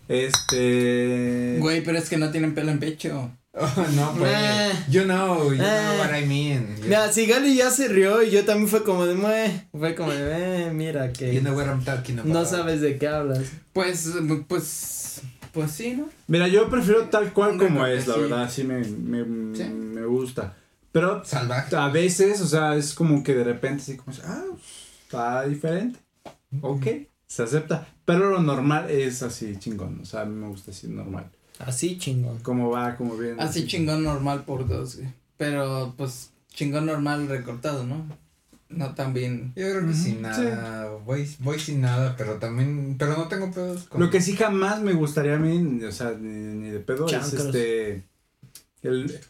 Este. 0.07 1.57
Güey, 1.59 1.83
pero 1.83 1.98
es 1.98 2.09
que 2.09 2.18
no 2.18 2.31
tienen 2.31 2.55
pelo 2.55 2.70
en 2.70 2.79
pecho. 2.79 3.33
Oh, 3.61 3.87
no, 3.96 4.14
pues. 4.18 4.33
Eh. 4.35 4.73
You 4.88 5.03
know, 5.05 5.53
you 5.53 5.62
Eh. 5.62 5.66
know 5.66 5.99
what 5.99 6.14
I 6.18 6.25
mean. 6.27 6.77
Mira, 6.83 7.12
si 7.12 7.27
Gali 7.27 7.55
ya 7.57 7.70
se 7.70 7.88
rió 7.88 8.23
y 8.23 8.31
yo 8.31 8.44
también 8.44 8.68
fue 8.68 8.83
como 8.83 9.05
de, 9.07 9.14
"Mue", 9.14 9.66
fue 9.79 9.94
como 9.94 10.11
de, 10.12 10.66
eh, 10.66 10.70
mira 10.73 11.12
que 11.12 11.35
you 11.35 11.40
know 11.40 11.55
what 11.57 11.66
I'm 11.66 11.85
talking 11.85 12.18
about. 12.18 12.33
no 12.33 12.44
sabes 12.44 12.81
de 12.81 12.96
qué 12.99 13.07
hablas. 13.09 13.40
Pues, 13.73 14.11
pues, 14.49 15.20
pues 15.53 15.70
sí, 15.73 15.92
¿no? 15.96 16.09
Mira, 16.27 16.49
yo 16.49 16.68
prefiero 16.70 17.05
tal 17.09 17.33
cual 17.33 17.53
Un 17.53 17.59
como 17.59 17.87
es, 17.87 18.07
la 18.07 18.14
sí. 18.14 18.20
verdad, 18.20 18.51
sí 18.51 18.64
me, 18.64 18.79
me, 18.85 19.57
Sí. 19.57 19.64
me 19.64 20.05
gusta. 20.07 20.55
Pero 20.92 21.25
Salvaje. 21.25 21.77
a 21.77 21.88
veces, 21.88 22.40
o 22.40 22.46
sea, 22.46 22.75
es 22.77 22.94
como 22.94 23.23
que 23.23 23.35
de 23.35 23.44
repente 23.44 23.83
así 23.83 23.96
como, 23.96 24.16
ah, 24.25 24.42
está 25.05 25.44
diferente. 25.46 25.99
Ok, 26.62 26.87
se 27.27 27.42
acepta. 27.44 27.87
Pero 28.05 28.31
lo 28.31 28.40
normal 28.42 28.90
es 28.90 29.23
así 29.23 29.55
chingón, 29.59 30.01
o 30.03 30.05
sea, 30.05 30.23
a 30.23 30.25
mí 30.25 30.35
me 30.35 30.49
gusta 30.49 30.73
así 30.73 30.88
normal. 30.88 31.31
Así 31.61 31.99
chingón. 31.99 32.38
Cómo 32.40 32.70
va, 32.70 32.96
cómo 32.96 33.16
viene. 33.16 33.42
Así 33.42 33.66
chingón 33.66 34.03
normal 34.03 34.44
por 34.44 34.66
dos, 34.66 34.96
güey. 34.96 35.09
Pero, 35.37 35.94
pues, 35.96 36.31
chingón 36.49 36.87
normal 36.87 37.29
recortado, 37.29 37.85
¿no? 37.85 38.05
No 38.68 38.94
tan 38.94 39.12
bien. 39.12 39.53
Yo 39.57 39.68
creo 39.70 39.87
que 39.87 39.94
sin 39.94 40.23
nada, 40.23 40.90
voy, 41.05 41.29
voy 41.40 41.59
sin 41.59 41.81
nada, 41.81 42.14
pero 42.16 42.35
también, 42.35 42.96
pero 42.99 43.16
no 43.16 43.27
tengo 43.27 43.51
pedos 43.51 43.85
con... 43.88 44.01
Lo 44.01 44.11
que 44.11 44.20
sí 44.20 44.37
jamás 44.37 44.81
me 44.81 44.92
gustaría 44.92 45.35
a 45.35 45.38
mí, 45.38 45.83
o 45.83 45.90
sea, 45.92 46.12
ni, 46.12 46.29
ni 46.29 46.70
de 46.70 46.79
pedo, 46.79 47.07
Chancros. 47.07 47.33
es 47.33 47.44
este. 47.46 48.05
El, 48.83 49.21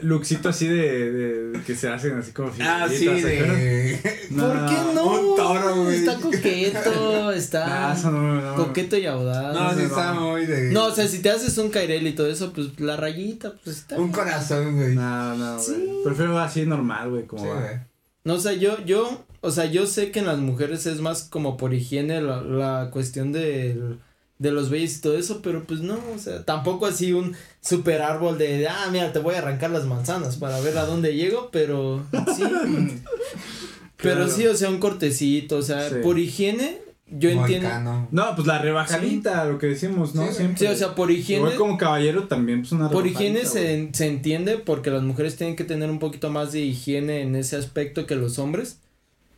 el 0.00 0.08
lookcito 0.08 0.48
así 0.48 0.66
de, 0.66 1.12
de, 1.12 1.60
que 1.62 1.76
se 1.76 1.88
hacen 1.88 2.18
así 2.18 2.32
como 2.32 2.50
Ah, 2.60 2.88
sí, 2.90 3.06
de... 3.06 4.00
¿Por 4.36 4.66
qué 4.66 4.76
no? 4.92 5.04
un 5.30 5.36
toro, 5.36 5.84
güey. 5.84 5.96
Está 5.98 6.16
coqueto, 6.16 7.22
Nah, 7.26 7.32
está 7.32 7.92
eso 7.96 8.10
no, 8.10 8.40
no. 8.40 8.56
coqueto 8.56 8.96
y 8.96 9.06
audaz. 9.06 9.54
No, 9.54 9.74
sí 9.78 9.82
está 9.86 10.14
no. 10.14 10.30
muy 10.32 10.46
de... 10.46 10.72
No, 10.72 10.86
o 10.86 10.90
sea, 10.94 11.06
si 11.06 11.20
te 11.20 11.30
haces 11.30 11.56
un 11.58 11.70
cairel 11.70 12.06
y 12.08 12.12
todo 12.12 12.26
eso, 12.28 12.52
pues 12.52 12.78
la 12.80 12.96
rayita, 12.96 13.52
pues 13.62 13.76
está. 13.78 13.96
Un 13.98 14.10
corazón, 14.10 14.74
güey. 14.76 14.94
No, 14.96 15.34
no, 15.36 15.54
güey. 15.54 15.64
Sí. 15.66 15.88
Prefiero 16.04 16.36
así 16.38 16.66
normal, 16.66 17.10
güey, 17.10 17.26
como 17.26 17.42
Sí, 17.44 17.48
va. 17.50 17.60
güey. 17.60 17.76
No, 18.24 18.34
o 18.34 18.40
sea, 18.40 18.52
yo, 18.52 18.84
yo, 18.84 19.24
o 19.42 19.50
sea, 19.52 19.66
yo 19.66 19.86
sé 19.86 20.10
que 20.10 20.18
en 20.18 20.26
las 20.26 20.38
mujeres 20.38 20.86
es 20.86 21.00
más 21.00 21.22
como 21.22 21.56
por 21.56 21.72
higiene 21.72 22.20
la, 22.20 22.42
la 22.42 22.90
cuestión 22.90 23.30
del- 23.32 24.00
de 24.38 24.52
los 24.52 24.70
vellos 24.70 24.96
y 24.96 25.00
todo 25.00 25.18
eso, 25.18 25.40
pero 25.42 25.64
pues 25.64 25.80
no, 25.80 25.98
o 26.14 26.18
sea, 26.18 26.44
tampoco 26.44 26.86
así 26.86 27.12
un 27.12 27.34
super 27.60 28.02
árbol 28.02 28.38
de, 28.38 28.68
ah, 28.68 28.88
mira, 28.92 29.12
te 29.12 29.18
voy 29.18 29.34
a 29.34 29.38
arrancar 29.38 29.70
las 29.70 29.84
manzanas 29.84 30.36
para 30.36 30.60
ver 30.60 30.78
a 30.78 30.86
dónde 30.86 31.14
llego, 31.16 31.48
pero 31.50 32.04
sí, 32.36 32.42
pero 33.96 34.14
Claro. 34.16 34.28
sí, 34.28 34.46
o 34.46 34.54
sea, 34.56 34.70
un 34.70 34.78
cortecito, 34.78 35.56
o 35.56 35.62
sea, 35.62 35.88
Sí. 35.88 35.96
por 36.02 36.18
higiene, 36.18 36.78
yo 37.10 37.30
entiendo. 37.30 38.06
No, 38.12 38.34
pues 38.36 38.46
la 38.46 38.58
rebajadita, 38.58 39.44
lo 39.46 39.58
que 39.58 39.66
decimos, 39.68 40.14
¿no? 40.14 40.22
Sí, 40.22 40.26
güey. 40.28 40.36
Siempre. 40.36 40.58
Sí, 40.58 40.66
o 40.72 40.76
sea, 40.76 40.94
por 40.94 41.10
higiene. 41.10 41.42
Igual 41.44 41.56
como 41.56 41.78
caballero 41.78 42.24
también, 42.28 42.60
pues 42.60 42.72
una 42.72 42.90
Por 42.90 43.06
higiene 43.06 43.44
se, 43.46 43.88
se 43.92 44.06
entiende 44.06 44.58
porque 44.58 44.90
las 44.90 45.02
mujeres 45.02 45.36
tienen 45.36 45.56
que 45.56 45.64
tener 45.64 45.90
un 45.90 45.98
poquito 45.98 46.30
más 46.30 46.52
de 46.52 46.60
higiene 46.60 47.22
en 47.22 47.34
ese 47.34 47.56
aspecto 47.56 48.06
que 48.06 48.14
los 48.14 48.38
hombres. 48.38 48.78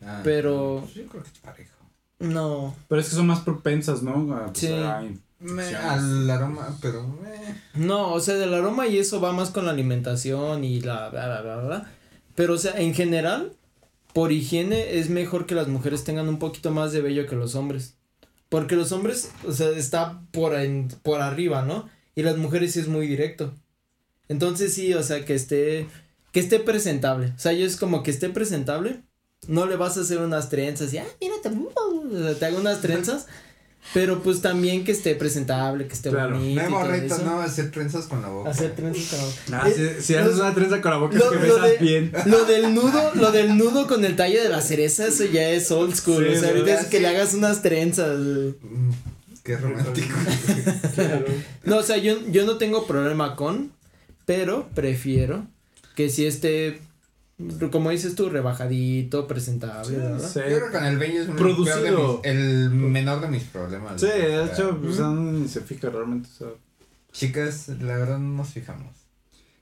Ah, 0.03 0.19
Pero- 0.23 0.85
Yo 0.93 1.05
creo 1.05 1.23
que 1.23 1.29
es 1.29 1.37
parejo. 1.39 1.71
No. 2.21 2.75
Pero 2.87 3.01
es 3.01 3.09
que 3.09 3.15
son 3.15 3.27
más 3.27 3.41
propensas, 3.41 4.01
¿no? 4.03 4.33
A, 4.35 4.45
pues, 4.47 4.59
Sí. 4.59 4.67
a- 4.67 5.03
Me, 5.39 5.67
Sí, 5.67 5.73
al 5.73 6.29
aroma, 6.29 6.77
pero... 6.83 6.99
eh. 7.25 7.55
No, 7.73 8.13
o 8.13 8.19
sea, 8.19 8.35
del 8.35 8.53
aroma 8.53 8.85
y 8.87 8.99
eso 8.99 9.19
va 9.19 9.33
más 9.33 9.49
con 9.49 9.65
la 9.65 9.71
alimentación 9.71 10.63
y 10.63 10.81
la 10.81 11.09
bla 11.09 11.27
bla 11.27 11.41
bla 11.41 11.57
bla. 11.57 11.91
Pero 12.35 12.53
o 12.53 12.57
sea, 12.59 12.79
en 12.79 12.93
general, 12.93 13.53
por 14.13 14.31
higiene 14.31 14.99
es 14.99 15.09
mejor 15.09 15.47
que 15.47 15.55
las 15.55 15.67
mujeres 15.67 16.03
tengan 16.03 16.29
un 16.29 16.37
poquito 16.37 16.69
más 16.69 16.91
de 16.91 17.01
vello 17.01 17.25
que 17.25 17.35
los 17.35 17.55
hombres. 17.55 17.95
Porque 18.49 18.75
los 18.75 18.91
hombres, 18.91 19.31
o 19.47 19.51
sea, 19.51 19.69
está 19.69 20.21
por 20.31 20.53
en, 20.53 20.89
por 21.01 21.21
arriba, 21.21 21.63
¿no? 21.63 21.89
Y 22.13 22.21
las 22.21 22.37
mujeres 22.37 22.73
sí 22.73 22.79
es 22.81 22.87
muy 22.87 23.07
directo. 23.07 23.51
Entonces 24.27 24.73
sí, 24.75 24.93
o 24.93 25.01
sea, 25.01 25.25
que 25.25 25.33
esté 25.33 25.87
que 26.31 26.39
esté 26.39 26.59
presentable. 26.59 27.33
O 27.35 27.39
sea, 27.39 27.51
yo 27.53 27.65
es 27.65 27.77
como 27.77 28.03
que 28.03 28.11
esté 28.11 28.29
presentable. 28.29 29.01
No 29.47 29.65
le 29.65 29.75
vas 29.75 29.97
a 29.97 30.01
hacer 30.01 30.19
unas 30.19 30.49
trenzas 30.49 30.93
y, 30.93 30.97
ah, 30.99 31.05
mira, 31.19 31.35
te, 31.41 31.49
o 31.49 32.23
sea, 32.23 32.35
te 32.35 32.45
hago 32.45 32.59
unas 32.59 32.81
trenzas. 32.81 33.25
Pero 33.95 34.21
pues 34.21 34.41
también 34.41 34.83
que 34.83 34.91
esté 34.91 35.15
presentable, 35.15 35.87
que 35.87 35.93
esté 35.95 36.11
Claro. 36.11 36.37
bonito. 36.37 36.61
todo 36.69 36.83
reto, 36.85 37.15
eso. 37.15 37.25
¿no? 37.25 37.41
Hacer 37.41 37.71
trenzas 37.71 38.05
con 38.05 38.21
la 38.21 38.27
boca. 38.29 38.51
Hacer 38.51 38.75
trenzas 38.75 39.19
con 39.47 39.55
Ah, 39.55 39.63
Eh, 39.67 39.95
si, 39.97 40.03
si 40.05 40.15
haces 40.15 40.35
una 40.35 40.53
trenza 40.53 40.79
con 40.81 40.91
la 40.91 40.97
boca 40.97 41.17
lo- 41.17 41.25
es 41.25 41.31
que 41.31 41.37
besas 41.37 41.63
de- 41.63 41.77
bien. 41.79 42.11
Lo 42.27 42.45
del 42.45 42.75
nudo, 42.75 43.11
lo 43.15 43.31
del 43.31 43.57
nudo 43.57 43.87
con 43.87 44.05
el 44.05 44.15
talle 44.15 44.39
de 44.43 44.49
la 44.49 44.61
cereza, 44.61 45.07
eso 45.07 45.25
ya 45.25 45.49
es 45.49 45.71
old 45.71 45.95
school. 45.95 46.23
Sí, 46.29 46.35
o 46.35 46.39
sea, 46.39 46.49
ahorita 46.49 46.79
es 46.79 46.85
que 46.85 46.99
le 46.99 47.07
hagas 47.07 47.33
unas 47.33 47.63
trenzas. 47.63 48.19
Mm, 48.19 48.91
Qué 49.43 49.57
romántico. 49.57 50.15
No, 51.63 51.77
o 51.77 51.83
sea, 51.83 51.97
yo, 51.97 52.17
yo 52.29 52.45
no 52.45 52.57
tengo 52.57 52.85
problema 52.85 53.35
con, 53.35 53.71
pero 54.27 54.69
prefiero 54.75 55.47
que 55.95 56.09
si 56.09 56.27
esté, 56.27 56.79
como 57.71 57.89
dices 57.89 58.15
tú, 58.15 58.29
rebajadito, 58.29 59.27
presentable, 59.27 59.97
¿verdad? 59.97 60.19
Sí. 60.19 60.39
Yo 60.49 60.57
creo 60.57 60.67
que 60.67 60.73
con 60.77 60.85
el 60.85 60.97
bello 60.97 61.21
es 61.21 61.29
Producido. 61.29 61.81
peor 61.81 62.21
de 62.21 62.33
mis- 62.33 62.41
el 62.41 62.69
menor 62.71 63.21
de 63.21 63.27
mis 63.27 63.43
problemas. 63.43 63.99
Sí, 64.01 64.07
de 64.07 64.45
hecho, 64.45 64.79
pues, 64.81 64.97
se 65.51 65.61
fija 65.61 65.89
realmente. 65.89 66.29
o 66.33 66.37
sea, 66.37 66.47
Chicas, 67.11 67.67
la 67.67 67.97
verdad 67.97 68.19
no 68.19 68.37
nos 68.37 68.49
fijamos. 68.49 68.95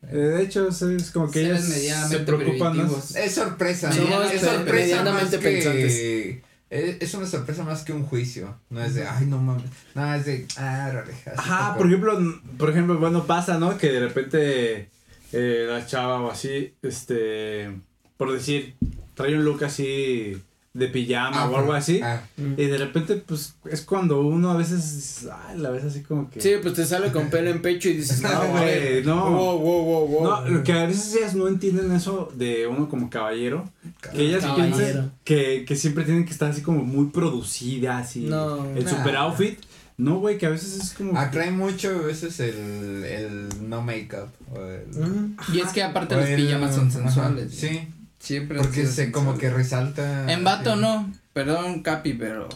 eh, 0.03 0.15
de 0.15 0.43
hecho, 0.43 0.67
es 0.69 1.11
como 1.11 1.29
que 1.31 1.41
ellas 1.45 2.09
se 2.09 2.19
preocupan 2.19 2.77
más. 2.77 3.15
Es 3.15 3.35
sorpresa. 3.35 3.89
¿no? 3.89 4.23
es 4.23 4.41
sorpresa 4.41 5.03
más 5.03 5.29
que... 5.29 5.37
pensantes. 5.37 6.43
Es, 6.69 7.13
una 7.15 7.25
sorpresa 7.25 7.63
más 7.63 7.83
que 7.83 7.93
un 7.93 8.03
juicio. 8.05 8.55
No 8.69 8.83
es 8.83 8.93
de, 8.93 9.03
ay, 9.07 9.25
no 9.25 9.39
mames. 9.39 9.63
No, 9.95 10.13
es 10.13 10.25
de, 10.25 10.45
ah, 10.57 10.91
raleja. 10.93 11.31
Ajá, 11.35 11.75
por 11.75 11.87
ejemplo, 11.87 12.19
por 12.59 12.69
ejemplo, 12.69 12.99
bueno, 12.99 13.25
pasa, 13.25 13.57
¿no? 13.57 13.75
Que 13.77 13.91
de 13.91 13.99
repente 14.01 14.89
eh, 15.31 15.65
la 15.67 15.85
chava 15.85 16.21
o 16.21 16.31
así, 16.31 16.73
este, 16.81 17.69
por 18.17 18.31
decir, 18.31 18.75
trae 19.15 19.35
un 19.35 19.43
look 19.45 19.63
así 19.63 20.37
de 20.71 20.87
pijama 20.87 21.41
Ah, 21.43 21.49
o 21.49 21.57
algo 21.57 21.73
así. 21.73 21.99
ah, 22.03 22.21
Y 22.37 22.65
de 22.65 22.77
repente, 22.77 23.15
pues, 23.17 23.55
es 23.69 23.81
cuando 23.81 24.21
uno 24.21 24.51
a 24.51 24.55
veces, 24.57 25.27
ay, 25.47 25.57
la 25.57 25.71
ves 25.71 25.83
así 25.83 26.03
como 26.03 26.29
que... 26.29 26.39
Sí, 26.39 26.51
pues 26.61 26.75
te 26.75 26.85
sale 26.85 27.11
con 27.11 27.29
pelo 27.29 27.49
en 27.49 27.61
pecho 27.61 27.89
y 27.89 27.93
dices, 27.95 28.21
no, 28.21 28.29
No, 28.31 28.51
güey, 28.51 29.03
no. 29.03 29.29
Wow, 29.31 29.59
wow, 29.59 29.83
wow, 29.83 30.07
wow. 30.07 30.23
No, 30.23 30.49
lo 30.49 30.63
que 30.63 30.71
a 30.73 30.85
veces 30.85 31.15
ellas 31.15 31.33
no 31.35 31.47
entienden 31.47 31.91
eso 31.91 32.31
de 32.35 32.67
uno 32.67 32.87
como 32.87 33.09
caballero, 33.09 33.69
que 34.11 34.21
ellas 34.21 34.43
Caballero. 34.43 34.75
piensan 34.77 35.11
que, 35.23 35.65
que 35.67 35.75
siempre 35.75 36.03
tienen 36.05 36.23
que 36.25 36.31
estar 36.31 36.51
así 36.51 36.61
como 36.61 36.83
muy 36.85 37.07
producidas 37.07 38.15
y 38.15 38.21
No. 38.25 38.63
el 38.75 38.85
Nah. 38.85 38.89
super 38.91 39.15
outfit. 39.17 39.59
No, 39.99 40.19
güey, 40.19 40.37
que 40.37 40.45
a 40.45 40.49
veces 40.49 40.75
es 40.81 40.93
como... 40.93 41.17
Atrae 41.19 41.51
mucho 41.51 41.89
a 41.89 42.01
veces 42.07 42.39
el, 42.39 43.03
el 43.03 43.69
no 43.69 43.81
make-up. 43.81 44.29
o 44.51 44.63
el- 44.65 44.87
Ujú. 44.97 45.29
Y 45.53 45.59
es 45.59 45.67
que 45.73 45.83
aparte 45.83 46.15
o 46.15 46.19
los 46.21 46.29
el- 46.29 46.37
pijamas 46.41 46.73
son 46.73 46.87
ajá, 46.87 47.01
sensuales. 47.03 47.53
Sí, 47.53 47.87
Siempre 48.17 48.57
porque 48.59 48.85
se 48.87 49.11
como 49.11 49.37
que 49.37 49.49
resalta. 49.49 50.31
En 50.31 50.43
vato 50.43 50.75
sí. 50.75 50.81
no. 50.81 51.13
Perdón, 51.33 51.81
Capi, 51.83 52.13
pero. 52.13 52.49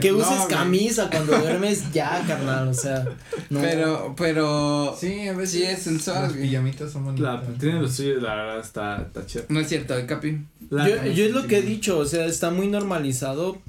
Que 0.00 0.12
No, 0.12 0.18
uses 0.18 0.36
güey. 0.36 0.48
camisa 0.48 1.10
cuando 1.10 1.36
duermes 1.38 1.92
ya, 1.92 2.22
carnal, 2.26 2.68
o 2.68 2.74
sea. 2.74 3.04
No. 3.50 3.60
Pero, 3.60 4.14
pero. 4.16 4.96
Sí, 4.98 5.28
a 5.28 5.32
veces. 5.32 5.50
Sí, 5.50 5.62
es 5.64 5.82
sensual, 5.82 6.22
Las 6.22 6.32
pijamitas 6.34 6.92
son 6.92 7.04
La, 7.20 7.36
bonitas. 7.36 7.58
tiene 7.58 7.80
lo 7.80 7.88
suyo, 7.90 8.20
la 8.20 8.34
verdad, 8.36 8.60
está, 8.60 9.02
está 9.02 9.26
chido. 9.26 9.44
No 9.48 9.60
es 9.60 9.68
cierto, 9.68 9.98
¿eh, 9.98 10.06
Capi. 10.06 10.46
La- 10.70 10.88
Yo, 10.88 11.04
yo 11.12 11.24
es 11.26 11.32
lo 11.32 11.46
que 11.46 11.58
he 11.58 11.62
dicho, 11.62 11.98
o 11.98 12.04
sea, 12.06 12.24
está 12.26 12.50
muy 12.50 12.68
normalizado. 12.68 13.60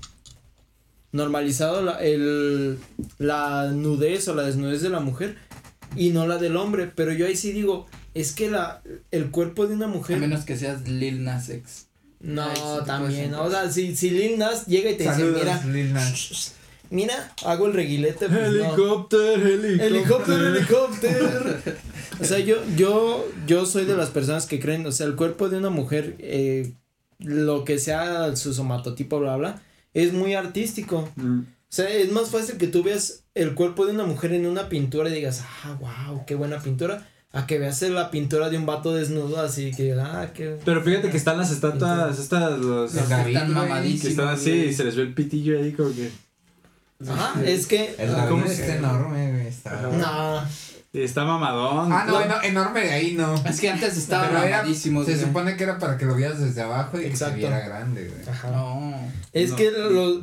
Normalizado 1.14 1.82
la, 1.82 1.94
el, 2.04 2.78
la 3.18 3.72
nudez 3.72 4.28
o 4.28 4.36
la 4.36 4.44
desnudez 4.44 4.82
de 4.82 4.90
la 4.90 5.00
mujer 5.00 5.38
y 5.96 6.10
no 6.10 6.28
la 6.28 6.38
del 6.38 6.58
hombre. 6.58 6.92
Pero 6.94 7.14
yo 7.14 7.26
ahí 7.28 7.38
sí 7.38 7.52
digo, 7.54 7.86
es 8.14 8.34
que 8.34 8.50
la, 8.52 8.82
el 9.12 9.32
cuerpo 9.32 9.66
de 9.68 9.76
una 9.76 9.86
A 9.86 9.90
mujer. 9.90 10.18
menos 10.20 10.44
que 10.44 10.58
seas 10.58 10.88
Lil 10.88 11.24
Nas 11.24 11.48
X. 11.50 11.88
no, 12.20 12.44
Ay, 12.44 12.58
también. 12.86 13.34
O 13.36 13.50
sea, 13.50 13.72
si, 13.72 13.96
si 13.96 14.10
Lil 14.10 14.38
Nas 14.38 14.66
llega 14.66 14.90
y 14.92 14.98
te 14.98 15.04
dice, 15.04 15.24
mira, 15.24 15.64
Lil 15.66 15.94
Nas. 15.94 16.54
mira, 16.90 17.32
hago 17.46 17.68
el 17.68 17.74
reguilete. 17.74 18.28
Pues 18.28 18.40
no. 18.40 18.48
Helicóptero, 18.48 19.34
helicóptero. 19.48 19.86
Helicóptero, 19.86 20.48
helicóptero. 20.50 21.56
O 22.20 22.26
sea, 22.26 22.40
yo, 22.40 22.58
yo, 22.76 23.26
yo 23.48 23.66
soy 23.66 23.86
de 23.86 23.96
las 23.96 24.10
personas 24.10 24.46
que 24.48 24.60
creen, 24.60 24.86
o 24.86 24.92
sea, 24.92 25.06
el 25.08 25.16
cuerpo 25.16 25.50
de 25.50 25.58
una 25.58 25.70
mujer, 25.70 26.16
eh, 26.20 26.74
lo 27.20 27.66
que 27.66 27.78
sea 27.80 28.36
su 28.36 28.54
somatotipo, 28.54 29.20
bla, 29.20 29.36
bla, 29.38 29.62
es 29.94 30.14
muy 30.14 30.34
artístico. 30.34 31.10
Mm. 31.16 31.40
O 31.40 31.76
sea, 31.76 31.90
es 31.90 32.12
más 32.12 32.30
fácil 32.30 32.58
que 32.58 32.68
tú 32.68 32.84
veas 32.84 33.24
el 33.34 33.56
cuerpo 33.56 33.86
de 33.86 33.94
una 33.94 34.06
mujer 34.06 34.34
en 34.34 34.46
una 34.46 34.70
pintura 34.70 35.10
y 35.10 35.14
digas, 35.14 35.44
ah, 35.64 35.78
wow, 35.80 36.24
qué 36.26 36.36
buena 36.36 36.60
pintura, 36.60 37.08
a 37.32 37.48
que 37.48 37.58
veas 37.58 37.82
la 37.82 38.12
pintura 38.12 38.50
de 38.52 38.58
un 38.58 38.68
vato 38.68 38.94
desnudo 38.94 39.42
así 39.42 39.72
que, 39.72 39.94
ah, 39.94 40.32
qué... 40.36 40.60
Pero 40.64 40.84
fíjate 40.84 41.10
que 41.10 41.18
están 41.18 41.40
las 41.40 41.50
estatuas, 41.52 42.20
estas, 42.20 42.60
los, 42.60 42.94
Los 42.94 43.10
David, 43.10 43.36
están 43.36 43.54
mamadísimos. 43.54 44.02
que 44.02 44.08
están 44.10 44.28
así 44.28 44.50
güey. 44.52 44.70
y 44.70 44.74
se 44.74 44.84
les 44.84 44.96
ve 44.96 45.02
el 45.02 45.14
pitillo 45.16 45.60
ahí 45.60 45.72
como 45.72 45.90
que. 45.96 46.12
Ajá, 47.10 47.44
es 47.44 47.66
que... 47.66 47.96
El 47.98 48.14
Ah, 48.14 48.28
¿cómo 48.30 48.46
está 48.46 48.76
enorme, 48.76 49.32
güey. 49.32 49.48
Está... 49.48 49.82
No, 49.82 50.44
está 50.94 51.26
mamadón. 51.26 51.92
Ah, 51.92 52.06
no, 52.08 52.22
eno- 52.22 52.42
enorme 52.44 52.82
de 52.82 52.92
ahí 52.92 53.12
no. 53.14 53.34
Es 53.46 53.60
que 53.60 53.70
antes 53.70 53.98
estaban 53.98 54.30
Pero 54.30 54.44
era- 54.44 54.58
mamadísimos, 54.58 55.06
se 55.06 55.14
güey. 55.16 55.26
supone 55.26 55.58
que 55.58 55.64
era 55.64 55.80
para 55.80 55.98
que 55.98 56.06
lo 56.06 56.14
vieras 56.16 56.40
desde 56.40 56.62
abajo 56.62 57.00
y 57.02 57.06
Exacto. 57.06 57.36
que 57.36 57.42
se 57.42 57.48
viera 57.48 57.66
grande, 57.66 58.08
güey. 58.08 58.30
ajá. 58.30 58.52
No. 58.52 58.94
Es 59.34 59.50
No. 59.52 59.56
que, 59.56 59.72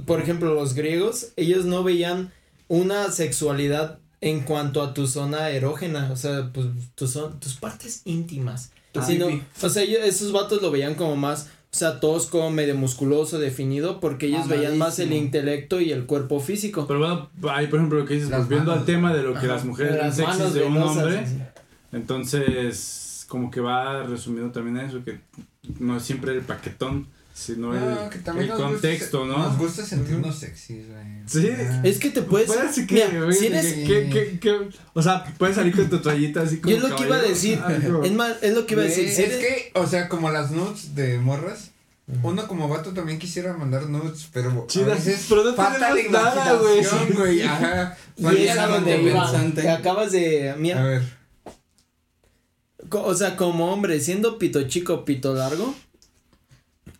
por 0.06 0.20
ejemplo, 0.20 0.54
los 0.54 0.74
griegos, 0.74 1.28
ellos 1.36 1.64
no 1.64 1.82
veían 1.82 2.32
una 2.68 3.10
sexualidad 3.10 3.98
en 4.20 4.40
cuanto 4.42 4.82
a 4.82 4.94
tu 4.94 5.06
zona 5.06 5.48
erógena, 5.50 6.10
o 6.12 6.16
sea, 6.16 6.50
pues 6.52 6.66
tus, 6.94 7.10
son- 7.10 7.40
tus 7.40 7.54
partes 7.54 8.02
íntimas. 8.04 8.70
Ah, 8.94 9.02
sino, 9.04 9.26
o 9.62 9.68
sea, 9.68 9.82
ellos- 9.82 10.02
esos 10.04 10.30
vatos 10.32 10.60
lo 10.62 10.70
veían 10.70 10.94
como 10.94 11.16
más, 11.16 11.48
o 11.72 11.76
sea, 11.76 12.00
tosco, 12.00 12.50
medio 12.50 12.74
musculoso, 12.74 13.38
definido, 13.38 14.00
porque 14.00 14.26
ellos 14.26 14.48
veían 14.48 14.76
más 14.76 14.98
el 14.98 15.12
intelecto 15.12 15.80
y 15.80 15.92
el 15.92 16.04
cuerpo 16.04 16.40
físico. 16.40 16.86
Pero 16.88 16.98
bueno, 16.98 17.30
ahí 17.52 17.68
por 17.68 17.78
ejemplo 17.78 18.00
lo 18.00 18.04
que 18.04 18.14
dices, 18.14 18.28
Las 18.28 18.40
volviendo 18.42 18.72
al 18.72 18.84
tema 18.84 19.14
de 19.14 19.22
lo 19.22 19.32
que 19.32 19.38
Ajá, 19.38 19.46
las 19.48 19.64
mujeres 19.64 19.92
ven 19.92 20.00
las 20.00 20.16
sexys 20.16 20.38
manos 20.38 20.54
de 20.54 20.64
un 20.64 20.74
venosas, 20.74 21.04
hombre, 21.04 21.24
entonces 21.92 23.24
como 23.28 23.52
que 23.52 23.60
va 23.60 24.02
resumiendo 24.02 24.50
también 24.50 24.78
a 24.78 24.86
eso, 24.86 25.04
que 25.04 25.20
no 25.78 25.96
es 25.96 26.02
siempre 26.02 26.32
el 26.32 26.40
paquetón, 26.40 27.06
sino 27.40 27.72
No, 27.72 28.04
el, 28.04 28.10
que 28.10 28.18
también 28.18 28.44
el 28.44 28.50
nos 28.50 28.58
gusta- 28.58 28.72
contexto, 28.72 29.24
¿no? 29.24 29.38
Nos 29.38 29.58
gusta 29.58 29.84
sentirnos 29.86 30.38
sexys, 30.38 30.86
güey. 30.88 31.00
Sí. 31.26 31.48
Ah. 31.58 31.80
Es 31.84 31.98
que 31.98 32.10
te 32.10 32.22
puedes... 32.22 32.46
Puede 32.48 32.72
ser 32.72 32.86
que, 32.86 32.94
mira, 32.94 33.24
güey, 33.24 33.32
si 33.36 33.40
que- 33.48 33.56
eres- 33.58 33.74
que- 33.74 34.10
que- 34.10 34.38
que- 34.40 34.68
o 34.92 35.02
sea, 35.02 35.24
puedes 35.38 35.56
salir 35.56 35.74
con 35.74 35.88
tu 35.88 35.98
toallita 36.00 36.42
así 36.42 36.58
como 36.58 36.70
Yo 36.76 36.76
es 36.84 36.88
lo 36.90 36.96
que 36.96 37.04
iba 37.04 37.16
a 37.16 37.22
decir. 37.22 37.58
Ah, 37.62 37.72
Es 38.04 38.12
más, 38.12 38.36
es 38.42 38.54
lo 38.54 38.66
que 38.66 38.74
iba 38.74 38.82
a 38.82 38.86
decir. 38.86 39.08
si 39.08 39.22
es 39.22 39.28
eres- 39.30 39.38
que, 39.38 39.70
o 39.74 39.86
sea, 39.86 40.08
como 40.08 40.30
las 40.30 40.50
nudes 40.50 40.94
de 40.94 41.18
morras, 41.18 41.70
uno 42.22 42.46
como 42.48 42.68
vato 42.68 42.90
también 42.92 43.18
quisiera 43.20 43.56
mandar 43.56 43.86
nudes, 43.88 44.28
pero 44.32 44.66
Chidas, 44.68 44.88
a 44.90 44.94
veces 44.94 45.26
pero 45.28 45.44
no 45.44 45.54
falta 45.54 45.98
imaginación, 46.00 47.08
güey. 47.16 47.42
Ajá. 47.42 47.96
Y 48.16 48.22
Falta 48.24 48.40
es 48.42 48.50
a 48.50 48.54
la 48.56 48.66
donde 48.66 48.96
mente 48.96 49.10
iba. 49.12 49.30
pensante. 49.30 49.62
que 49.62 49.68
acabas 49.70 50.12
de... 50.12 50.50
A 50.50 50.56
Mira, 50.56 50.82
ver. 50.82 51.02
Co- 52.88 53.02
O 53.04 53.14
sea, 53.14 53.36
como 53.36 53.72
hombre, 53.72 54.00
siendo 54.00 54.38
pito 54.38 54.66
chico, 54.66 55.04
pito 55.04 55.34
largo. 55.34 55.74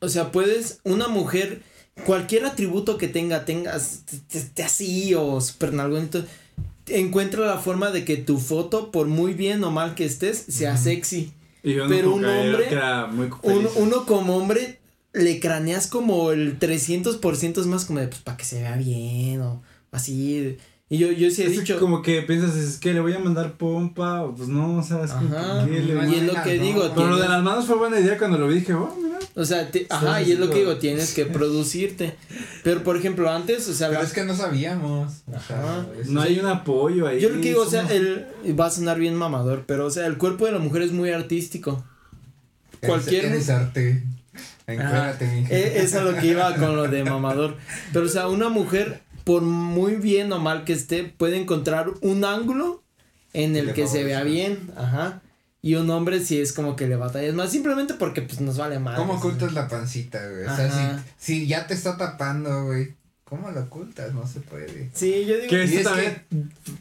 O 0.01 0.09
sea, 0.09 0.33
puedes, 0.33 0.81
una 0.85 1.09
mujer, 1.09 1.63
cualquier 2.07 2.47
atributo 2.47 2.97
que 2.99 3.09
tenga, 3.09 3.45
tengas 3.45 4.05
t- 4.53 4.63
así 4.63 5.15
o 5.15 5.41
super 5.41 5.73
nalgonito, 5.73 6.25
encuentra 6.87 7.47
la 7.47 7.59
forma 7.59 7.91
de 7.91 8.05
que 8.05 8.17
tu 8.17 8.39
foto, 8.39 8.91
por 8.91 9.07
muy 9.07 9.35
bien 9.35 9.63
o 9.65 9.71
mal 9.71 9.95
que 9.95 10.05
estés, 10.05 10.39
sea 10.49 10.77
sexy. 10.77 11.33
Y 11.63 11.75
pero 11.89 12.15
un 12.15 12.23
hombre- 12.53 12.65
muy 13.09 13.29
Uno, 13.77 14.07
como 14.07 14.37
hombre 14.37 14.79
le 15.13 15.41
craneas 15.41 15.87
como 15.87 16.31
el 16.33 16.59
300% 16.59 17.61
es 17.61 17.67
más 17.67 17.85
como 17.85 18.01
de, 18.01 18.09
pues, 18.09 18.23
para 18.23 18.37
que 18.37 18.45
se 18.45 18.61
vea 18.61 18.77
bien 18.77 19.41
o 19.43 19.63
así. 19.93 20.57
Y 20.93 20.99
yo, 20.99 21.13
yo 21.13 21.31
sí 21.31 21.43
he 21.43 21.47
Es 21.47 21.53
dicho... 21.53 21.79
como 21.79 22.03
que 22.03 22.21
piensas, 22.23 22.57
es 22.57 22.77
que 22.79 22.93
le 22.93 22.99
voy 22.99 23.13
a 23.13 23.21
mandar 23.21 23.53
pompa, 23.53 24.23
o 24.25 24.35
pues 24.35 24.49
no, 24.49 24.79
o 24.79 24.83
sea, 24.83 25.05
es 25.05 25.13
como 25.13 25.37
Ajá, 25.37 25.65
que 25.65 25.71
le- 25.71 25.79
y 26.11 26.15
es 26.17 26.23
lo 26.25 26.43
que 26.43 26.57
No, 26.59 26.63
digo, 26.65 26.93
Pero 26.97 27.07
lo 27.11 27.17
de 27.19 27.29
las 27.29 27.43
manos 27.45 27.67
fue 27.67 27.77
buena 27.77 28.01
idea 28.01 28.19
cuando 28.19 28.39
lo 28.39 28.49
vi, 28.49 28.57
dije, 28.57 28.75
oh, 28.75 28.93
mira. 29.01 29.17
O 29.37 29.45
sea, 29.45 29.71
te- 29.71 29.87
ajá, 29.89 30.19
Sí, 30.19 30.31
y 30.31 30.33
es 30.33 30.41
lo 30.41 30.51
que 30.51 30.59
digo, 30.59 30.77
tienes 30.79 31.15
que 31.15 31.27
producirte. 31.27 32.17
Pero 32.65 32.83
por 32.83 32.97
ejemplo, 32.97 33.31
antes, 33.31 33.69
o 33.69 33.73
sea, 33.73 33.87
Pero 33.87 34.01
la- 34.01 34.07
es 34.09 34.13
que 34.13 34.25
no 34.25 34.35
sabíamos. 34.35 35.13
O 35.29 35.31
sea, 35.47 35.57
Ajá. 35.61 35.87
eso- 36.03 36.11
No 36.11 36.23
hay 36.23 36.41
un 36.41 36.47
apoyo 36.47 37.07
ahí. 37.07 37.21
yo 37.21 37.29
lo 37.29 37.37
que 37.37 37.49
digo, 37.51 37.63
o 37.63 37.71
sea, 37.71 37.87
el 37.89 38.27
va 38.59 38.67
a 38.67 38.71
sonar 38.71 38.99
bien 38.99 39.15
mamador, 39.15 39.63
pero 39.69 39.87
o 39.87 39.91
sea, 39.91 40.07
el 40.07 40.19
cuerpo 40.19 40.47
de 40.47 40.53
la 40.53 40.59
mujer 40.59 40.83
es 40.83 40.91
muy 40.91 41.11
artístico. 41.13 41.85
cualquier- 42.85 43.27
Eres 43.27 43.49
arte. 43.51 44.03
Encuérdate, 44.67 45.25
Ajá, 45.27 45.35
mija. 45.35 45.55
e- 45.55 45.83
es 45.83 45.95
a 45.95 46.03
lo 46.03 46.17
que 46.17 46.27
iba 46.29 46.55
con 46.57 46.75
lo 46.77 46.89
de 46.89 47.05
mamador. 47.05 47.57
Pero 47.93 48.07
o 48.07 48.09
sea, 48.09 48.29
una 48.29 48.49
mujer, 48.49 49.03
por 49.25 49.43
muy 49.43 49.97
bien 49.97 50.33
o 50.33 50.39
mal 50.39 50.65
que 50.65 50.73
esté, 50.73 51.05
puede 51.05 51.41
encontrar 51.41 51.89
un 52.01 52.25
ángulo 52.25 52.83
en 53.33 53.57
el 53.57 53.73
que 53.73 53.87
se 53.87 54.05
vea 54.05 54.23
bien, 54.23 54.71
ajá. 54.77 55.23
Y 55.63 55.75
un 55.75 55.91
hombre 55.91 56.25
sí 56.25 56.41
es 56.41 56.53
como 56.53 56.75
que 56.75 56.87
le 56.87 56.97
batallas 56.97 57.35
más, 57.35 57.51
simplemente 57.51 57.95
porque 57.95 58.23
pues 58.23 58.41
nos 58.41 58.57
vale 58.57 58.79
más. 58.79 58.99
¿Cómo 58.99 59.15
ocultas 59.15 59.53
la 59.53 59.69
pancita, 59.69 60.27
güey? 60.29 60.45
O 60.45 60.57
sea, 60.57 60.71
si, 60.71 61.03
si 61.19 61.47
ya 61.47 61.67
te 61.67 61.75
está 61.75 61.97
tapando, 61.97 62.65
güey. 62.65 62.95
¿Cómo 63.25 63.49
la 63.53 63.61
ocultas? 63.61 64.13
No 64.13 64.27
se 64.27 64.41
puede. 64.41 64.91
Sí, 64.93 65.25
yo 65.25 65.37
digo 65.37 65.49
Que 65.49 65.63
es 65.63 65.85
también. 65.85 66.25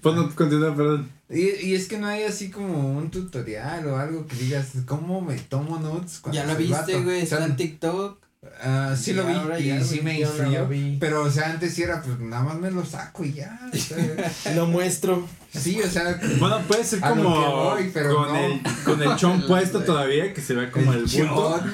Bueno, 0.01 0.33
continúa, 0.33 0.75
perdón. 0.75 1.07
Y, 1.29 1.67
y 1.67 1.75
es 1.75 1.87
que 1.87 1.99
no 1.99 2.07
hay 2.07 2.23
así 2.23 2.49
como 2.49 2.97
un 2.97 3.11
tutorial 3.11 3.85
o 3.85 3.97
algo 3.97 4.25
que 4.25 4.35
digas, 4.35 4.71
¿cómo 4.87 5.21
me 5.21 5.37
tomo 5.37 5.77
notes? 5.77 6.19
cuando 6.19 6.41
Ya 6.41 6.47
lo 6.47 6.57
viste, 6.57 6.99
güey, 7.01 7.21
está 7.21 7.45
en 7.45 7.55
TikTok. 7.55 8.17
Ah, 8.63 8.95
sí 8.99 9.13
lo 9.13 9.25
vi 9.25 9.33
ahora 9.33 9.59
y 9.59 9.67
ya, 9.67 9.83
sí 9.83 10.01
me 10.01 10.19
influyó. 10.19 10.67
Pero, 10.99 11.23
o 11.23 11.31
sea, 11.31 11.49
antes 11.51 11.73
sí 11.73 11.83
era, 11.83 12.01
pues 12.01 12.19
nada 12.19 12.43
más 12.43 12.55
me 12.59 12.71
lo 12.71 12.85
saco 12.85 13.23
y 13.25 13.33
ya. 13.33 13.59
o 13.71 13.75
sea, 13.77 14.55
lo 14.55 14.67
muestro. 14.67 15.27
sí, 15.53 15.79
o 15.81 15.89
sea. 15.89 16.19
Bueno, 16.39 16.59
puede 16.67 16.83
ser 16.83 16.99
como 16.99 17.21
que 17.41 17.47
voy, 17.49 17.91
pero 17.93 18.15
con, 18.15 18.27
no. 18.27 18.35
el, 18.39 18.61
con 18.83 19.01
el 19.03 19.15
chón 19.15 19.41
puesto 19.47 19.81
todavía, 19.83 20.33
que 20.33 20.41
se 20.41 20.53
ve 20.53 20.69
como 20.71 20.93
el, 20.93 21.03
bulto. 21.05 21.17
chon. 21.17 21.73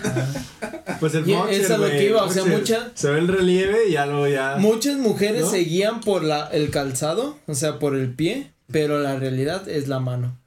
Pues 1.00 1.16
el 1.16 1.28
Y 1.30 1.34
boxer, 1.34 1.62
es 1.62 1.72
a 1.72 1.78
lo 1.78 1.88
que 1.88 2.04
iba, 2.10 2.24
o 2.24 2.30
sea, 2.32 2.44
boxer. 2.44 2.60
mucha- 2.60 2.92
Se 2.96 3.10
ve 3.10 3.20
el 3.20 3.28
relieve 3.28 3.90
y 3.90 3.94
ya 3.94 4.06
luego 4.06 4.28
ya. 4.28 4.56
Muchas 4.58 4.98
mujeres 4.98 5.42
¿No? 5.42 5.50
se 5.52 5.58
guían 5.60 6.00
por 6.02 6.24
la, 6.24 6.48
el 6.48 6.70
calzado, 6.70 7.38
o 7.48 7.56
sea, 7.56 7.80
por 7.80 7.96
el 7.96 8.14
pie, 8.14 8.52
pero 8.72 9.00
la 9.00 9.16
realidad 9.18 9.68
es 9.68 9.88
la 9.88 10.00
mano. 10.00 10.38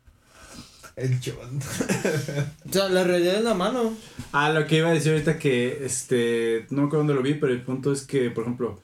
El 0.99 1.21
chon. 1.21 1.37
O 2.69 2.73
sea, 2.73 2.89
la 2.89 3.05
realidad 3.05 3.37
es 3.37 3.45
la 3.45 3.55
mano. 3.55 3.95
Ah, 4.33 4.51
lo 4.53 4.67
que 4.67 4.79
iba 4.79 4.89
a 4.89 4.93
decir 4.93 5.13
ahorita 5.13 5.39
que, 5.39 5.85
este, 5.85 6.67
no 6.71 6.83
me 6.83 6.87
acuerdo 6.89 6.99
dónde 6.99 7.15
lo 7.15 7.23
vi, 7.23 7.35
pero 7.35 7.53
el 7.53 7.63
punto 7.63 7.93
es 7.93 8.03
que, 8.07 8.31
por 8.31 8.45
ejemplo, 8.45 8.81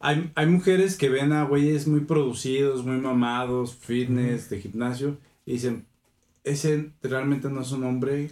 hay, 0.00 0.30
hay 0.34 0.46
mujeres 0.46 0.96
que 0.96 1.08
ven 1.08 1.32
a 1.32 1.44
güeyes 1.44 1.86
muy 1.86 2.00
producidos, 2.00 2.84
muy 2.84 2.96
mamados, 2.98 3.74
fitness, 3.74 4.48
de 4.48 4.60
gimnasio, 4.60 5.18
y 5.44 5.52
dicen, 5.54 5.86
ese 6.44 6.90
realmente 7.02 7.48
no 7.50 7.60
es 7.62 7.72
un 7.72 7.84
hombre 7.84 8.30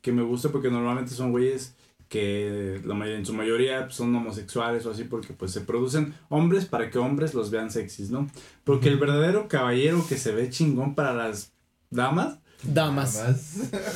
que 0.00 0.12
me 0.12 0.22
gusta 0.22 0.50
porque 0.50 0.70
normalmente 0.70 1.12
son 1.12 1.32
güeyes 1.32 1.74
que 2.08 2.80
la 2.84 2.94
may- 2.94 3.14
en 3.14 3.26
su 3.26 3.34
mayoría 3.34 3.90
son 3.90 4.14
homosexuales 4.14 4.86
o 4.86 4.92
así 4.92 5.02
porque 5.04 5.32
pues 5.32 5.50
se 5.50 5.60
producen 5.62 6.14
hombres 6.28 6.64
para 6.64 6.88
que 6.88 6.98
hombres 6.98 7.34
los 7.34 7.50
vean 7.50 7.72
sexys, 7.72 8.10
¿no? 8.10 8.30
Porque 8.62 8.88
el 8.88 8.98
verdadero 8.98 9.48
caballero 9.48 10.06
que 10.08 10.16
se 10.16 10.30
ve 10.32 10.48
chingón 10.48 10.94
para 10.94 11.12
las 11.14 11.52
damas, 11.90 12.38
Damas. 12.62 13.20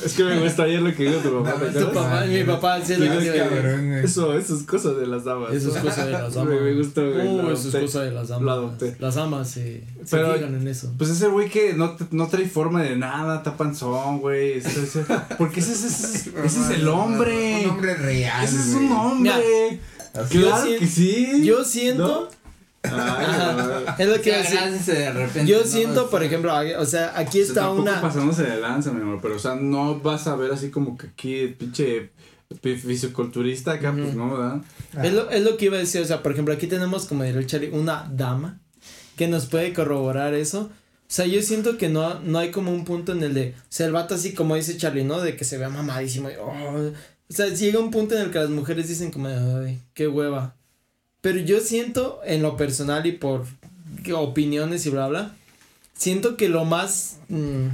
Es 0.05 0.13
que 0.13 0.23
me 0.23 0.39
gusta 0.39 0.63
ayer 0.63 0.81
lo 0.81 0.95
que 0.95 1.03
dijo 1.03 1.19
tu 1.19 1.43
papá, 1.43 1.57
Nada 1.57 1.71
¿te 1.71 1.79
más 1.79 1.87
Tu 1.89 1.93
papá, 1.93 2.25
mi 2.25 2.43
papá, 2.43 2.81
sí 2.85 2.95
lo 2.95 3.05
es 3.05 3.31
que. 3.31 4.01
Eso, 4.03 4.37
eso 4.37 4.55
es 4.55 4.63
cosa 4.63 4.93
de 4.93 5.07
las 5.07 5.25
damas. 5.25 5.53
Eso 5.53 5.75
es 5.75 5.83
cosa 5.83 6.05
de 6.05 6.11
las 6.11 6.33
damas. 6.33 6.53
Me, 6.61 6.73
gustó, 6.75 7.01
güey. 7.11 7.27
Uh, 7.27 7.51
eso 7.51 7.69
es 7.69 7.75
cosa 7.83 8.03
de 8.03 8.11
las 8.11 8.29
Lo 8.29 8.35
damas. 8.35 8.53
adopté. 8.53 8.95
Las 8.99 9.15
damas 9.15 9.49
se, 9.49 9.83
se 10.05 10.17
Pero- 10.17 10.33
fijan 10.35 10.55
en 10.55 10.67
eso. 10.67 10.93
Pues 10.97 11.09
ese 11.09 11.27
güey 11.27 11.49
que 11.49 11.73
no, 11.73 11.97
no 12.11 12.27
trae 12.27 12.47
forma 12.47 12.81
de 12.83 12.95
nada, 12.95 13.37
está 13.37 13.57
panzón, 13.57 14.19
güey. 14.19 14.61
Porque 15.37 15.59
ese, 15.59 15.73
ese, 15.73 15.87
ese, 15.89 16.31
ese 16.45 16.61
es 16.61 16.69
el 16.69 16.87
hombre. 16.87 17.63
Un 17.65 17.71
hombre 17.71 17.95
real. 17.95 18.43
Ese 18.43 18.55
es 18.57 18.67
un 18.75 18.91
hombre. 18.91 19.79
Claro 20.29 20.65
que 20.79 20.87
sí. 20.87 21.41
Yo 21.43 21.63
siento, 21.63 22.29
Ay, 22.83 23.85
es 23.99 24.07
lo 24.07 24.15
que 24.15 24.21
Que 24.21 24.29
iba 24.29 24.37
a 24.39 24.41
decir. 24.41 24.57
agradece 24.57 24.93
de 24.93 25.11
repente. 25.11 25.45
Yo 25.51 25.59
¿no? 25.59 25.65
siento, 25.65 26.05
O 26.05 26.09
por 26.09 26.19
sea, 26.19 26.27
ejemplo, 26.27 26.53
o 26.79 26.85
sea, 26.85 27.13
aquí 27.15 27.39
está 27.39 27.61
Tampoco 27.61 27.81
una. 27.83 28.01
pasándose 28.01 28.43
de 28.43 28.59
lanza, 28.59 28.91
mi 28.91 29.01
amor. 29.01 29.19
Pero, 29.21 29.35
o 29.35 29.39
sea, 29.39 29.55
no 29.55 29.99
vas 29.99 30.27
a 30.27 30.35
ver 30.35 30.51
así 30.51 30.69
como 30.69 30.97
que 30.97 31.07
aquí, 31.07 31.47
pinche 31.57 32.11
pi- 32.61 32.75
fisiculturista 32.77 33.73
acá, 33.73 33.93
pues 33.93 34.15
no, 34.15 34.31
¿verdad? 34.31 34.61
Es 35.03 35.13
lo, 35.13 35.29
es 35.29 35.43
lo 35.43 35.57
que 35.57 35.65
iba 35.65 35.77
a 35.77 35.79
decir, 35.79 36.01
o 36.01 36.05
sea, 36.05 36.23
por 36.23 36.31
ejemplo, 36.31 36.53
aquí 36.53 36.67
tenemos 36.67 37.05
como 37.05 37.23
diría 37.23 37.39
el 37.39 37.47
Charlie, 37.47 37.69
una 37.71 38.09
dama 38.11 38.59
que 39.15 39.27
nos 39.27 39.45
puede 39.45 39.73
corroborar 39.73 40.33
eso. 40.33 40.69
O 40.71 41.13
sea, 41.13 41.25
yo 41.25 41.41
siento 41.41 41.77
que 41.77 41.89
no, 41.89 42.19
no 42.21 42.39
hay 42.39 42.51
como 42.51 42.71
un 42.71 42.85
punto 42.85 43.11
en 43.11 43.21
el 43.21 43.33
de, 43.33 43.53
o 43.57 43.61
sea, 43.69 43.85
el 43.85 43.91
vato 43.91 44.15
así 44.15 44.33
como 44.33 44.55
dice 44.55 44.77
Charlie, 44.77 45.03
¿no? 45.03 45.19
De 45.19 45.35
que 45.35 45.43
se 45.45 45.57
vea 45.57 45.69
mamadísimo. 45.69 46.29
y, 46.29 46.33
oh, 46.35 46.49
o 46.49 47.33
sea, 47.33 47.47
llega 47.47 47.79
un 47.79 47.91
punto 47.91 48.15
en 48.15 48.21
el 48.23 48.31
que 48.31 48.39
las 48.39 48.49
mujeres 48.49 48.87
dicen 48.87 49.11
como, 49.11 49.27
ay, 49.27 49.81
qué 49.93 50.07
hueva. 50.07 50.55
Pero 51.21 51.39
yo 51.39 51.59
siento, 51.59 52.19
en 52.25 52.41
lo 52.41 52.57
personal 52.57 53.05
y 53.05 53.13
por 53.13 53.45
opiniones 54.13 54.85
y 54.85 54.89
bla, 54.89 55.07
bla, 55.07 55.35
siento 55.93 56.35
que 56.35 56.49
lo 56.49 56.65
más, 56.65 57.19
mm, 57.29 57.67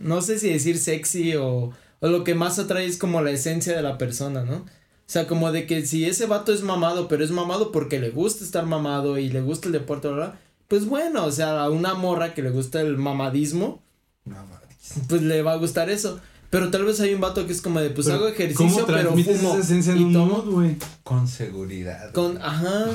no 0.00 0.22
sé 0.22 0.38
si 0.38 0.48
decir 0.48 0.78
sexy 0.78 1.34
o, 1.34 1.72
o 2.00 2.08
lo 2.08 2.24
que 2.24 2.34
más 2.34 2.58
atrae 2.58 2.86
es 2.86 2.96
como 2.96 3.20
la 3.20 3.32
esencia 3.32 3.74
de 3.76 3.82
la 3.82 3.98
persona, 3.98 4.44
¿no? 4.44 4.56
O 4.56 5.10
sea, 5.10 5.26
como 5.26 5.50
de 5.52 5.66
que 5.66 5.84
si 5.86 6.04
ese 6.04 6.26
vato 6.26 6.52
es 6.52 6.62
mamado, 6.62 7.08
pero 7.08 7.24
es 7.24 7.30
mamado 7.30 7.72
porque 7.72 7.98
le 7.98 8.10
gusta 8.10 8.44
estar 8.44 8.66
mamado 8.66 9.18
y 9.18 9.30
le 9.30 9.40
gusta 9.40 9.66
el 9.66 9.72
deporte, 9.72 10.08
bla, 10.08 10.16
bla, 10.16 10.38
pues 10.68 10.86
bueno, 10.86 11.24
o 11.24 11.32
sea, 11.32 11.62
a 11.62 11.70
una 11.70 11.94
morra 11.94 12.34
que 12.34 12.42
le 12.42 12.50
gusta 12.50 12.82
el 12.82 12.98
mamadismo, 12.98 13.82
mames. 14.26 14.60
pues 15.08 15.22
le 15.22 15.42
va 15.42 15.52
a 15.52 15.56
gustar 15.56 15.88
eso. 15.88 16.20
Pero 16.50 16.70
tal 16.70 16.84
vez 16.84 16.98
hay 17.00 17.12
un 17.14 17.20
vato 17.20 17.46
que 17.46 17.52
es 17.52 17.60
como 17.60 17.78
de, 17.80 17.90
pues 17.90 18.06
Pero, 18.06 18.18
hago 18.18 18.28
ejercicio, 18.28 18.66
¿Cómo 18.66 18.86
pero 18.86 18.98
transmites 19.00 19.36
fumo 19.38 19.50
esa 19.52 19.60
esencia 19.62 19.92
en 19.92 19.98
y 19.98 20.04
un 20.04 20.12
tomo 20.14 20.36
mod, 20.38 20.44
güey? 20.50 20.76
Con 21.04 21.28
seguridad. 21.28 22.12
con, 22.12 22.38
ajá, 22.40 22.86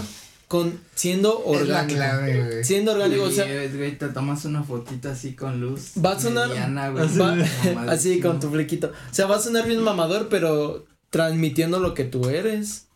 con 0.48 0.80
siendo 0.96 1.40
Es 1.46 1.52
la 1.52 1.60
orgánico. 1.82 1.98
clave, 1.98 2.44
güey. 2.46 2.64
Siendo 2.64 2.92
orgánico, 2.94 3.24
o 3.24 3.32
sea, 3.32 3.46
Sí, 3.46 3.78
güey, 3.78 3.98
te 3.98 4.08
tomas 4.10 4.46
una 4.46 4.64
fotita 4.64 5.12
así 5.12 5.34
con 5.36 5.60
luz. 5.62 5.92
Va 6.04 6.14
a 6.14 6.20
sonar- 6.20 6.48
mediana, 6.50 6.90
güey, 6.90 7.06
Así- 7.06 7.20
va- 7.20 7.36
mamadísimo. 7.36 7.92
así 7.92 8.20
con 8.20 8.40
tu 8.40 8.50
flequito. 8.50 8.88
O 8.88 9.14
sea, 9.14 9.28
va 9.28 9.36
a 9.36 9.40
sonar 9.40 9.68
bien 9.68 9.82
mamador, 9.84 10.30
pero 10.30 10.86
transmitiendo 11.12 11.80
lo 11.80 11.94
que 11.94 12.06
tú 12.06 12.30
eres. 12.30 12.88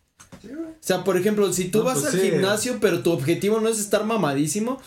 O 0.43 0.49
sea, 0.87 1.03
por 1.03 1.17
ejemplo, 1.17 1.51
si 1.53 1.65
tú 1.65 1.79
No, 1.79 1.83
vas 1.85 1.99
pues 1.99 2.13
al 2.13 2.19
sí. 2.21 2.29
gimnasio, 2.31 2.77
pero 2.79 3.01
tu 3.01 3.11
objetivo 3.11 3.59
no 3.59 3.69
es 3.69 3.79
estar 3.79 4.05
mamadísimo, 4.05 4.79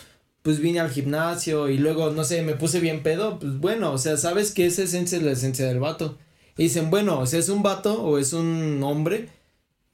pues 0.43 0.61
vine 0.61 0.81
al 0.81 0.91
gimnasio 0.91 1.69
y 1.69 1.79
luego, 1.79 2.11
no 2.11 2.25
sé, 2.25 2.43
me 2.43 2.55
puse 2.55 2.81
bien 2.81 3.03
pedo, 3.03 3.39
pues 3.39 3.59
bueno, 3.59 3.93
o 3.93 3.99
sea, 3.99 4.17
sabes 4.17 4.53
que 4.53 4.67
esa 4.67 4.83
esencia 4.83 5.19
es 5.19 5.25
la 5.25 5.33
esencia 5.33 5.67
del 5.67 5.81
vato. 5.81 6.19
Y 6.57 6.65
dicen, 6.65 6.91
bueno, 6.91 7.19
o 7.21 7.27
sea, 7.27 7.39
es 7.39 7.49
un 7.49 7.63
vato 7.63 8.03
o 8.03 8.19
es 8.19 8.33
un 8.33 8.83
hombre 8.83 9.29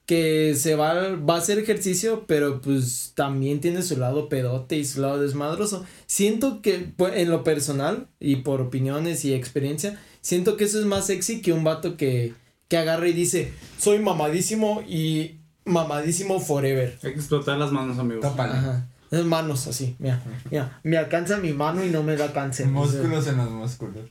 que 0.07 0.55
se 0.55 0.77
va, 0.77 1.17
va 1.17 1.35
a 1.35 1.39
hacer 1.39 1.59
ejercicio, 1.59 2.25
pero 2.29 2.61
pues 2.61 3.13
también 3.17 3.61
tiene 3.61 3.83
su 3.83 3.97
lado 3.97 4.29
pedote 4.29 4.77
y 4.77 4.85
su 4.85 5.01
lado 5.01 5.21
desmadroso. 5.21 5.85
Siento 6.07 6.63
que 6.63 6.93
pues, 6.97 7.15
en 7.17 7.31
lo 7.31 7.43
personal 7.43 8.09
y 8.21 8.37
por 8.37 8.61
opiniones 8.61 9.25
y 9.25 9.35
experiencia, 9.35 10.01
siento 10.21 10.57
que 10.57 10.65
eso 10.65 10.79
es 10.79 10.87
más 10.87 11.07
sexy 11.07 11.43
que 11.43 11.53
un 11.53 11.65
vato 11.65 11.97
que, 11.97 12.35
que 12.69 12.77
agarra 12.77 13.09
y 13.09 13.13
dice, 13.13 13.53
soy 13.79 13.99
mamadísimo 13.99 14.83
y 14.87 15.41
mamadísimo 15.65 16.39
forever. 16.39 16.99
Hay 17.03 17.13
que 17.13 17.19
explotar 17.19 17.59
las 17.59 17.73
manos, 17.73 17.99
amigos. 17.99 18.25
Ajá. 18.25 18.89
Es 19.11 19.25
manos 19.25 19.67
así, 19.69 19.95
mira, 19.99 20.21
mira, 20.51 20.81
me 20.83 20.97
alcanza 20.99 21.37
mi 21.39 21.53
mano 21.53 21.85
y 21.85 21.91
no 21.91 22.03
me 22.03 22.17
da 22.17 22.33
cáncer. 22.33 22.67
Músculos 22.67 23.27
en 23.29 23.37
los 23.37 23.51
músculos. 23.51 24.05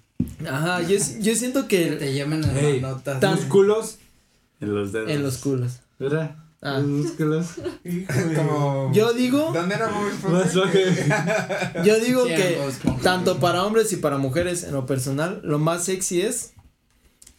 Ajá, 0.50 0.82
yo, 0.82 0.98
yo 1.20 1.36
siento 1.36 1.68
Que 1.68 1.90
que 1.90 1.96
te 1.98 2.14
llamen 2.14 2.44
en 2.44 2.52
Hey, 2.56 2.80
las 2.82 2.92
notas. 2.92 3.20
tan- 3.20 3.36
Músculos 3.36 3.98
en 4.62 4.74
los 4.74 4.92
dedos. 4.94 5.10
en 5.12 5.22
los 5.24 5.38
culos. 5.40 5.80
¿Verdad? 6.00 6.36
Ah. 6.62 6.80
Los 6.80 6.88
músculos. 6.88 7.48
Como. 8.36 8.92
Yo 8.94 9.14
digo, 9.14 9.52
¿Dónde 9.54 9.76
era 9.76 9.90
yo 11.84 12.00
digo 12.00 12.26
Sí, 12.26 12.34
que 12.36 12.58
tanto 13.04 13.40
para 13.40 13.64
hombres 13.64 13.92
y 13.94 13.98
para 13.98 14.18
mujeres 14.18 14.64
en 14.64 14.74
lo 14.74 14.86
personal, 14.86 15.42
lo 15.44 15.60
más 15.60 15.84
sexy 15.84 16.22
es 16.22 16.54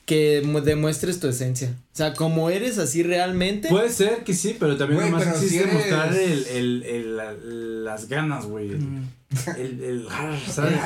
que 0.06 0.40
mu- 0.44 0.60
demuestres 0.60 1.20
tu 1.20 1.28
esencia. 1.28 1.68
O 1.92 1.96
sea, 1.96 2.14
como 2.14 2.48
eres 2.48 2.78
así 2.78 3.02
realmente. 3.02 3.68
Puede 3.68 3.90
ser 3.90 4.24
que 4.24 4.32
sí, 4.34 4.56
pero 4.58 4.76
también 4.78 5.00
Güey, 5.00 5.10
lo 5.10 5.16
más 5.16 5.24
pero 5.24 5.36
existe 5.36 5.56
si 5.58 5.62
eres- 5.64 5.74
mostrar 5.74 6.14
el, 6.14 6.46
el, 6.46 6.82
el, 6.84 7.16
la- 7.16 7.32
las 7.34 8.08
ganas, 8.08 8.46
güey. 8.46 8.68
Mm. 8.68 9.08
El, 9.58 9.82
el, 9.84 10.08
¿sabes? 10.50 10.78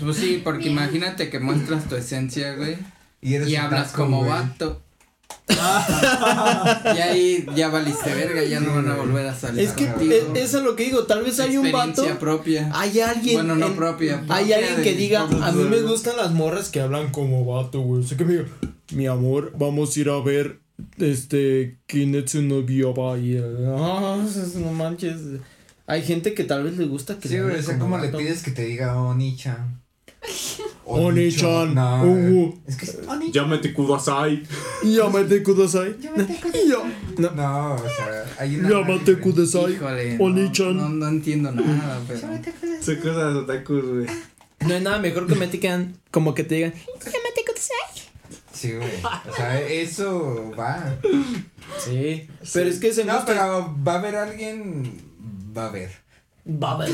Pues 0.00 0.16
sí, 0.16 0.40
porque 0.44 0.68
imagínate 0.68 1.30
que 1.30 1.38
muestras 1.40 1.88
tu 1.88 1.96
esencia, 1.96 2.54
güey. 2.54 2.76
Y, 3.22 3.34
eres 3.34 3.48
Y 3.48 3.54
un 3.54 3.60
hablas 3.62 3.92
taco, 3.92 4.02
como 4.04 4.18
güey. 4.18 4.30
vato. 4.30 4.82
y 6.96 6.98
ahí 6.98 7.46
ya 7.54 7.68
valiste 7.68 8.14
verga, 8.14 8.42
ya 8.44 8.60
no 8.60 8.74
van 8.74 8.88
a 8.88 8.96
volver 8.96 9.26
a 9.26 9.34
salir. 9.34 9.64
es 9.64 9.72
que 9.72 9.86
contigo. 9.86 10.12
e- 10.34 10.42
eso 10.42 10.58
es 10.58 10.64
lo 10.64 10.74
que 10.74 10.84
digo, 10.84 11.04
tal 11.04 11.22
vez 11.22 11.38
hay 11.40 11.56
un 11.56 11.70
vato. 11.70 11.88
Experiencia 11.88 12.18
propia. 12.18 12.70
Hay 12.74 13.00
alguien. 13.00 13.36
Bueno, 13.36 13.54
no 13.54 13.66
en- 13.68 13.76
propia. 13.76 14.24
Hay 14.28 14.52
alguien 14.52 14.82
que 14.82 14.94
diga, 14.94 15.22
a 15.22 15.52
mí 15.52 15.64
me 15.64 15.80
gustan 15.82 16.16
las 16.16 16.32
morras 16.32 16.68
que 16.68 16.80
hablan 16.80 17.10
como 17.10 17.44
vato, 17.44 17.80
güey. 17.80 18.02
O 18.02 18.06
sea 18.06 18.18
que 18.18 18.24
me 18.24 18.32
digo, 18.34 18.44
mi 18.92 19.06
amor, 19.06 19.52
vamos 19.56 19.96
a 19.96 20.00
ir 20.00 20.08
a 20.10 20.20
ver 20.20 20.60
este 20.98 21.78
Kinetsu 21.86 22.42
no 22.42 22.62
Byoba 22.62 23.18
y 23.18 23.38
ah, 23.38 24.24
no 24.56 24.72
manches. 24.72 25.16
Hay 25.86 26.02
gente 26.02 26.34
que 26.34 26.42
tal 26.44 26.64
vez 26.64 26.76
le 26.76 26.86
gusta 26.86 27.18
que 27.18 27.28
Sí, 27.28 27.38
güey, 27.38 27.56
o 27.56 27.62
sea, 27.62 27.78
como 27.78 27.96
¿cómo 27.96 28.04
le 28.04 28.10
pides 28.10 28.42
que 28.42 28.50
te 28.50 28.64
diga 28.64 29.00
Oni-chan? 29.00 29.80
Oni-chan, 30.86 31.74
No, 31.74 32.04
uh, 32.04 32.54
es 32.66 32.76
que 32.76 32.84
es 32.86 32.98
Oni-chan. 33.08 33.32
Llámate 33.32 33.72
Kudasai. 33.74 34.42
Llámate 34.84 35.42
Kudasai. 35.42 35.96
Yo- 36.00 36.10
No. 37.18 37.30
No, 37.30 37.74
o 37.74 37.78
sea, 37.78 38.24
hay 38.38 38.56
una. 38.56 38.68
Llámate 38.70 39.12
güey. 39.14 39.20
Kudasai. 39.24 39.72
Híjole, 39.72 40.16
Oni-chan. 40.20 40.76
no, 40.76 40.88
no, 40.88 40.94
no 40.94 41.08
entiendo 41.08 41.50
nada, 41.52 42.00
pero. 42.06 42.20
Son 42.20 42.96
cosas 42.96 43.34
de 43.34 43.40
otakus, 43.40 43.84
güey. 43.84 44.06
No 44.66 44.74
hay 44.74 44.80
nada 44.82 44.98
mejor 44.98 45.26
que 45.26 45.34
me 45.34 45.46
digan, 45.48 45.96
como 46.10 46.34
que 46.34 46.44
te 46.44 46.54
digan, 46.56 46.72
llámate 46.74 47.44
Kudasai. 47.46 48.06
Sí, 48.52 48.72
güey. 48.72 48.88
O 49.30 49.34
sea, 49.36 49.60
eso 49.60 50.52
va. 50.58 50.94
Sí, 51.84 52.26
pero 52.54 52.70
es 52.70 52.78
que 52.78 52.92
se 52.92 53.04
No, 53.04 53.14
gusta. 53.16 53.26
pero 53.26 53.74
va 53.86 53.94
a 53.94 53.98
haber 53.98 54.16
alguien. 54.16 54.92
Va 55.56 55.64
a 55.64 55.68
haber. 55.68 55.90
Va 56.48 56.72
a 56.72 56.76
ver. 56.78 56.90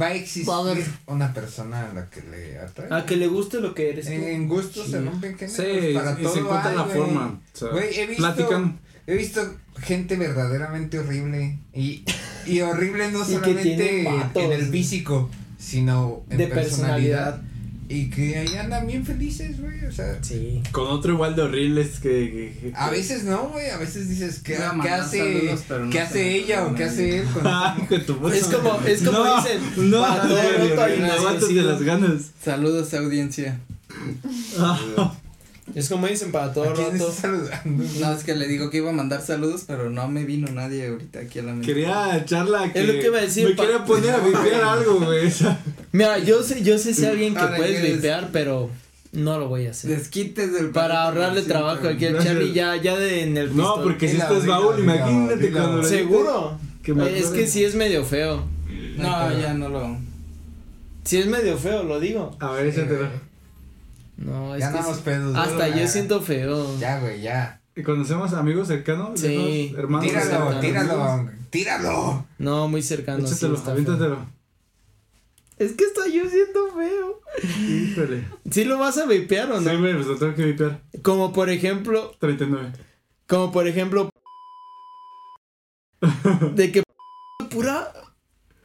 Va 0.00 0.06
a 0.06 0.14
existir 0.14 0.48
Va 0.48 0.56
a 0.56 0.60
haber. 0.60 0.84
una 1.06 1.32
persona 1.34 1.90
a 1.90 1.92
la 1.92 2.08
que 2.08 2.22
le 2.22 2.58
atrae. 2.58 2.88
A 2.90 3.04
que 3.04 3.16
le 3.16 3.26
guste 3.26 3.60
lo 3.60 3.74
que 3.74 3.90
eres 3.90 4.06
tú. 4.06 4.12
En, 4.12 4.24
en 4.24 4.48
gustos 4.48 4.88
se 4.88 5.00
rompen 5.00 5.36
géneros. 5.36 5.56
Sí, 5.56 5.94
para 5.94 6.12
y 6.18 6.22
todo 6.22 6.32
se 6.34 6.40
encuentra 6.40 6.70
hay, 6.70 6.76
la 6.76 6.84
forma. 6.86 7.40
O 7.54 7.56
sea, 7.58 7.68
Güey, 7.68 7.98
he 8.00 8.06
visto- 8.06 8.22
platican. 8.22 8.80
He 9.06 9.14
visto 9.16 9.56
gente 9.80 10.16
verdaderamente 10.16 10.98
horrible. 10.98 11.58
Y, 11.74 12.04
y 12.46 12.60
horrible 12.62 13.10
no 13.10 13.20
Y 13.22 13.26
que 13.26 13.32
solamente 13.34 14.08
en 14.34 14.52
el 14.52 14.66
físico, 14.70 15.28
sino 15.58 16.24
en 16.30 16.38
De 16.38 16.46
personalidad. 16.46 17.42
Y 17.88 18.08
que 18.08 18.38
ahí 18.38 18.56
andan 18.56 18.86
bien 18.86 19.04
felices, 19.04 19.60
güey. 19.60 19.84
O 19.84 19.92
sea, 19.92 20.18
Sí. 20.22 20.62
Con 20.72 20.86
otro 20.86 21.12
igual 21.12 21.36
de 21.36 21.42
horribles 21.42 22.00
que. 22.00 22.08
que- 22.10 22.70
que- 22.70 22.72
a 22.74 22.88
veces 22.90 23.24
no, 23.24 23.48
güey. 23.50 23.68
A 23.70 23.76
veces 23.76 24.08
dices, 24.08 24.40
¿qué, 24.42 24.56
¿qué 24.82 24.88
hace, 24.88 25.18
saludos, 25.18 25.64
no 25.84 25.90
¿qué 25.90 26.00
hace 26.00 26.34
ella 26.36 26.64
o 26.66 26.74
qué 26.74 26.84
hace 26.84 27.18
él? 27.18 27.24
con 27.32 27.42
Ah, 27.46 27.76
que 27.88 27.98
tu 27.98 28.14
voz- 28.14 28.32
Es 28.34 28.44
como, 28.46 28.80
es 28.86 29.02
como 29.02 29.18
no, 29.18 29.36
dicen, 29.42 29.90
No, 29.90 30.04
aguántate 30.04 31.34
descosido. 31.34 31.70
las 31.72 31.82
ganas. 31.82 32.22
Saludos, 32.42 32.94
audiencia. 32.94 33.60
Es 35.74 35.88
como 35.88 36.06
dicen 36.06 36.30
para 36.30 36.52
todo 36.52 36.70
¿A 36.70 36.74
quién 36.74 36.98
saludando? 36.98 37.50
No, 38.00 38.12
es 38.12 38.22
que 38.22 38.34
le 38.34 38.46
digo 38.46 38.68
que 38.70 38.76
iba 38.78 38.90
a 38.90 38.92
mandar 38.92 39.22
saludos, 39.22 39.64
pero 39.66 39.88
no 39.90 40.06
me 40.08 40.24
vino 40.24 40.50
nadie 40.50 40.88
ahorita 40.88 41.20
aquí 41.20 41.38
a 41.38 41.42
la 41.42 41.52
mente. 41.52 41.66
Quería 41.66 42.16
echarla 42.18 42.70
que. 42.72 42.80
Es 42.80 42.86
lo 42.86 42.92
que 42.92 43.06
iba 43.06 43.18
a 43.18 43.22
decir, 43.22 43.48
Me 43.48 43.56
quería 43.56 43.84
poner 43.84 44.10
a 44.10 44.18
vipear 44.26 44.62
algo, 44.62 45.00
güey. 45.00 45.32
Mira, 45.92 46.18
yo 46.18 46.42
sé, 46.42 46.62
yo 46.62 46.78
sé 46.78 46.92
si 46.92 47.06
alguien 47.06 47.32
que 47.34 47.40
Ahora, 47.40 47.56
puedes 47.56 47.82
vipear, 47.82 48.28
pero 48.30 48.70
no 49.12 49.38
lo 49.38 49.48
voy 49.48 49.66
a 49.66 49.70
hacer. 49.70 49.90
Desquites 49.96 50.52
del 50.52 50.70
Para 50.70 51.04
ahorrarle 51.04 51.40
Sí, 51.42 51.48
trabajo 51.48 51.88
aquí 51.88 52.06
al. 52.06 52.22
Charlie 52.22 52.52
ya, 52.52 52.76
ya 52.76 52.96
de 52.96 53.22
en 53.22 53.36
el 53.36 53.56
No, 53.56 53.74
pistol. 53.74 53.82
porque 53.84 54.08
si 54.08 54.16
esto 54.18 54.36
es 54.36 54.46
baúl, 54.46 54.78
imagínate 54.78 55.50
cuando 55.50 55.76
lo 55.78 55.84
¿Seguro? 55.84 56.58
Que 56.82 56.92
me 56.92 57.18
es 57.18 57.26
que 57.28 57.46
sí 57.46 57.64
es 57.64 57.74
medio 57.74 58.04
feo. 58.04 58.44
No, 58.98 59.38
ya 59.40 59.54
no 59.54 59.70
lo. 59.70 59.96
Sí 61.04 61.18
es 61.18 61.26
medio 61.26 61.56
feo, 61.56 61.82
lo 61.84 61.98
digo. 62.00 62.36
A 62.38 62.52
ver, 62.52 62.66
échatelo. 62.66 63.08
No, 64.16 64.54
es 64.54 64.60
Ya 64.60 64.70
que 64.72 64.76
andamos 64.78 64.96
sí- 64.98 65.02
pedos. 65.04 65.36
hasta 65.36 65.68
yo 65.68 65.88
siento 65.88 66.20
feo. 66.22 66.78
Ya, 66.78 67.00
güey, 67.00 67.20
ya. 67.20 67.60
¿Y 67.76 67.82
¿Conocemos 67.82 68.32
amigos 68.34 68.68
cercanos? 68.68 69.18
Sí. 69.18 69.74
Hermanos. 69.76 70.06
Tíralo, 70.06 70.30
cercanos. 70.30 70.60
tíralo, 70.60 71.30
tíralo. 71.50 72.26
No, 72.38 72.68
muy 72.68 72.82
cercano. 72.82 73.26
sí 73.26 73.32
Échatelo, 73.32 73.54
está 73.54 73.64
feo. 73.64 73.72
aviéntatelo. 73.74 74.26
Es 75.58 75.72
que 75.72 75.84
hasta 75.84 76.06
yo 76.08 76.28
siento 76.28 76.60
feo. 76.74 77.20
Híjole. 77.68 78.24
¿Sí 78.50 78.64
lo 78.64 78.78
vas 78.78 78.98
a 78.98 79.06
vipear 79.06 79.50
o 79.50 79.60
no? 79.60 79.70
Sí, 79.70 79.76
güey, 79.76 79.94
pues 79.94 80.06
lo 80.06 80.16
tengo 80.16 80.34
que 80.34 80.44
vipear. 80.46 80.80
Como 81.02 81.32
por 81.32 81.50
ejemplo, 81.50 82.12
39. 82.20 82.72
como 83.26 83.50
por 83.52 83.66
ejemplo 83.66 84.10
de 86.54 86.70
que 86.72 86.82
pura 87.50 87.92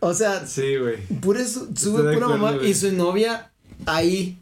o 0.02 0.14
sea, 0.14 0.46
Sí, 0.48 0.78
güey. 0.78 0.98
pura 1.22 1.44
su- 1.46 1.74
sube 1.76 2.02
pura 2.14 2.16
acuerdo, 2.28 2.38
mamá 2.38 2.64
y 2.64 2.74
su 2.74 2.92
novia 2.94 3.52
ahí 3.86 4.38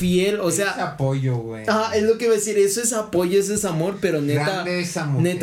fiel, 0.00 0.40
o 0.40 0.48
es 0.48 0.56
sea, 0.56 0.70
apoyo, 0.72 1.36
güey. 1.36 1.64
ah, 1.68 1.92
es 1.94 2.02
lo 2.02 2.16
que 2.18 2.24
iba 2.24 2.34
a 2.34 2.36
decir, 2.36 2.58
eso 2.58 2.80
es 2.82 2.92
apoyo, 2.92 3.38
eso 3.38 3.54
es 3.54 3.64
amor, 3.64 3.98
pero 4.00 4.20
neta 4.20 4.44
Grande 4.44 4.80
esa 4.80 5.04
mujer. 5.06 5.34
neta 5.36 5.42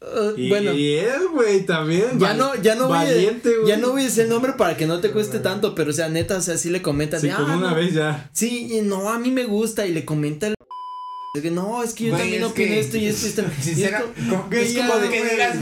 uh, 0.00 0.34
Y, 0.36 0.48
bueno, 0.48 0.72
y 0.72 0.94
él, 0.94 1.28
güey, 1.32 1.64
también. 1.66 2.18
ya 2.18 2.34
no, 2.34 2.54
ya 2.56 2.74
no 2.74 2.88
voy 2.88 2.96
a, 2.98 3.04
Valiente, 3.04 3.54
güey. 3.54 3.68
ya 3.68 3.76
no 3.76 3.90
voy 3.92 4.00
a 4.02 4.04
decir 4.04 4.24
el 4.24 4.28
nombre 4.30 4.54
para 4.54 4.76
que 4.76 4.86
no 4.86 5.00
te 5.00 5.10
cueste 5.10 5.38
tanto, 5.38 5.74
pero 5.74 5.90
o 5.90 5.92
sea, 5.92 6.08
neta, 6.08 6.38
o 6.38 6.40
sea, 6.40 6.56
sí 6.56 6.70
le 6.70 6.82
comentan 6.82 7.20
Sí, 7.20 7.28
de, 7.28 7.34
con 7.34 7.50
"Ah, 7.50 7.56
una 7.56 7.70
no". 7.70 7.76
vez 7.76 7.94
ya. 7.94 8.30
Sí, 8.32 8.76
y 8.76 8.80
no, 8.80 9.10
a 9.10 9.18
mí 9.18 9.30
me 9.30 9.44
gusta 9.44 9.86
y 9.86 9.92
le 9.92 10.04
comenta 10.04 10.46
el 10.48 10.54
es 11.36 11.42
que 11.42 11.50
no, 11.50 11.82
es 11.82 11.94
que 11.94 12.04
yo 12.04 12.16
también 12.16 12.42
es 12.42 12.48
opino 12.48 12.68
que, 12.74 12.80
esto 12.80 12.96
y 12.96 13.06
esto 13.06 13.26
y 13.26 13.28
esto. 13.28 13.42
Y 13.56 13.58
es 13.60 13.64
Sincera, 13.64 14.02
como- 14.02 14.30
como 14.38 14.50
que 14.50 14.62
es 14.62 14.74
ya, 14.74 14.86
como 14.88 14.98
de- 15.00 15.08
que 15.10 15.24
digas, 15.24 15.56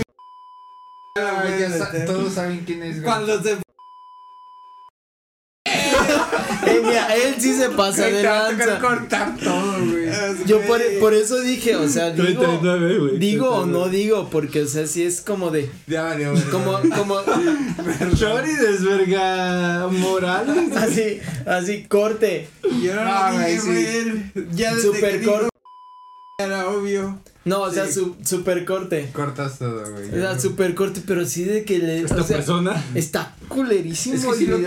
todos 2.07 2.33
saben 2.33 2.63
quién 2.65 2.83
es, 2.83 3.03
güey. 3.03 3.05
Cuando 3.05 3.43
se 3.43 3.57
Eh, 6.67 6.81
mira, 6.85 7.15
él 7.17 7.35
sí 7.39 7.55
se 7.55 7.71
pasa 7.71 8.07
de 8.07 8.21
te 8.23 8.27
va 8.29 8.47
a 8.47 8.51
tocar 8.51 8.67
lanza. 8.69 8.81
cortar 8.87 9.37
todo, 9.43 9.73
güey. 9.87 10.11
Yo 10.47 10.61
por, 10.67 10.81
por 11.01 11.15
eso 11.15 11.41
dije, 11.41 11.77
o 11.77 11.89
sea, 11.89 12.11
digo, 12.11 12.43
39, 12.43 12.99
güey. 12.99 13.19
digo 13.19 13.49
o 13.51 13.67
no 13.67 13.85
39. 13.85 13.97
digo, 13.97 14.29
porque, 14.31 14.63
o 14.63 14.67
sea, 14.67 14.87
sí 14.87 15.03
es 15.03 15.21
como 15.21 15.51
de, 15.51 15.71
Ya 15.87 16.15
güey. 16.15 16.43
como, 16.51 16.79
como, 16.97 17.21
Chori 18.17 18.53
desverga 18.55 19.89
Morales. 19.89 20.77
así, 20.77 21.21
así, 21.47 21.85
corte, 21.85 22.49
Yo 22.83 22.95
no, 22.95 23.05
No, 23.05 23.33
lo 23.33 23.39
dije, 23.47 23.61
sí. 23.61 23.67
güey. 24.35 24.47
Ya 24.55 24.75
desde 24.75 24.89
super 24.89 25.21
que 25.21 25.27
corte, 25.27 25.49
era 26.39 26.69
obvio. 26.69 27.19
no, 27.45 27.63
o 27.63 27.71
sea, 27.73 27.91
su, 27.91 28.17
super 28.25 28.65
corte, 28.65 29.09
Cortas 29.13 29.59
todo, 29.59 29.83
güey. 29.93 30.09
o 30.11 30.15
sea, 30.15 30.39
super 30.39 30.75
corte, 30.75 31.03
pero 31.07 31.25
sí 31.27 31.45
de 31.45 31.65
que 31.65 31.79
le, 31.79 32.01
Esta 32.03 32.17
o 32.17 32.25
sea, 32.25 32.37
persona. 32.37 32.83
está 32.95 33.35
culerísimo 33.49 34.15
Es 34.17 34.25
que 34.25 34.35
sí 34.35 34.47
lo 34.47 34.59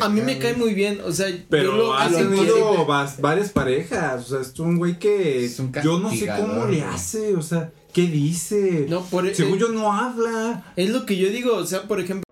a 0.00 0.08
mí 0.08 0.20
me 0.20 0.38
cae 0.38 0.54
muy 0.54 0.74
bien, 0.74 1.00
o 1.04 1.12
sea, 1.12 1.28
yo 1.28 1.38
Pero 1.48 1.76
lo- 1.76 1.94
ha 1.94 2.08
tenido 2.08 2.86
varias 3.20 3.50
parejas. 3.50 4.24
O 4.24 4.28
sea, 4.28 4.40
es 4.40 4.58
un 4.58 4.76
güey 4.78 4.98
que 4.98 5.44
Es 5.44 5.58
un 5.58 5.72
yo 5.82 5.98
no 5.98 6.10
sé 6.10 6.26
cómo 6.26 6.66
le 6.66 6.82
hace. 6.82 7.34
O 7.36 7.42
sea, 7.42 7.72
¿qué 7.92 8.02
dice? 8.02 8.86
No, 8.88 9.02
por 9.04 9.32
Según 9.34 9.54
eh, 9.58 9.60
yo 9.60 9.68
no 9.68 9.92
habla. 9.92 10.72
Es 10.76 10.90
lo 10.90 11.06
que 11.06 11.16
yo 11.16 11.28
digo, 11.30 11.54
o 11.56 11.66
sea, 11.66 11.82
por 11.82 12.00
ejemplo, 12.00 12.24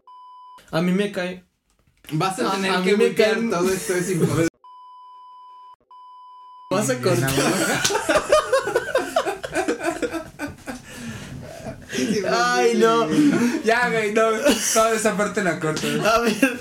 a 0.70 0.80
mí 0.82 0.92
me 0.92 1.12
cae. 1.12 1.44
Vas 2.12 2.38
a 2.40 2.50
A- 2.50 2.54
tener 2.56 2.70
a 2.72 2.82
que 2.82 2.96
me 2.96 3.14
caen- 3.14 3.50
todo 3.50 3.68
esto 3.70 3.94
es. 3.94 4.12
Vas 6.70 6.88
a 6.88 6.98
cortar. 7.00 7.30
Ay, 12.30 12.74
no. 12.76 13.08
Ya, 13.64 13.88
güey, 13.90 14.12
no. 14.12 14.22
Toda 14.74 14.94
esa 14.94 15.16
parte 15.16 15.42
la 15.44 15.58
corto. 15.60 15.86
A 16.04 16.20
ver, 16.20 16.58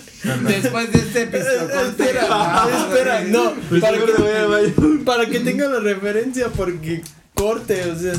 Después 0.47 0.91
de 0.91 0.99
este 0.99 1.23
episodio. 1.23 1.69
espera, 1.87 2.67
espera, 2.87 3.23
no. 3.25 3.53
Pues 3.69 3.81
Para 3.81 3.97
que, 3.97 4.73
para 5.05 5.25
que 5.27 5.39
tenga 5.39 5.67
la 5.67 5.79
referencia, 5.79 6.49
porque 6.49 7.01
corte, 7.33 7.89
o 7.89 7.97
sea. 7.97 8.13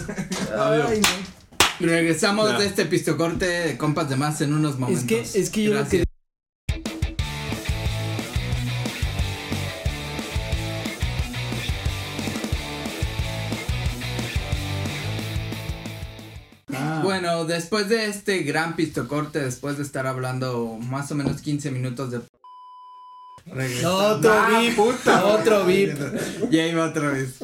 Ay, 0.58 1.00
no. 1.00 1.32
Regresamos 1.86 2.58
de 2.58 2.66
este 2.66 2.86
pistocorte 2.86 3.44
de 3.46 3.76
compas 3.78 4.08
de 4.08 4.16
más 4.16 4.40
en 4.40 4.52
unos 4.54 4.74
Es 4.74 4.78
momentos. 4.80 5.04
que, 5.06 5.20
es 5.20 5.50
que 5.50 5.62
yo 5.64 5.74
lo 5.74 5.88
que. 5.88 6.04
Después 17.52 17.88
de 17.88 18.06
este 18.06 18.38
gran 18.42 18.74
pistocorte, 18.76 19.38
después 19.40 19.76
de 19.76 19.82
estar 19.84 20.06
hablando 20.06 20.78
más 20.80 21.10
o 21.12 21.14
menos 21.14 21.40
15 21.40 21.70
minutos 21.70 22.10
de... 22.10 22.20
Regresamos. 23.46 24.16
Otro 24.18 24.32
Ah, 24.32 24.60
VIP, 24.60 24.76
puta, 24.76 25.24
otro. 25.26 25.64
VIP. 25.64 25.96
Ya 26.50 26.66
iba 26.66 26.84
otra 26.84 27.10
vez. 27.10 27.36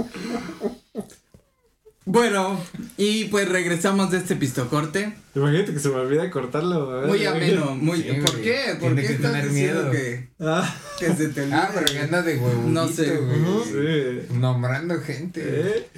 Bueno, 2.05 2.59
y 2.97 3.27
pues 3.27 3.47
regresamos 3.49 4.11
de 4.11 4.17
este 4.19 4.35
pistocorte. 4.35 5.15
Imagínate 5.35 5.75
que 5.75 5.79
se 5.79 5.91
me 5.91 5.97
olvida 5.97 6.31
cortarlo. 6.31 6.91
a 6.91 7.01
ver, 7.01 7.09
Muy 7.09 7.27
ameno, 7.27 7.75
muy... 7.77 8.01
Sí, 8.03 8.13
¿Por 8.25 8.41
qué? 8.41 8.77
¿Por 8.81 8.95
qué 8.95 9.03
que 9.03 9.13
estás 9.13 9.33
tener 9.33 9.51
miedo. 9.51 9.91
que, 9.91 10.31
Ah, 10.41 10.75
que 10.99 11.07
se 11.15 11.29
te 11.29 11.43
olvide? 11.43 11.55
Ah, 11.57 11.71
pero 11.75 11.85
que 11.87 11.99
anda 11.99 12.23
de 12.23 12.37
huevito, 12.39 12.63
No 12.69 12.89
sé. 12.89 13.15
güey. 13.15 14.25
Sí. 14.27 14.35
Nombrando 14.39 14.99
gente. 15.03 15.43
¿Eh? 15.45 15.89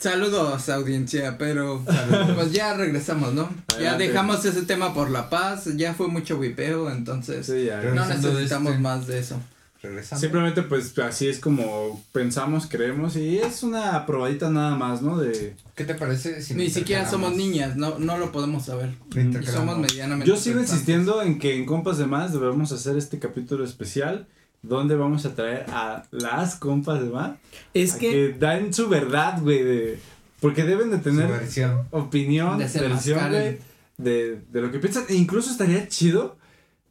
Saludos 0.00 0.70
audiencia, 0.70 1.36
pero 1.36 1.84
pues 2.34 2.52
ya 2.52 2.72
regresamos, 2.72 3.34
¿no? 3.34 3.50
Ya 3.78 3.98
dejamos 3.98 4.42
ese 4.46 4.62
tema 4.62 4.94
por 4.94 5.10
la 5.10 5.28
paz, 5.28 5.76
ya 5.76 5.92
fue 5.92 6.08
mucho 6.08 6.38
wipeo, 6.38 6.90
entonces 6.90 7.44
Sí, 7.44 7.66
ya. 7.66 7.80
Pero- 7.82 7.94
no 7.94 8.06
necesitamos 8.06 8.72
este- 8.72 8.82
más 8.82 9.06
de 9.06 9.18
eso. 9.18 9.38
Regresando. 9.82 10.20
Simplemente 10.20 10.62
pues 10.62 10.98
así 10.98 11.28
es 11.28 11.38
como 11.38 12.02
pensamos, 12.12 12.66
creemos 12.66 13.16
y 13.16 13.38
es 13.38 13.62
una 13.62 14.04
probadita 14.06 14.50
nada 14.50 14.74
más, 14.74 15.00
¿no? 15.02 15.18
De 15.18 15.54
¿Qué 15.74 15.84
te 15.84 15.94
parece 15.94 16.42
si 16.42 16.54
Ni 16.54 16.68
siquiera 16.70 17.08
somos 17.08 17.34
niñas, 17.36 17.76
no, 17.76 17.98
no 17.98 18.16
lo 18.18 18.32
podemos 18.32 18.66
saber. 18.66 18.94
Y 19.14 19.46
somos 19.46 19.78
medianamente. 19.78 20.26
Yo 20.26 20.36
sigo 20.36 20.60
insistiendo 20.60 21.22
en 21.22 21.38
que 21.38 21.56
en 21.56 21.64
Compas 21.66 21.96
de 21.98 22.06
Más 22.06 22.32
debemos 22.32 22.72
hacer 22.72 22.96
este 22.96 23.18
capítulo 23.18 23.64
especial 23.64 24.26
donde 24.62 24.94
vamos 24.96 25.24
a 25.26 25.34
traer 25.34 25.64
a 25.70 26.04
las 26.10 26.56
compas 26.56 27.00
de 27.02 27.08
Más 27.10 27.38
Es 27.74 27.94
que. 27.94 28.10
que 28.10 28.36
dan 28.38 28.72
su 28.74 28.88
verdad, 28.88 29.40
güey, 29.40 29.62
de 29.62 29.98
porque 30.40 30.64
deben 30.64 30.90
de 30.90 30.96
Su 30.98 31.02
tener 31.02 31.28
versión. 31.28 31.86
opinión, 31.90 32.58
versión, 32.58 32.84
Desenmascaren. 32.84 33.30
güey, 33.42 33.58
de, 33.98 34.40
de 34.50 34.60
lo 34.62 34.70
que 34.72 34.78
piensan. 34.78 35.04
E 35.08 35.14
incluso 35.14 35.50
estaría 35.50 35.86
chido, 35.88 36.38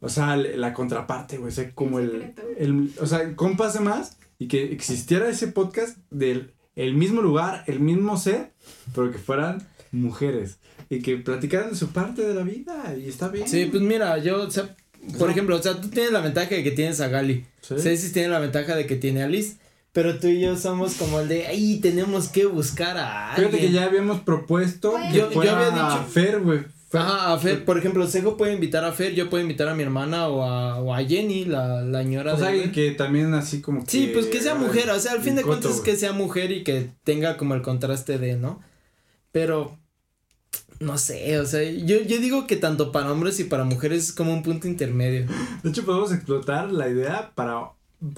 o 0.00 0.08
sea, 0.08 0.36
la 0.36 0.72
contraparte, 0.72 1.36
güey, 1.38 1.48
o 1.48 1.54
sea, 1.54 1.70
como 1.74 1.98
El 1.98 2.34
el, 2.58 2.92
o 3.00 3.06
sea, 3.06 3.34
compas 3.34 3.74
de 3.74 3.80
más 3.80 4.16
y 4.38 4.46
que 4.48 4.72
existiera 4.72 5.28
ese 5.28 5.48
podcast 5.48 5.98
del 6.10 6.54
el 6.76 6.94
mismo 6.94 7.20
lugar, 7.20 7.64
el 7.66 7.80
mismo 7.80 8.16
ser, 8.16 8.52
pero 8.94 9.10
que 9.10 9.18
fueran 9.18 9.66
mujeres 9.92 10.58
y 10.88 11.02
que 11.02 11.16
platicaran 11.16 11.70
de 11.70 11.76
su 11.76 11.88
parte 11.88 12.22
de 12.26 12.34
la 12.34 12.42
vida 12.42 12.94
y 12.96 13.08
está 13.08 13.28
bien. 13.28 13.48
Sí, 13.48 13.66
pues 13.66 13.82
mira, 13.82 14.16
yo, 14.18 14.42
o 14.42 14.50
sea, 14.50 14.76
por 15.18 15.30
ejemplo, 15.30 15.56
o 15.56 15.62
sea, 15.62 15.80
tú 15.80 15.88
tienes 15.88 16.12
la 16.12 16.20
ventaja 16.20 16.54
de 16.54 16.62
que 16.62 16.70
tienes 16.70 17.00
a 17.00 17.08
Gali. 17.08 17.44
Sí. 17.62 17.74
Ceci 17.78 18.12
tiene 18.12 18.28
la 18.28 18.38
ventaja 18.38 18.76
de 18.76 18.86
que 18.86 18.96
tiene 18.96 19.22
a 19.22 19.28
Liz. 19.28 19.56
Pero 19.92 20.18
tú 20.20 20.28
y 20.28 20.40
yo 20.40 20.56
somos 20.56 20.94
como 20.94 21.18
el 21.20 21.28
de, 21.28 21.48
ay, 21.48 21.80
tenemos 21.80 22.28
que 22.28 22.46
buscar 22.46 22.96
a 22.96 23.32
alguien. 23.32 23.50
Fíjate 23.50 23.66
que 23.66 23.72
ya 23.72 23.84
habíamos 23.84 24.20
propuesto 24.20 24.94
que 25.10 25.18
yo- 25.18 25.30
yo 25.32 25.40
había 25.40 25.70
dicho- 25.70 26.06
Fer, 26.10 26.40
güey. 26.40 26.60
Ajá, 26.92 27.32
a 27.32 27.38
Fer, 27.38 27.64
por 27.64 27.78
ejemplo, 27.78 28.06
Sejo 28.08 28.36
puede 28.36 28.52
invitar 28.52 28.84
a 28.84 28.92
Fer, 28.92 29.14
yo 29.14 29.30
puedo 29.30 29.42
invitar 29.42 29.68
a 29.68 29.74
mi 29.74 29.82
hermana 29.84 30.28
o 30.28 30.42
a, 30.42 30.80
o 30.80 30.92
a 30.94 31.04
Jenny, 31.04 31.44
la, 31.44 31.82
la 31.82 32.02
ñora 32.02 32.34
O 32.34 32.38
sea, 32.38 32.50
de 32.50 32.70
que 32.72 32.90
también 32.92 33.32
así 33.34 33.60
como 33.60 33.84
que... 33.84 33.90
Sí, 33.90 34.10
pues 34.12 34.26
que 34.26 34.40
sea 34.40 34.54
mujer, 34.56 34.90
o 34.90 34.98
sea, 34.98 35.12
al 35.12 35.20
fin 35.22 35.34
de 35.36 35.42
cuentas 35.42 35.76
es 35.76 35.80
que 35.80 35.96
sea 35.96 36.12
mujer 36.12 36.50
y 36.52 36.62
que 36.64 36.90
tenga 37.04 37.36
como 37.36 37.54
el 37.54 37.62
contraste 37.62 38.18
de, 38.18 38.36
¿no? 38.36 38.60
Pero, 39.32 39.78
no 40.80 40.98
sé, 40.98 41.38
o 41.38 41.46
sea, 41.46 41.62
yo, 41.62 42.00
yo 42.02 42.18
digo 42.18 42.46
que 42.46 42.56
tanto 42.56 42.90
para 42.90 43.12
hombres 43.12 43.38
y 43.38 43.44
para 43.44 43.64
mujeres 43.64 44.04
es 44.08 44.12
como 44.12 44.32
un 44.32 44.42
punto 44.42 44.66
intermedio. 44.66 45.26
De 45.62 45.70
hecho, 45.70 45.84
podemos 45.84 46.12
explotar 46.12 46.72
la 46.72 46.88
idea 46.88 47.30
para 47.34 47.70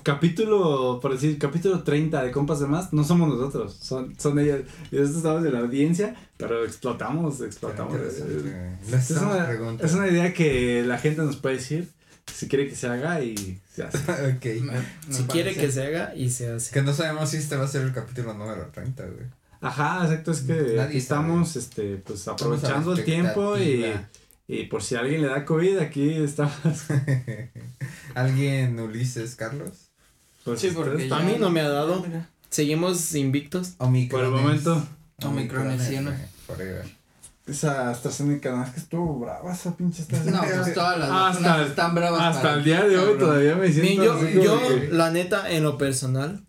capítulo, 0.05 1.01
por 1.01 1.13
decir, 1.13 1.39
capítulo 1.39 1.83
30 1.83 2.23
de 2.23 2.31
Compas 2.31 2.61
de 2.61 2.67
Más. 2.67 2.93
No 2.93 3.05
somos 3.05 3.29
nosotros, 3.29 3.77
son, 3.81 4.15
son 4.19 4.39
ellas. 4.39 4.61
Y 4.91 4.97
nosotros 4.97 5.17
estamos 5.17 5.45
en 5.45 5.53
la 5.53 5.59
audiencia, 5.61 6.15
pero 6.37 6.65
explotamos, 6.65 7.41
explotamos. 7.41 8.01
Es, 8.01 8.21
una, 9.11 9.47
preguntando. 9.47 9.85
es 9.85 9.93
una 9.95 10.09
idea 10.09 10.33
que 10.33 10.85
la 10.87 10.99
gente 10.99 11.23
nos 11.23 11.37
puede 11.37 11.57
decir 11.57 11.89
si 12.33 12.47
quiere 12.47 12.69
que 12.69 12.77
se 12.77 12.87
haga 12.87 13.21
y 13.23 13.61
se 13.75 13.83
hace. 13.83 13.99
ok. 14.37 14.45
Me- 14.63 14.73
me 14.73 14.85
Si 15.11 15.25
quiere 15.25 15.55
que 15.55 15.71
se 15.71 15.83
haga 15.85 16.15
y 16.15 16.31
se 16.31 16.51
hace. 16.53 16.73
Que 16.73 16.83
no 16.83 16.93
sabemos 16.93 17.31
si 17.31 17.39
este 17.39 17.57
va 17.57 17.65
a 17.65 17.69
ser 17.69 17.83
el 17.83 17.93
capítulo 17.93 18.35
número 18.35 18.69
30, 18.73 19.03
güey. 19.05 19.27
Ajá, 19.63 20.03
exacto, 20.05 20.33
es 20.33 20.41
que 20.41 20.53
Nadie 20.55 20.81
aquí 20.83 20.99
estamos 20.99 21.57
este, 21.57 21.97
pues 21.97 22.27
aprovechando 22.29 22.93
el 22.95 23.05
tiempo 23.05 23.57
y, 23.57 23.87
y 24.49 24.65
por 24.65 24.83
si 24.83 24.97
a 24.97 25.01
alguien 25.01 25.23
le 25.23 25.29
da 25.29 25.45
COVID, 25.45 25.79
aquí 25.79 26.11
estamos. 26.15 26.53
¿Alguien 28.15 28.79
Ulises 28.79 29.37
Carlos? 29.37 29.91
Pues, 30.45 30.61
Sí, 30.61 30.71
porque 30.75 30.91
ustedes 30.91 31.11
ya- 31.11 31.17
A 31.17 31.21
mí 31.21 31.37
no 31.39 31.51
me 31.51 31.61
ha 31.61 31.69
dado. 31.69 32.05
Seguimos 32.51 33.15
invictos. 33.15 33.75
Omicron. 33.79 34.21
Por 34.21 34.29
el 34.29 34.43
momento. 34.43 34.87
Omicron, 35.25 35.79
sí, 35.81 35.97
¿no? 36.01 36.13
Forever. 36.47 36.85
Esa 37.47 37.91
AstraZeneca, 37.91 38.51
no, 38.55 38.63
es 38.65 38.71
que 38.71 38.81
estuvo 38.81 39.19
brava 39.19 39.53
esa 39.53 39.77
pinche 39.77 40.03
No, 40.11 40.17
AstraZeneca. 40.19 40.63
pues 40.63 40.75
todas 40.75 40.99
las 40.99 41.11
Hasta 41.11 41.67
están 41.67 41.95
bravas. 41.95 42.21
Hasta 42.23 42.43
para 42.43 42.55
el 42.55 42.65
día 42.65 42.85
de 42.85 42.97
hoy 42.97 43.03
cabrón. 43.05 43.19
todavía 43.19 43.55
me 43.57 43.73
siento 43.73 44.05
yo, 44.05 44.29
yo 44.43 44.69
que- 44.69 44.89
la 44.93 45.11
neta, 45.11 45.51
en 45.51 45.65
lo 45.65 45.77
personal, 45.79 46.45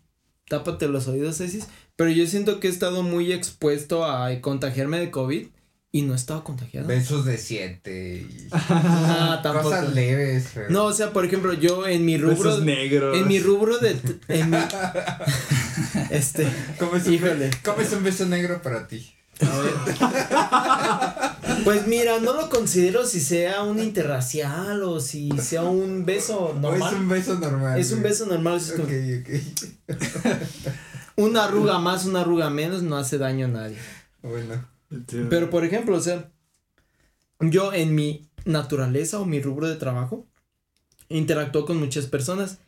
tápate 0.48 0.86
los 0.88 1.08
oídos, 1.08 1.38
Cecis, 1.38 1.66
pero 1.96 2.10
yo 2.10 2.26
siento 2.26 2.60
que 2.60 2.68
he 2.68 2.70
estado 2.70 3.02
muy 3.02 3.32
expuesto 3.32 4.04
a 4.04 4.40
contagiarme 4.40 4.98
de 4.98 5.10
COVID 5.10 5.46
y 5.92 6.02
no 6.02 6.12
he 6.12 6.16
estado 6.16 6.42
contagiado. 6.42 6.88
Besos 6.88 7.24
de 7.24 7.38
siete 7.38 8.26
y 8.28 8.48
Ah, 8.52 9.38
tampoco. 9.44 9.70
cosas 9.70 9.94
leves, 9.94 10.48
pero. 10.52 10.70
No, 10.70 10.84
o 10.86 10.92
sea, 10.92 11.12
por 11.12 11.24
ejemplo, 11.24 11.52
yo 11.52 11.86
en 11.86 12.04
mi 12.04 12.18
rubro, 12.18 12.36
Besos 12.36 12.64
negros. 12.64 13.16
en 13.16 13.28
mi 13.28 13.38
rubro 13.38 13.78
de, 13.78 13.96
en 14.28 14.50
mi, 14.50 14.56
este, 16.10 16.48
¿Cómo 16.80 16.96
es, 16.96 17.06
un, 17.06 17.14
híjole. 17.14 17.50
¿Cómo 17.64 17.80
es 17.80 17.92
un 17.92 18.02
beso 18.02 18.26
negro 18.26 18.60
para 18.60 18.88
ti? 18.88 19.10
pues 21.64 21.86
mira, 21.88 22.20
no 22.20 22.34
lo 22.34 22.48
considero 22.50 23.04
si 23.06 23.20
sea 23.20 23.62
un 23.62 23.78
interracial 23.80 24.82
o 24.84 25.00
si 25.00 25.30
sea 25.42 25.62
un 25.64 26.04
beso 26.04 26.38
¿O 26.38 26.54
es 26.54 26.60
normal. 26.60 26.94
un 26.94 27.08
beso 27.08 27.38
normal? 27.38 27.78
Es 27.80 27.90
un 27.92 28.02
beso 28.02 28.26
normal, 28.26 28.56
es 28.58 28.72
como 28.72 28.84
Ok, 28.84 28.92
ok. 29.20 29.98
Una 31.16 31.44
arruga 31.44 31.78
más, 31.78 32.04
una 32.06 32.20
arruga 32.20 32.50
menos, 32.50 32.82
no 32.82 32.96
hace 32.96 33.18
daño 33.18 33.46
a 33.46 33.50
nadie. 33.50 33.78
Bueno. 34.22 34.66
Pero 35.30 35.50
por 35.50 35.64
ejemplo, 35.64 35.96
o 35.96 36.00
sea, 36.00 36.30
yo 37.40 37.72
en 37.72 37.94
mi 37.94 38.28
naturaleza 38.44 39.20
o 39.20 39.24
mi 39.24 39.40
rubro 39.40 39.68
de 39.68 39.76
trabajo 39.76 40.26
interactúo 41.08 41.64
con 41.64 41.78
muchas 41.78 42.06
personas. 42.06 42.58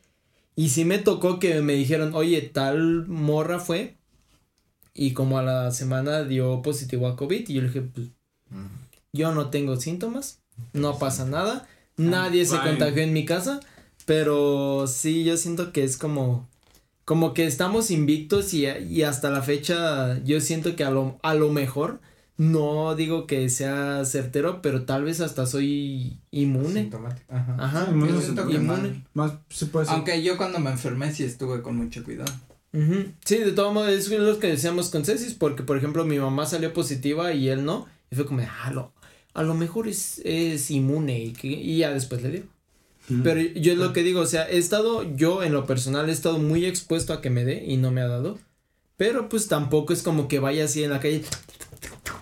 Y 0.55 0.69
sí 0.69 0.85
me 0.85 0.97
tocó 0.97 1.39
que 1.39 1.61
me 1.61 1.73
dijeron, 1.73 2.13
oye, 2.15 2.41
tal 2.41 3.07
morra 3.07 3.59
fue. 3.59 3.95
Y 4.93 5.13
como 5.13 5.37
a 5.37 5.43
la 5.43 5.71
semana 5.71 6.23
dio 6.23 6.61
positivo 6.63 7.07
a 7.07 7.15
COVID. 7.15 7.47
Y 7.47 7.53
yo 7.53 7.61
le 7.61 7.67
dije, 7.67 7.81
pues 7.81 8.07
yo 9.13 9.33
no 9.33 9.49
tengo 9.49 9.75
síntomas. 9.75 10.39
No 10.73 10.97
pasa 10.97 11.25
nada. 11.25 11.67
Nadie 11.97 12.45
se 12.45 12.59
contagió 12.59 13.03
en 13.03 13.13
mi 13.13 13.25
casa. 13.25 13.59
Pero 14.05 14.87
sí, 14.87 15.23
yo 15.23 15.37
siento 15.37 15.71
que 15.71 15.83
es 15.83 15.97
como. 15.97 16.49
Como 17.07 17.33
que 17.33 17.45
estamos 17.45 17.89
invictos 17.89 18.53
y, 18.53 18.65
y 18.67 19.03
hasta 19.03 19.29
la 19.31 19.41
fecha 19.41 20.21
yo 20.25 20.41
siento 20.41 20.75
que 20.75 20.83
a 20.83 20.91
lo, 20.91 21.17
a 21.23 21.35
lo 21.35 21.49
mejor 21.53 22.01
no 22.35 22.95
digo 22.95 23.25
que 23.27 23.47
sea 23.49 24.03
certero, 24.03 24.61
pero 24.61 24.83
tal 24.83 25.05
vez 25.05 25.21
hasta 25.21 25.45
soy 25.45 26.17
inmune. 26.31 26.81
Sintomático. 26.81 27.33
Ajá. 27.33 27.55
Ajá, 27.57 27.85
Sí, 27.85 27.91
inmune, 27.91 28.11
Yo 28.11 28.21
siento 28.21 28.45
que 28.45 28.55
inmune. 28.55 29.05
Más 29.13 29.31
se 29.49 29.67
puede 29.67 29.85
ser. 29.85 29.95
Aunque 29.95 30.21
yo 30.21 30.35
cuando 30.35 30.59
me 30.59 30.69
enfermé 30.69 31.13
sí 31.13 31.23
estuve 31.23 31.61
con 31.61 31.77
mucho 31.77 32.03
cuidado. 32.03 32.33
Sí, 33.23 33.37
de 33.37 33.53
todos 33.53 33.73
modos, 33.73 33.89
es 33.89 34.09
lo 34.09 34.37
que 34.39 34.47
decíamos 34.47 34.89
con 34.89 35.05
Cecis, 35.05 35.33
porque 35.33 35.63
por 35.63 35.77
ejemplo 35.77 36.03
mi 36.03 36.19
mamá 36.19 36.45
salió 36.45 36.73
positiva 36.73 37.31
y 37.31 37.47
él 37.47 37.63
no, 37.63 37.87
y 38.11 38.15
fue 38.17 38.25
como, 38.25 38.41
ah, 38.41 38.71
lo- 38.73 38.91
a 39.33 39.43
lo 39.43 39.53
mejor 39.53 39.87
es, 39.87 40.19
es 40.25 40.69
inmune 40.71 41.23
y, 41.23 41.31
que, 41.31 41.47
y 41.47 41.77
ya 41.77 41.93
después 41.93 42.21
le 42.21 42.31
dio. 42.31 42.43
Pero 43.23 43.39
yo 43.39 43.71
es 43.71 43.77
lo 43.77 43.93
que 43.93 44.03
digo, 44.03 44.19
o 44.21 44.25
sea, 44.25 44.49
he 44.49 44.57
estado, 44.57 45.03
yo 45.15 45.41
en 45.43 45.53
lo 45.53 45.65
personal 45.65 46.09
he 46.09 46.11
estado 46.11 46.39
muy 46.39 46.65
expuesto 46.65 47.13
a 47.13 47.21
que 47.21 47.29
me 47.29 47.45
dé 47.45 47.63
y 47.65 47.77
no 47.77 47.89
me 47.91 48.01
ha 48.01 48.07
dado. 48.07 48.37
Pero 48.97 49.29
pues 49.29 49.47
tampoco 49.47 49.93
es 49.93 50.03
como 50.03 50.27
que 50.27 50.39
vaya 50.39 50.65
así 50.65 50.83
en 50.83 50.89
la 50.91 50.99
calle 50.99 51.23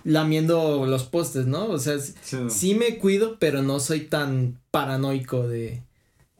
lamiendo 0.04 0.86
los 0.86 1.04
postes, 1.04 1.46
¿no? 1.46 1.66
O 1.66 1.78
sea, 1.78 1.96
Sí, 2.48 2.74
me 2.74 2.98
cuido, 2.98 3.38
pero 3.38 3.62
no 3.62 3.80
soy 3.80 4.00
tan 4.02 4.58
paranoico 4.70 5.46
de, 5.48 5.82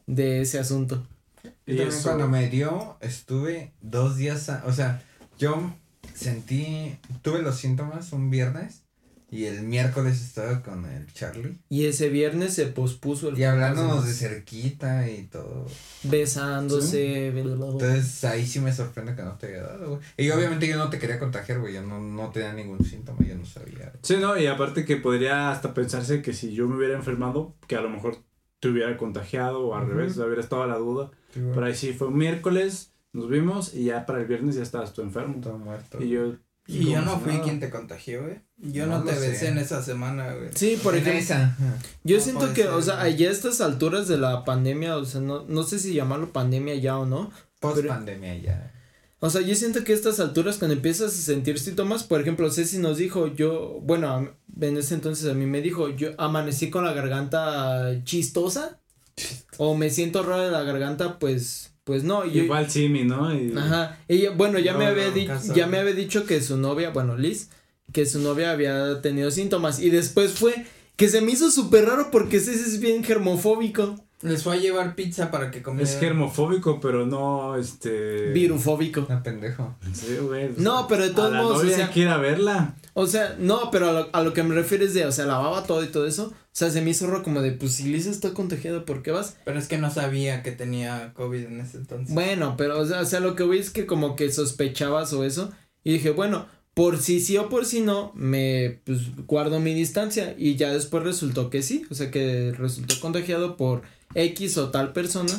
de 0.07 0.43
ese 0.43 0.59
asunto. 0.59 1.05
Yo 1.43 1.51
Y 1.67 1.77
también 1.77 1.89
eso- 1.89 2.03
cuando 2.05 2.29
me 2.29 2.49
dio, 2.49 2.97
estuve 3.01 3.73
dos 3.81 4.17
días, 4.17 4.49
a- 4.49 4.63
o 4.67 4.73
sea, 4.73 5.03
yo 5.39 5.75
sentí, 6.15 6.97
tuve 7.23 7.43
los 7.43 7.57
síntomas 7.57 8.13
un 8.13 8.31
viernes 8.31 8.83
y 9.29 9.45
el 9.47 9.63
miércoles 9.63 10.23
estaba 10.23 10.63
con 10.63 10.85
el 10.85 11.13
Charlie. 11.13 11.59
Y 11.69 11.87
ese 11.87 12.09
viernes 12.09 12.55
se 12.55 12.67
pospuso 12.67 13.29
el 13.29 13.39
Y 13.39 13.45
hablándonos 13.45 14.07
de 14.07 14.13
cerquita 14.13 15.11
y 15.11 15.25
todo. 15.25 15.67
besándose, 16.05 17.31
bla. 17.33 17.43
Entonces 17.67 18.25
ahí 18.25 18.47
sí 18.47 18.61
me 18.61 18.73
sorprende 18.73 19.15
que 19.15 19.23
no 19.23 19.37
te 19.37 19.49
haya 19.49 19.63
dado, 19.63 19.89
güey. 19.89 20.01
Y 20.17 20.31
obviamente 20.31 20.69
yo 20.69 20.77
no 20.77 20.91
te 20.91 20.99
quería 20.99 21.19
contagiar, 21.19 21.61
güey. 21.61 21.75
Yo 21.75 21.83
no, 21.83 22.01
no 22.01 22.31
tenía 22.31 22.53
ningún 22.53 22.85
síntoma, 22.85 23.19
yo 23.27 23.37
no 23.37 23.45
sabía. 23.45 23.93
Sí, 24.03 24.17
no, 24.19 24.39
y 24.39 24.47
aparte 24.47 24.85
que 24.85 24.97
podría 24.97 25.51
hasta 25.51 25.75
pensarse 25.75 26.23
que 26.23 26.33
si 26.33 26.53
yo 26.53 26.69
me 26.69 26.77
hubiera 26.77 26.95
enfermado, 26.95 27.55
que 27.67 27.77
a 27.77 27.81
lo 27.81 27.91
mejor 27.91 28.19
te 28.61 28.69
hubiera 28.69 28.97
contagiado 28.97 29.67
o 29.67 29.75
al 29.75 29.89
revés, 29.89 30.17
hubiera 30.17 30.41
estado 30.41 30.67
la 30.67 30.79
duda. 30.79 31.11
Pero 31.35 31.65
ahí 31.65 31.75
sí 31.75 31.93
fue 31.93 32.09
un 32.09 32.17
miércoles, 32.17 32.93
nos 33.13 33.29
vimos 33.29 33.75
y 33.75 33.85
ya 33.87 34.07
para 34.07 34.21
el 34.21 34.27
viernes 34.27 34.55
ya 34.55 34.63
estabas 34.63 34.93
tú 34.93 35.03
enfermo. 35.03 35.41
Todo 35.43 35.59
muerto. 35.59 36.03
Y 36.03 36.11
yo. 36.11 36.37
Y 36.69 36.91
yo 36.91 37.01
no 37.03 37.21
fui 37.21 37.39
quien 37.39 37.61
te 37.61 37.71
contagió, 37.71 38.23
güey. 38.23 38.41
Yo 38.59 38.87
No 38.87 38.99
no, 38.99 39.05
te 39.05 39.15
sé. 39.15 39.21
besé 39.29 39.49
en 39.49 39.59
esa 39.59 39.83
semana, 39.83 40.35
güey. 40.35 40.49
Sí, 40.55 40.79
por 40.83 40.95
ejemplo, 40.97 41.21
esa. 41.21 41.57
yo 42.03 42.17
No 42.17 42.23
siento 42.23 42.53
que, 42.55 42.63
ser, 42.63 42.71
o 42.71 42.83
sea, 42.83 43.01
allá 43.01 43.29
a 43.29 43.33
estas 43.33 43.61
alturas 43.61 44.09
de 44.09 44.19
la 44.19 44.45
pandemia, 44.45 44.97
o 44.97 45.05
sea, 45.05 45.21
no, 45.21 45.45
no 45.47 45.63
sé 45.63 45.79
si 45.79 45.95
llamarlo 45.95 46.33
pandemia 46.33 46.75
ya 46.75 46.99
o 46.99 47.07
no, 47.07 47.31
Post 47.61 47.87
pandemia 47.87 48.37
ya. 48.39 48.73
O 49.19 49.31
sea, 49.31 49.41
yo 49.41 49.55
siento 49.55 49.83
que 49.83 49.93
a 49.93 49.97
estas 49.97 50.21
alturas 50.21 50.59
cuando 50.59 50.75
empiezas 50.75 51.13
a 51.13 51.17
sentir 51.23 51.59
síntomas, 51.59 52.05
por 52.05 52.21
ejemplo, 52.21 52.51
Ceci 52.51 52.79
nos 52.79 52.99
dijo, 52.99 53.29
yo, 53.29 53.81
bueno, 53.83 54.31
en 54.61 54.77
ese 54.77 54.95
entonces 54.95 55.31
a 55.31 55.35
mí 55.35 55.47
me 55.47 55.63
dijo, 55.63 55.89
yo 55.89 56.11
amanecí 56.19 56.69
con 56.69 56.85
la 56.85 56.93
garganta 56.93 58.03
chistosa 58.05 58.79
o 59.59 59.75
me 59.75 59.89
siento 59.91 60.23
raro 60.23 60.43
de 60.43 60.51
la 60.51 60.63
garganta, 60.65 61.19
pues, 61.19 61.73
pues 61.87 62.03
no. 62.03 62.27
Y 62.27 62.41
Igual 62.41 62.69
Simi, 62.69 63.05
¿no? 63.05 63.33
Y, 63.33 63.55
ajá, 63.57 63.97
ella, 64.09 64.33
bueno, 64.33 64.59
ya 64.59 64.73
No, 64.73 64.81
me 64.81 64.87
había 64.87 65.07
no, 65.07 65.13
dicho, 65.13 65.29
caso. 65.29 65.55
ya 65.55 65.69
me 65.69 65.79
había 65.79 65.93
dicho 65.93 66.27
que 66.27 66.43
su 66.43 66.57
novia, 66.57 66.91
bueno, 66.91 67.17
Liz, 67.17 67.51
que 67.93 68.07
su 68.07 68.19
novia 68.19 68.51
había 68.51 69.01
tenido 69.03 69.31
síntomas 69.31 69.79
y 69.79 69.91
después 69.91 70.33
fue 70.33 70.67
que 70.97 71.09
se 71.09 71.21
me 71.21 71.31
hizo 71.31 71.49
súper 71.53 71.85
raro 71.85 72.11
porque 72.11 72.41
Ceci 72.41 72.59
es 72.59 72.81
bien 72.81 73.05
germofóbico, 73.05 74.05
Les 74.23 74.43
fue 74.43 74.55
a 74.55 74.59
llevar 74.59 74.95
pizza 74.95 75.31
para 75.31 75.51
que 75.51 75.63
comieran. 75.63 75.93
Es 75.93 76.01
germofóbico, 76.01 76.81
pero 76.81 77.05
no, 77.05 77.57
este... 77.57 78.33
virufóbico. 78.33 79.07
No, 79.09 79.23
pendejo. 79.23 79.77
Sí, 79.93 80.17
güey. 80.23 80.49
pues, 80.49 80.59
No, 80.59 80.87
pero 80.89 81.03
de 81.05 81.11
todos 81.11 81.31
a 81.33 81.35
la 81.35 81.43
modos, 81.43 81.59
o 81.59 81.63
novia 81.65 81.91
sea- 81.93 82.17
verla. 82.17 82.75
O 82.95 83.07
sea, 83.07 83.37
no, 83.39 83.71
pero 83.71 83.91
a 83.91 83.93
lo, 83.93 84.09
a 84.13 84.23
lo 84.23 84.33
que 84.33 84.43
me 84.43 84.55
refiero 84.55 84.85
es 84.87 84.95
de, 84.95 85.05
o 85.05 85.13
sea, 85.13 85.27
lavaba 85.27 85.65
todo 85.65 85.85
y 85.85 85.89
todo 85.89 86.07
eso. 86.07 86.29
O 86.29 86.59
sea, 86.59 86.71
se 86.71 86.81
me 86.81 86.91
hizo 86.91 87.07
raro 87.07 87.23
como 87.23 87.43
de, 87.43 87.53
pues 87.53 87.73
si 87.75 87.85
Lisa 87.85 88.09
está 88.09 88.33
contagiada, 88.33 88.87
¿por 88.87 89.03
qué 89.03 89.11
vas? 89.11 89.37
Pero 89.45 89.59
es 89.59 89.69
que 89.69 89.77
no 89.77 89.91
sabía 89.91 90.43
que 90.43 90.53
tenía 90.53 91.13
COVID 91.13 91.45
en 91.45 91.61
ese 91.61 91.77
entonces. 91.77 92.15
Bueno, 92.15 92.55
pero, 92.57 92.79
o 92.81 92.87
sea, 92.87 93.03
o 93.03 93.05
sea, 93.05 93.21
lo 93.21 93.35
que 93.35 93.43
voy 93.43 93.59
es 93.59 93.69
que 93.69 93.85
como 93.85 94.17
que 94.17 94.33
sospechabas 94.33 95.13
o 95.13 95.25
eso. 95.25 95.53
Y 95.85 95.93
dije, 95.93 96.09
bueno, 96.11 96.47
por 96.73 96.97
si 96.97 97.21
sí 97.21 97.37
o 97.37 97.51
por 97.51 97.67
si 97.67 97.83
no, 97.83 98.13
me, 98.15 98.81
pues, 98.85 99.15
guardo 99.27 99.61
mi 99.61 99.75
distancia. 99.75 100.35
Y 100.39 100.57
ya 100.57 100.73
después 100.73 101.03
resultó 101.05 101.51
que 101.51 101.61
sí. 101.61 101.85
O 101.91 101.95
sea, 101.95 102.11
que 102.11 102.55
resultó 102.57 102.99
contagiado 103.01 103.59
por 103.59 103.83
X 104.17 104.57
o 104.59 104.71
tal 104.71 104.93
persona. 104.93 105.33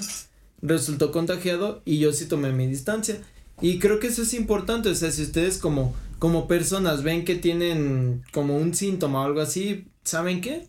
Resultó 0.62 1.12
contagiado 1.12 1.82
y 1.86 2.00
yo 2.00 2.14
sí 2.14 2.26
tomé 2.28 2.52
mi 2.54 2.68
distancia. 2.68 3.18
Y 3.62 3.80
creo 3.80 4.00
que 4.00 4.08
eso 4.08 4.22
es 4.22 4.34
importante. 4.34 4.90
O 4.90 4.96
sea, 4.96 5.12
si 5.12 5.24
ustedes 5.24 5.58
como, 5.58 5.96
como 6.20 6.48
personas 6.48 7.04
ven 7.04 7.26
que 7.26 7.36
tienen 7.36 8.24
como 8.32 8.58
un 8.58 8.74
síntoma 8.74 9.22
o 9.22 9.26
algo 9.26 9.42
así, 9.42 9.88
¿saben 10.04 10.42
qué? 10.42 10.68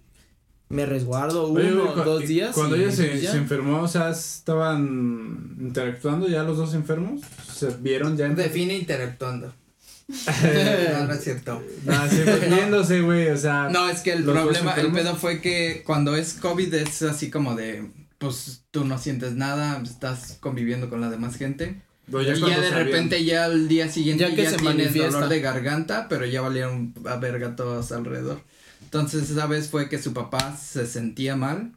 Me 0.71 0.85
resguardo 0.85 1.51
Oye, 1.51 1.73
uno 1.73 1.83
güey, 1.85 1.93
o 1.93 1.95
cu- 1.95 2.01
dos 2.03 2.21
días. 2.29 2.55
Cuando 2.55 2.77
y 2.77 2.81
ella 2.83 2.93
se, 2.93 3.37
enfermó, 3.39 3.81
o 3.83 3.89
sea, 3.89 4.11
estaban 4.11 5.57
interactuando 5.61 6.29
ya 6.29 6.43
los 6.43 6.59
dos 6.59 6.75
enfermos. 6.75 7.23
Se 7.55 7.69
vieron 7.81 8.17
ya. 8.19 8.27
en- 8.27 8.35
Define 8.35 8.77
interactuando. 8.77 9.53
no, 10.93 11.07
no 11.07 11.13
es 11.13 11.23
cierto. 11.23 11.63
Sí, 12.11 12.21
pues, 12.25 12.41
viéndose, 12.51 13.03
güey, 13.03 13.29
o 13.29 13.37
sea. 13.37 13.69
No, 13.69 13.89
es 13.89 14.01
que 14.01 14.13
el 14.13 14.25
problema, 14.25 14.73
el 14.73 14.91
pedo 14.93 15.15
fue 15.17 15.41
que 15.41 15.83
cuando 15.85 16.17
es 16.17 16.35
COVID 16.35 16.73
es 16.75 17.03
así 17.03 17.31
como 17.31 17.55
de, 17.55 17.91
pues 18.17 18.65
tú 18.71 18.85
no 18.85 18.97
sientes 18.99 19.35
nada, 19.35 19.83
estás 19.83 20.39
conviviendo 20.41 20.89
con 20.89 21.03
la 21.03 21.11
demás 21.11 21.37
gente. 21.37 21.83
pero 22.11 22.23
y 22.23 22.41
ya 22.41 22.61
de 22.61 22.71
repente 22.71 23.23
ya 23.25 23.45
al 23.45 23.69
día 23.69 23.91
siguiente 23.91 24.25
Ya 24.25 24.31
ya, 24.31 24.37
que 24.37 24.45
se 24.49 24.57
tienes 24.57 24.77
manifiesta. 24.77 25.11
dolor 25.11 25.29
de 25.29 25.41
garganta, 25.41 26.07
pero 26.09 26.25
ya 26.25 26.41
valieron 26.41 26.95
a 27.05 27.17
verga 27.17 27.55
todos 27.55 27.93
alrededor. 27.93 28.41
Entonces 28.83 29.29
esa 29.29 29.47
vez 29.47 29.69
fue 29.69 29.91
que 29.91 29.99
su 29.99 30.15
papá 30.15 30.57
se 30.57 30.87
sentía 30.87 31.37
mal, 31.37 31.73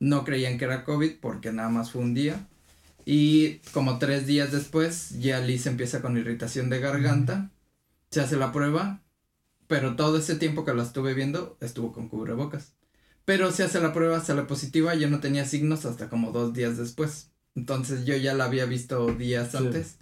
no 0.00 0.24
creían 0.24 0.58
que 0.58 0.64
era 0.64 0.84
COVID 0.84 1.12
porque 1.20 1.52
nada 1.52 1.68
más 1.68 1.92
fue 1.92 2.02
un 2.02 2.14
día. 2.14 2.48
Y 3.04 3.58
como 3.72 3.98
tres 3.98 4.26
días 4.26 4.50
después 4.50 5.20
ya 5.20 5.40
Liz 5.40 5.66
empieza 5.66 6.02
con 6.02 6.18
irritación 6.18 6.68
de 6.68 6.80
garganta, 6.80 7.50
se 8.10 8.20
hace 8.20 8.36
la 8.36 8.52
prueba, 8.52 9.02
pero 9.66 9.96
todo 9.96 10.18
ese 10.18 10.34
tiempo 10.34 10.64
que 10.64 10.74
la 10.74 10.82
estuve 10.82 11.14
viendo 11.14 11.56
estuvo 11.60 11.92
con 11.92 12.08
cubrebocas. 12.08 12.74
Pero 13.24 13.52
se 13.52 13.62
hace 13.62 13.80
la 13.80 13.92
prueba, 13.92 14.20
sale 14.20 14.42
positiva, 14.42 14.94
yo 14.94 15.08
no 15.08 15.20
tenía 15.20 15.44
signos 15.44 15.84
hasta 15.84 16.08
como 16.08 16.32
dos 16.32 16.52
días 16.52 16.76
después. 16.76 17.30
Entonces 17.54 18.04
yo 18.04 18.16
ya 18.16 18.34
la 18.34 18.44
había 18.44 18.64
visto 18.64 19.06
días 19.14 19.52
Sí. 19.52 19.58
antes 19.58 19.96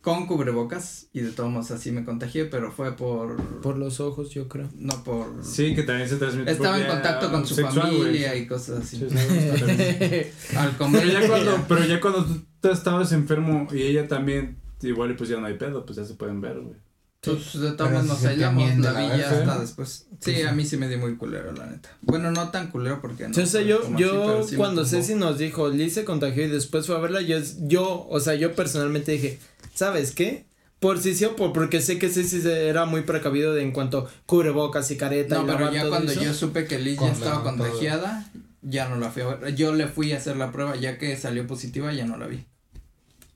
con 0.00 0.26
cubrebocas 0.26 1.08
y 1.12 1.20
de 1.20 1.32
todos 1.32 1.50
modos 1.50 1.70
así 1.72 1.90
me 1.92 2.04
contagié, 2.04 2.46
pero 2.46 2.72
fue 2.72 2.96
por... 2.96 3.36
Por 3.60 3.76
los 3.76 4.00
ojos, 4.00 4.30
yo 4.30 4.48
creo. 4.48 4.68
no 4.76 5.02
por... 5.04 5.44
Sí, 5.44 5.74
que 5.74 5.82
también 5.82 6.08
se 6.08 6.16
transmite. 6.16 6.50
Estaba 6.50 6.80
en 6.80 6.86
contacto 6.86 7.30
con 7.30 7.46
su 7.46 7.54
sexual, 7.54 7.88
familia 7.88 8.34
y 8.36 8.46
cosas 8.46 8.80
así. 8.84 8.96
Sí, 8.98 9.06
sí, 9.10 9.16
sí, 9.18 9.60
también. 9.60 10.30
Al 10.56 10.76
comer. 10.76 11.02
Pero 11.02 11.20
ya 11.20 11.28
cuando, 11.28 11.64
pero 11.68 11.84
ya 11.84 12.00
cuando 12.00 12.26
tú 12.60 12.68
estabas 12.70 13.12
enfermo 13.12 13.68
y 13.72 13.82
ella 13.82 14.08
también, 14.08 14.56
igual 14.82 15.10
y 15.10 15.14
pues 15.14 15.28
ya 15.28 15.38
no 15.38 15.46
hay 15.46 15.54
pedo, 15.58 15.84
pues 15.84 15.96
ya 15.96 16.04
se 16.04 16.14
pueden 16.14 16.40
ver, 16.40 16.60
güey. 16.60 16.76
Pues 17.20 17.60
de 17.60 17.72
todos 17.72 18.04
nos 18.04 18.18
se 18.18 18.22
te 18.22 18.28
aislamos, 18.34 18.62
miente 18.64 18.82
la 18.82 18.92
la 18.92 19.00
vi 19.00 19.08
ya 19.08 19.30
verga, 19.30 19.38
hasta 19.52 19.60
después. 19.60 20.06
Sí, 20.20 20.42
a 20.42 20.52
mí 20.52 20.64
sí 20.64 20.76
me 20.76 20.88
di 20.88 20.96
muy 20.96 21.16
culero, 21.16 21.52
la 21.52 21.66
neta. 21.66 21.90
Bueno, 22.00 22.30
no 22.30 22.50
tan 22.50 22.70
culero 22.70 23.00
porque 23.00 23.28
no. 23.28 23.34
Sí, 23.34 23.40
o 23.40 23.46
sea, 23.46 23.60
fue 23.60 23.68
yo, 23.68 23.80
así, 23.82 23.94
yo 23.98 24.42
sí 24.44 24.52
me 24.52 24.56
cuando. 24.58 24.84
Ceci 24.86 25.14
nos 25.16 25.36
dijo, 25.38 25.68
Liz 25.68 25.94
se 25.94 26.04
contagió 26.04 26.44
y 26.44 26.48
después 26.48 26.86
fue 26.86 26.96
a 26.96 27.00
verla, 27.00 27.20
yo, 27.20 27.38
yo, 27.62 28.06
o 28.08 28.20
sea, 28.20 28.34
yo 28.36 28.54
personalmente 28.54 29.12
dije, 29.12 29.38
¿sabes 29.74 30.12
qué? 30.12 30.46
Por 30.78 31.00
si 31.00 31.12
sí 31.16 31.24
o 31.24 31.34
por, 31.34 31.52
porque 31.52 31.80
sé 31.82 31.98
que 31.98 32.08
Ceci 32.08 32.40
era 32.48 32.84
muy 32.84 33.02
precavido 33.02 33.52
de 33.52 33.62
en 33.62 33.72
cuanto 33.72 34.08
cubrebocas 34.26 34.88
y 34.92 34.96
careta 34.96 35.34
No, 35.36 35.42
y 35.42 35.46
pero 35.46 35.72
ya 35.72 35.80
todo 35.80 35.90
cuando 35.90 36.12
eso. 36.12 36.22
yo 36.22 36.32
supe 36.34 36.66
que 36.66 36.78
Liz 36.78 37.00
ya 37.00 37.10
estaba 37.10 37.42
contagiada, 37.42 38.30
ya 38.62 38.88
no 38.88 38.94
la 38.94 39.10
fui 39.10 39.22
a 39.22 39.34
ver. 39.34 39.56
Yo 39.56 39.74
le 39.74 39.88
fui 39.88 40.12
a 40.12 40.18
hacer 40.18 40.36
la 40.36 40.52
prueba, 40.52 40.76
ya 40.76 40.98
que 40.98 41.16
salió 41.16 41.48
positiva, 41.48 41.92
ya 41.92 42.06
no 42.06 42.16
la 42.16 42.28
vi. 42.28 42.44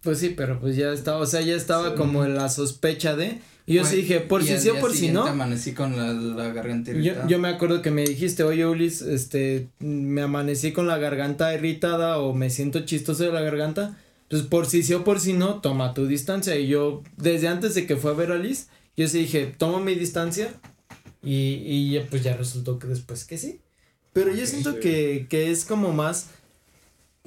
Pues 0.03 0.18
sí, 0.20 0.30
pero 0.30 0.61
pues 0.61 0.76
ya 0.76 0.93
estaba, 0.93 1.18
o 1.18 1.26
sea, 1.26 1.41
ya 1.41 1.57
estaba 1.57 1.97
como 1.97 2.24
en 2.24 2.37
la 2.37 2.49
sospecha 2.49 3.16
de, 3.16 3.41
y 3.66 3.74
yo 3.74 3.84
sí 3.84 3.96
dije, 3.96 4.20
por 4.20 4.42
si 4.42 4.58
sí 4.58 4.68
o 4.68 4.80
por 4.80 4.92
si 4.92 5.08
no, 5.10 5.24
amanecí 5.24 5.72
con 5.72 5.96
la, 5.96 6.12
la 6.12 6.52
garganta 6.52 6.90
Yo, 6.92 6.98
irritada. 6.98 7.28
yo 7.28 7.38
me 7.38 7.48
acuerdo 7.48 7.80
que 7.80 7.90
me 7.90 8.02
dijiste, 8.04 8.42
oye 8.42 8.66
Ulis, 8.66 9.02
este, 9.02 9.68
me 9.78 10.22
amanecí 10.22 10.72
con 10.72 10.86
la 10.86 10.98
garganta 10.98 11.54
irritada 11.54 12.18
o 12.18 12.34
me 12.34 12.50
siento 12.50 12.80
chistoso 12.80 13.24
de 13.24 13.32
la 13.32 13.40
garganta. 13.40 13.96
Pues 14.28 14.42
por 14.42 14.66
si 14.66 14.82
sí 14.82 14.94
o 14.94 15.04
por 15.04 15.20
si 15.20 15.34
no, 15.34 15.60
toma 15.60 15.92
tu 15.92 16.06
distancia. 16.06 16.56
Y 16.56 16.66
yo, 16.66 17.02
desde 17.18 17.48
antes 17.48 17.74
de 17.74 17.86
que 17.86 17.96
fue 17.96 18.12
a 18.12 18.14
ver 18.14 18.32
a 18.32 18.38
Liz, 18.38 18.68
yo 18.96 19.06
sí 19.06 19.18
dije, 19.18 19.52
tomo 19.58 19.78
mi 19.78 19.94
distancia. 19.94 20.54
Y, 21.22 21.60
y 21.66 21.92
ya, 21.92 22.06
pues 22.08 22.22
ya 22.22 22.34
resultó 22.34 22.78
que 22.78 22.86
después 22.86 23.24
que 23.24 23.36
sí. 23.36 23.60
Pero 24.14 24.34
yo 24.34 24.46
siento 24.46 24.72
sí. 24.72 24.80
que, 24.80 25.26
que 25.28 25.50
es 25.50 25.66
como 25.66 25.92
más. 25.92 26.28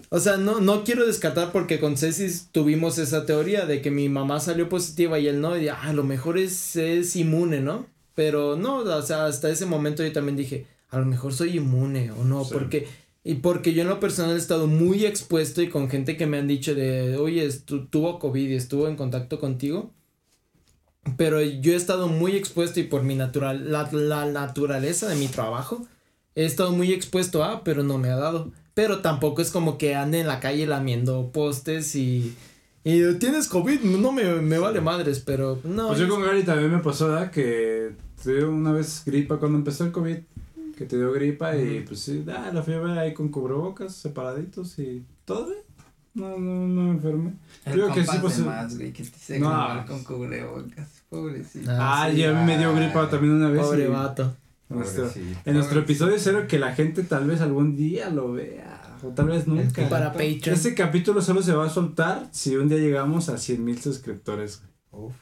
O 0.10 0.20
sea, 0.20 0.38
no, 0.38 0.60
no 0.60 0.84
quiero 0.84 1.06
descartar 1.06 1.52
porque 1.52 1.80
con 1.80 1.98
Ceci 1.98 2.28
tuvimos 2.52 2.98
esa 2.98 3.26
teoría 3.26 3.66
de 3.66 3.82
que 3.82 3.92
mi 3.92 4.10
mamá 4.10 4.40
salió 4.40 4.68
positiva 4.70 5.20
y 5.20 5.28
él 5.28 5.42
no, 5.42 5.58
y 5.58 5.68
ah, 5.70 5.82
a 5.84 5.94
lo 5.94 6.04
mejor 6.04 6.38
es, 6.38 6.76
es 6.76 7.16
inmune, 7.16 7.62
¿no? 7.62 7.88
Pero 8.14 8.56
no, 8.58 8.78
o 8.80 9.02
sea, 9.02 9.26
hasta 9.26 9.50
ese 9.50 9.66
momento 9.66 10.04
yo 10.04 10.12
también 10.12 10.36
dije, 10.38 10.68
a 10.90 11.00
lo 11.00 11.06
mejor 11.06 11.34
soy 11.34 11.58
inmune 11.58 12.12
o 12.12 12.24
no, 12.24 12.44
Sí. 12.44 12.54
porque, 12.54 12.88
y 13.24 13.36
porque 13.36 13.74
yo 13.74 13.82
en 13.82 13.88
lo 13.90 14.00
personal 14.00 14.36
he 14.36 14.38
estado 14.40 14.68
muy 14.68 15.06
expuesto 15.06 15.62
y 15.62 15.70
con 15.70 15.90
gente 15.90 16.18
que 16.18 16.28
me 16.28 16.38
han 16.38 16.48
dicho 16.48 16.76
de, 16.76 17.18
oye, 17.18 17.50
tuvo 17.90 18.20
COVID 18.20 18.50
y 18.50 18.56
estuvo 18.56 18.88
en 18.88 18.96
contacto 18.98 19.40
contigo. 19.40 19.92
Pero 21.18 21.42
yo 21.42 21.74
he 21.74 21.76
estado 21.76 22.08
muy 22.08 22.36
expuesto 22.36 22.80
y 22.80 22.84
por 22.84 23.04
mi 23.04 23.16
natural, 23.16 23.72
la, 23.72 23.90
la 23.92 24.26
naturaleza 24.26 25.08
de 25.08 25.16
mi 25.16 25.28
trabajo, 25.28 25.86
he 26.36 26.46
estado 26.46 26.72
muy 26.72 26.92
expuesto 26.94 27.44
a, 27.44 27.64
pero 27.64 27.84
no 27.84 27.98
me 27.98 28.10
ha 28.10 28.16
dado. 28.16 28.52
Pero 28.76 29.00
tampoco 29.02 29.42
es 29.42 29.50
como 29.50 29.78
que 29.80 29.96
ande 29.96 30.20
en 30.20 30.28
la 30.28 30.40
calle 30.40 30.68
lamiendo 30.68 31.32
postes 31.32 31.96
y, 31.96 32.36
y 32.84 33.14
tienes 33.16 33.48
COVID, 33.48 33.80
no 33.82 34.12
me, 34.12 34.24
me 34.36 34.60
vale 34.60 34.82
madres, 34.82 35.20
pero 35.22 35.60
no. 35.64 35.88
Pues 35.88 36.00
yo 36.00 36.08
con 36.08 36.22
Gary 36.22 36.44
también 36.44 36.72
me 36.72 36.80
pasó, 36.80 37.08
¿verdad? 37.08 37.32
Que 37.32 37.94
tuve 38.24 38.46
una 38.46 38.72
vez 38.74 39.02
gripa 39.06 39.38
cuando 39.38 39.58
empezó 39.58 39.86
el 39.86 39.92
COVID. 39.92 40.18
que 40.78 40.86
te 40.86 40.98
dio 40.98 41.12
gripa 41.14 41.56
y 41.56 41.86
pues 41.88 42.02
sí, 42.02 42.22
da 42.26 42.52
la 42.52 42.62
fiebre 42.62 43.00
ahí 43.00 43.14
con 43.14 43.30
cubrebocas, 43.30 43.96
separaditos 43.96 44.78
y 44.78 45.04
todo 45.24 45.46
bien. 45.48 45.60
No, 46.14 46.38
no, 46.38 46.68
no 46.68 46.82
me 46.84 46.92
enfermé. 46.92 47.34
El 47.66 47.74
Creo 47.74 47.94
que 47.94 48.06
sí, 48.06 48.18
pues, 48.22 48.38
de 48.38 48.44
más, 48.44 48.78
güey, 48.78 48.92
que 48.94 49.04
te 49.04 49.10
hice 49.18 49.40
no. 49.40 49.50
grabar 49.50 49.86
con 49.86 50.04
cubrebocas. 50.04 50.90
Pobrecito. 51.10 51.70
Ah, 51.72 52.08
sí. 52.12 52.18
y 52.18 52.24
a 52.24 52.34
mí 52.34 52.44
me 52.46 52.58
dio 52.58 52.74
gripa 52.76 53.10
también 53.10 53.34
una 53.34 53.50
vez. 53.50 53.62
Pobre 53.62 53.86
y- 53.86 53.88
vato. 53.88 54.36
En 54.70 54.78
nuestro, 54.78 55.04
Pobrecito. 55.08 55.40
en 55.46 55.54
nuestro 55.54 55.80
episodio 55.82 56.16
cero 56.20 56.46
que 56.48 56.58
la 56.60 56.74
gente 56.74 57.04
tal 57.04 57.28
vez 57.28 57.42
algún 57.42 57.76
día 57.76 58.10
lo 58.10 58.34
vea. 58.34 58.82
O 59.04 59.10
tal 59.10 59.28
vez 59.28 59.46
nunca. 59.48 59.88
Para 59.90 60.12
Patreon. 60.14 60.42
Este 60.56 60.74
capítulo 60.74 61.22
solo 61.22 61.44
se 61.44 61.54
va 61.54 61.66
a 61.66 61.70
soltar 61.70 62.28
si 62.32 62.56
un 62.56 62.68
día 62.70 62.78
llegamos 62.80 63.30
a 63.30 63.38
100 63.38 63.64
mil 63.64 63.80
suscriptores. 63.82 64.62
Uf, 64.92 65.14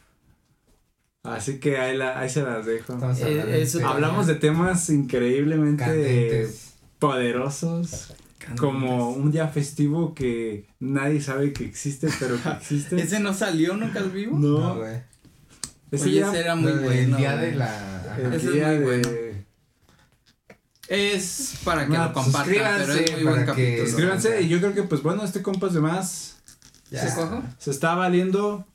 Así 1.23 1.59
que 1.59 1.77
ahí, 1.77 1.95
la, 1.97 2.19
ahí 2.19 2.29
se 2.29 2.43
las 2.43 2.65
dejo. 2.65 2.97
Eh, 3.25 3.61
eso 3.61 3.77
de 3.79 3.85
Hablamos 3.85 4.27
de 4.27 4.35
temas 4.35 4.89
increíblemente 4.89 5.83
candentes. 5.83 6.73
poderosos. 6.99 8.13
Como 8.59 9.09
un 9.11 9.31
día 9.31 9.47
festivo 9.47 10.13
que 10.13 10.67
nadie 10.79 11.21
sabe 11.21 11.53
que 11.53 11.63
existe, 11.65 12.09
pero 12.19 12.35
que 12.41 12.49
existe. 12.59 13.01
¿Ese 13.01 13.21
no 13.21 13.33
salió 13.33 13.75
nunca 13.77 13.99
al 13.99 14.11
vivo? 14.11 14.37
No, 14.37 14.59
no, 14.59 14.75
güey. 14.79 14.97
ese 15.91 16.39
era 16.39 16.55
muy 16.55 16.73
bueno. 16.73 17.17
día 17.17 17.35
güey. 17.37 17.51
de 17.51 17.55
la. 17.57 18.17
el 18.21 18.33
es 18.33 18.51
día 18.51 18.67
muy 18.67 18.75
de- 18.79 18.83
bueno. 18.85 19.09
Es 20.87 21.55
para 21.63 21.87
que 21.87 21.93
No, 21.93 22.05
lo 22.05 22.13
compartan, 22.13 22.53
pero 22.53 22.93
es 22.93 23.11
muy 23.13 23.23
buen 23.23 23.39
que- 23.41 23.45
capítulo. 23.45 23.85
Suscríbanse 23.87 24.41
y 24.41 24.49
yo 24.49 24.59
creo 24.59 24.73
que 24.73 24.83
pues 24.83 25.01
bueno, 25.01 25.23
este 25.23 25.41
compas 25.41 25.73
de 25.73 25.79
más 25.81 26.35
Ya. 26.91 27.07
¿Se 27.07 27.15
cojo? 27.15 27.41
se 27.57 27.71
está 27.71 27.95
valiendo 27.95 28.65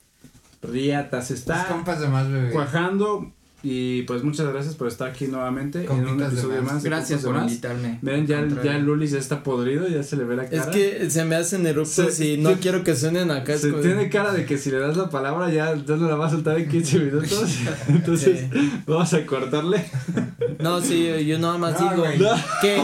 riata, 0.62 1.22
se 1.22 1.34
está 1.34 1.66
compas 1.68 2.00
de 2.00 2.08
más 2.08 2.28
bebé. 2.30 2.50
cuajando 2.50 3.32
y 3.60 4.02
pues 4.02 4.22
muchas 4.22 4.46
gracias 4.52 4.76
por 4.76 4.86
estar 4.86 5.08
aquí 5.10 5.26
nuevamente 5.26 5.84
en 5.84 6.06
un 6.06 6.22
episodio 6.22 6.62
más. 6.62 6.84
Gracias 6.84 7.22
por 7.22 7.34
Más. 7.34 7.50
invitarme. 7.50 7.98
Miren, 8.02 8.26
ya, 8.26 8.46
ya 8.62 8.76
el 8.76 8.84
Lulis 8.84 9.10
ya 9.10 9.18
está 9.18 9.42
podrido, 9.42 9.88
ya 9.88 10.04
se 10.04 10.16
le 10.16 10.22
ve 10.24 10.36
la 10.36 10.48
cara. 10.48 10.62
Es 10.62 10.68
que 10.68 11.10
se 11.10 11.24
me 11.24 11.34
hacen 11.34 11.66
eruptos 11.66 12.20
y 12.20 12.36
no 12.36 12.52
quiero 12.60 12.84
que 12.84 12.94
suenen 12.94 13.32
acá. 13.32 13.58
se 13.58 13.72
tiene 13.72 14.08
cara 14.10 14.32
de 14.32 14.46
que 14.46 14.58
si 14.58 14.70
le 14.70 14.78
das 14.78 14.96
la 14.96 15.10
palabra 15.10 15.50
ya, 15.50 15.74
ya 15.74 15.96
no 15.96 16.08
la 16.08 16.14
va 16.14 16.28
a 16.28 16.30
soltar 16.30 16.56
en 16.56 16.68
15 16.68 16.98
minutos. 17.00 17.56
Entonces 17.88 18.44
vamos 18.86 19.12
a 19.12 19.26
cortarle. 19.26 19.84
No, 20.60 20.80
sí, 20.80 21.08
yo 21.26 21.38
nada 21.38 21.58
más 21.58 21.80
No, 21.80 21.90
digo 21.90 22.04
que 22.60 22.76
eh, 22.76 22.82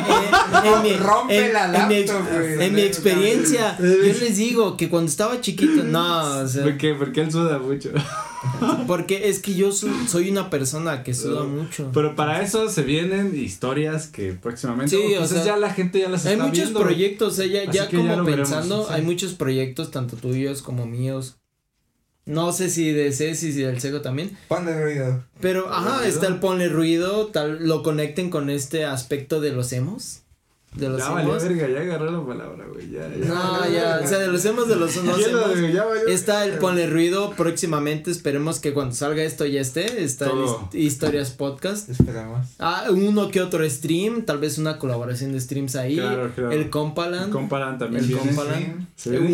en, 0.65 1.89
mi, 1.89 2.65
en 2.65 2.79
experiencia, 2.79 3.77
yo 3.79 3.87
les 3.87 4.37
digo 4.37 4.77
que 4.77 4.89
cuando 4.89 5.09
estaba 5.09 5.41
chiquito, 5.41 5.85
no, 5.85 6.41
o 6.41 6.49
sea, 6.49 6.65
¿Por 6.65 6.77
qué? 6.77 6.95
Porque 6.95 7.21
él 7.21 7.31
suda 7.31 7.59
mucho. 7.59 7.91
porque 8.87 9.29
es 9.29 9.41
que 9.41 9.55
yo 9.55 9.73
su- 9.73 10.07
soy 10.07 10.31
una 10.31 10.51
persona 10.51 11.03
que 11.03 11.15
suda 11.15 11.45
mucho. 11.45 11.91
Pero 11.93 12.15
para 12.17 12.43
eso 12.43 12.69
se 12.69 12.83
vienen 12.83 13.35
historias 13.35 14.07
que 14.09 14.33
próximamente. 14.33 14.91
Sí, 14.97 15.15
o 15.15 15.19
o 15.21 15.23
quizás 15.23 15.29
sea, 15.31 15.45
ya 15.45 15.57
la 15.57 15.73
gente 15.73 16.01
ya 16.01 16.09
las 16.09 16.27
Hay 16.27 16.33
está 16.35 16.45
muchos 16.47 16.65
viendo. 16.65 16.81
proyectos, 16.81 17.33
o 17.33 17.37
sea, 17.37 17.47
ya, 17.47 17.71
ya 17.71 17.89
como 17.89 18.03
veremos, 18.05 18.27
pensando, 18.27 18.87
sí. 18.87 18.93
hay 18.93 19.03
muchos 19.03 19.35
proyectos, 19.35 19.91
tanto 19.91 20.17
tuyos 20.17 20.63
como 20.63 20.87
míos. 20.87 21.37
No 22.27 22.53
sé 22.53 22.71
si 22.71 22.91
de 22.91 23.13
Ceci 23.13 23.49
y 23.49 23.53
si 23.53 23.61
del 23.61 23.81
Sego 23.83 24.01
también. 24.01 24.35
Ponle 24.49 24.83
ruido. 24.83 25.25
Pero, 25.41 25.69
ajá, 25.71 25.99
ruido. 25.99 26.05
está 26.09 26.27
el 26.27 26.41
ponle 26.41 26.69
ruido, 26.71 27.27
tal, 27.27 27.67
lo 27.67 27.83
conecten 27.83 28.31
con 28.31 28.49
este 28.49 28.87
aspecto 28.87 29.41
de 29.43 29.53
los 29.53 29.73
emos. 29.75 30.23
De 30.75 30.89
los 30.89 30.99
Ya 30.99 31.09
valió 31.11 31.33
verga, 31.35 31.69
ya 31.69 31.81
agarró 31.83 32.11
la 32.11 32.27
palabra, 32.27 32.65
güey. 32.73 32.91
Ya, 32.91 33.09
ya. 33.09 33.27
No, 33.27 33.69
ya, 33.71 34.01
o 34.03 34.07
sea, 34.09 34.19
de 34.19 34.27
los 34.27 34.45
emos 34.45 34.67
de 34.67 34.75
los 34.75 34.97
no 35.05 35.17
Ya 35.19 35.29
lo- 35.29 35.53
emos. 35.57 35.73
ya 35.73 35.85
valió 35.85 36.09
Está 36.09 36.45
el 36.45 36.59
ponle 36.59 36.89
ruido 36.89 37.31
próximamente, 37.37 38.11
esperemos 38.11 38.59
que 38.59 38.73
cuando 38.73 38.93
salga 38.95 39.23
esto 39.23 39.47
ya 39.47 39.61
esté, 39.61 40.03
está 40.03 40.25
el 40.27 40.31
Todo. 40.33 40.69
historias 40.73 41.31
podcast. 41.31 41.89
Esperamos. 41.91 42.49
Ah, 42.59 42.87
uno 42.91 43.29
que 43.31 43.41
otro 43.41 43.69
stream, 43.71 44.23
tal 44.25 44.39
vez 44.39 44.59
una 44.59 44.79
colaboración 44.79 45.33
de 45.33 45.41
streams 45.41 45.77
ahí. 45.77 45.95
Claro, 45.95 46.33
claro. 46.35 46.51
El 46.51 46.71
Compaland. 46.71 47.31
Comparan 47.33 47.79
también 47.79 48.05
El 48.05 48.11
Eh, 48.11 48.15
un 48.17 48.29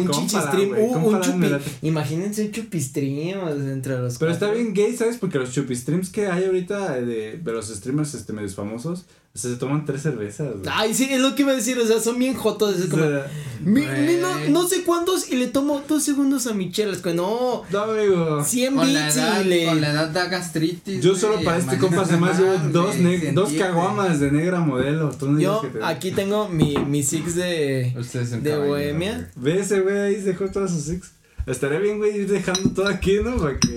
Compalan, 0.06 0.28
chichistream, 0.28 0.70
uh, 0.78 1.08
un 1.08 1.20
chupi. 1.22 1.46
Imagínense 1.82 2.44
un 2.44 2.50
chupistream 2.52 3.48
entre 3.70 3.98
los 3.98 4.18
Pero 4.18 4.30
está 4.30 4.50
bien 4.50 4.74
gay, 4.74 4.94
¿sabes? 4.94 5.16
Porque 5.16 5.38
los 5.38 5.52
chupistreams 5.52 6.10
que 6.10 6.26
hay 6.26 6.44
ahorita 6.44 6.96
de, 7.00 7.38
de 7.42 7.52
los 7.52 7.68
streamers 7.68 8.12
este, 8.14 8.32
medios 8.34 8.54
famosos, 8.54 9.06
o 9.32 9.38
sea, 9.38 9.50
se 9.52 9.56
toman 9.58 9.84
tres 9.84 10.02
cervezas, 10.02 10.48
güey. 10.54 10.62
Ay, 10.72 10.92
sí, 10.92 11.06
es 11.08 11.20
lo 11.20 11.36
que 11.36 11.42
iba 11.42 11.52
a 11.52 11.54
decir, 11.54 11.78
o 11.78 11.86
sea, 11.86 12.00
son 12.00 12.18
bien 12.18 12.34
jotos. 12.34 12.76
Es 12.78 12.86
O 12.86 12.90
como, 12.90 13.04
sea, 13.04 13.30
mi- 13.62 13.80
güey. 13.86 14.06
mi- 14.06 14.16
no, 14.20 14.38
no 14.48 14.68
sé 14.68 14.82
cuántos 14.82 15.30
y 15.30 15.36
le 15.36 15.46
tomo 15.46 15.82
dos 15.86 16.02
segundos 16.02 16.48
a 16.48 16.52
mi 16.52 16.72
chela. 16.72 16.92
Es 16.92 16.98
que 17.00 17.14
no, 17.14 17.62
no, 17.70 17.78
amigo. 17.80 18.42
100 18.44 18.74
Con 18.74 18.92
la, 18.92 19.04
bits 19.04 19.16
edad, 19.16 19.40
y 19.42 19.48
le. 19.48 19.66
con 19.66 19.80
la 19.80 19.92
edad 19.92 20.08
da 20.10 20.26
gastritis. 20.26 21.00
Yo 21.02 21.14
solo 21.14 21.36
para 21.44 21.58
este 21.58 21.76
amanece 21.76 21.78
compas 21.78 22.08
además 22.08 22.38
llevo 22.40 22.58
mal, 22.58 22.72
dos, 22.72 22.94
se 22.96 23.32
dos 23.32 23.52
caguamas 23.52 24.18
de 24.18 24.32
negra 24.32 24.58
modelo. 24.60 25.10
Tú 25.10 25.30
no 25.30 25.38
digas 25.38 25.52
Yo 25.54 25.62
que 25.62 25.78
te- 25.78 25.84
aquí 25.84 26.10
tengo 26.10 26.48
mi, 26.48 26.76
mi 26.78 27.02
six 27.04 27.36
de. 27.36 27.94
De 28.42 28.56
Bohemia. 28.58 29.30
Ve 29.36 29.60
ese 29.60 29.80
güey 29.80 29.96
ahí 29.96 30.14
dejó 30.16 30.48
todas 30.50 30.72
sus 30.72 30.82
six. 30.82 31.12
Estaría 31.46 31.78
bien, 31.78 31.98
güey, 31.98 32.16
ir 32.22 32.28
dejando 32.28 32.70
todo 32.70 32.88
aquí, 32.88 33.16
¿no? 33.24 33.36
Para 33.36 33.58
que... 33.58 33.74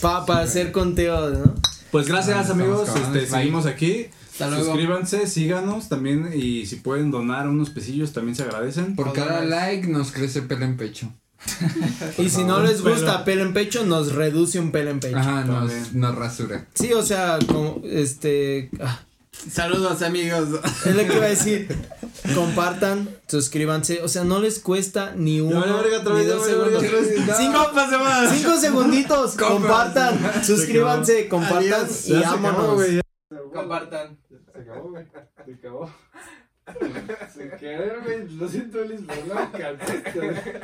Pa, 0.00 0.24
para 0.26 0.40
hacer 0.42 0.70
conteo, 0.70 1.30
¿no? 1.30 1.54
Pues 1.90 2.06
gracias, 2.08 2.48
Ah, 2.48 2.52
amigos. 2.52 2.88
Este, 2.94 3.26
seguimos 3.26 3.66
aquí. 3.66 4.06
Hasta 4.44 4.56
luego. 4.56 4.64
Suscríbanse, 4.72 5.26
síganos 5.26 5.88
también. 5.88 6.30
Y 6.34 6.66
si 6.66 6.76
pueden 6.76 7.10
donar 7.10 7.48
unos 7.48 7.70
pesillos, 7.70 8.12
también 8.12 8.34
se 8.34 8.42
agradecen. 8.42 8.96
Por 8.96 9.12
cada 9.12 9.44
like 9.44 9.88
nos 9.88 10.12
crece 10.12 10.42
pelo 10.42 10.64
en 10.64 10.76
pecho. 10.76 11.12
Y 12.18 12.28
si 12.30 12.44
no 12.44 12.60
les 12.60 12.82
gusta 12.82 13.24
pelo 13.24 13.42
en 13.42 13.52
pecho, 13.52 13.84
nos 13.84 14.14
reduce 14.14 14.60
un 14.60 14.70
pelo 14.70 14.90
en 14.90 15.00
pecho. 15.00 15.18
Ajá, 15.18 15.44
nos, 15.44 16.14
rasura. 16.14 16.66
Sí, 16.74 16.92
o 16.92 17.02
sea, 17.02 17.38
como 17.46 17.82
este. 17.84 18.70
ah, 18.80 19.00
Saludos, 19.50 20.02
amigos. 20.02 20.48
es 20.86 20.94
lo 20.94 21.02
que 21.06 21.16
iba 21.16 21.26
a 21.26 21.30
decir. 21.30 21.68
Compartan, 22.34 23.08
suscríbanse. 23.26 24.02
O 24.02 24.08
sea, 24.08 24.24
no 24.24 24.40
les 24.40 24.60
cuesta 24.60 25.14
ni 25.16 25.40
uno. 25.40 25.60
vale, 25.60 25.72
verga, 25.72 25.98
otra 25.98 26.14
ni 26.14 26.24
dos 26.24 26.46
segundos. 26.46 26.84
otra 26.84 27.00
vez. 27.00 27.26
No. 27.26 28.30
Cinco, 28.32 28.56
segunditos. 28.60 29.32
Compartan, 29.36 30.44
suscríbanse, 30.44 31.28
compartan 31.28 31.86
Adiós. 31.86 32.08
y 32.08 32.12
vámonos. 32.12 33.02
Compartan. 33.52 34.18
Se 34.28 34.60
acabó, 34.60 34.90
güey. 34.90 35.06
Se 35.44 35.54
acabó. 35.54 35.90
Sin 37.34 37.50
querer, 37.52 38.00
güey. 38.02 38.28
Lo 38.28 38.48
siento, 38.48 38.82
Liz, 38.84 39.00
no 39.00 39.14
me 39.34 39.40
alcanzaste. 39.40 40.60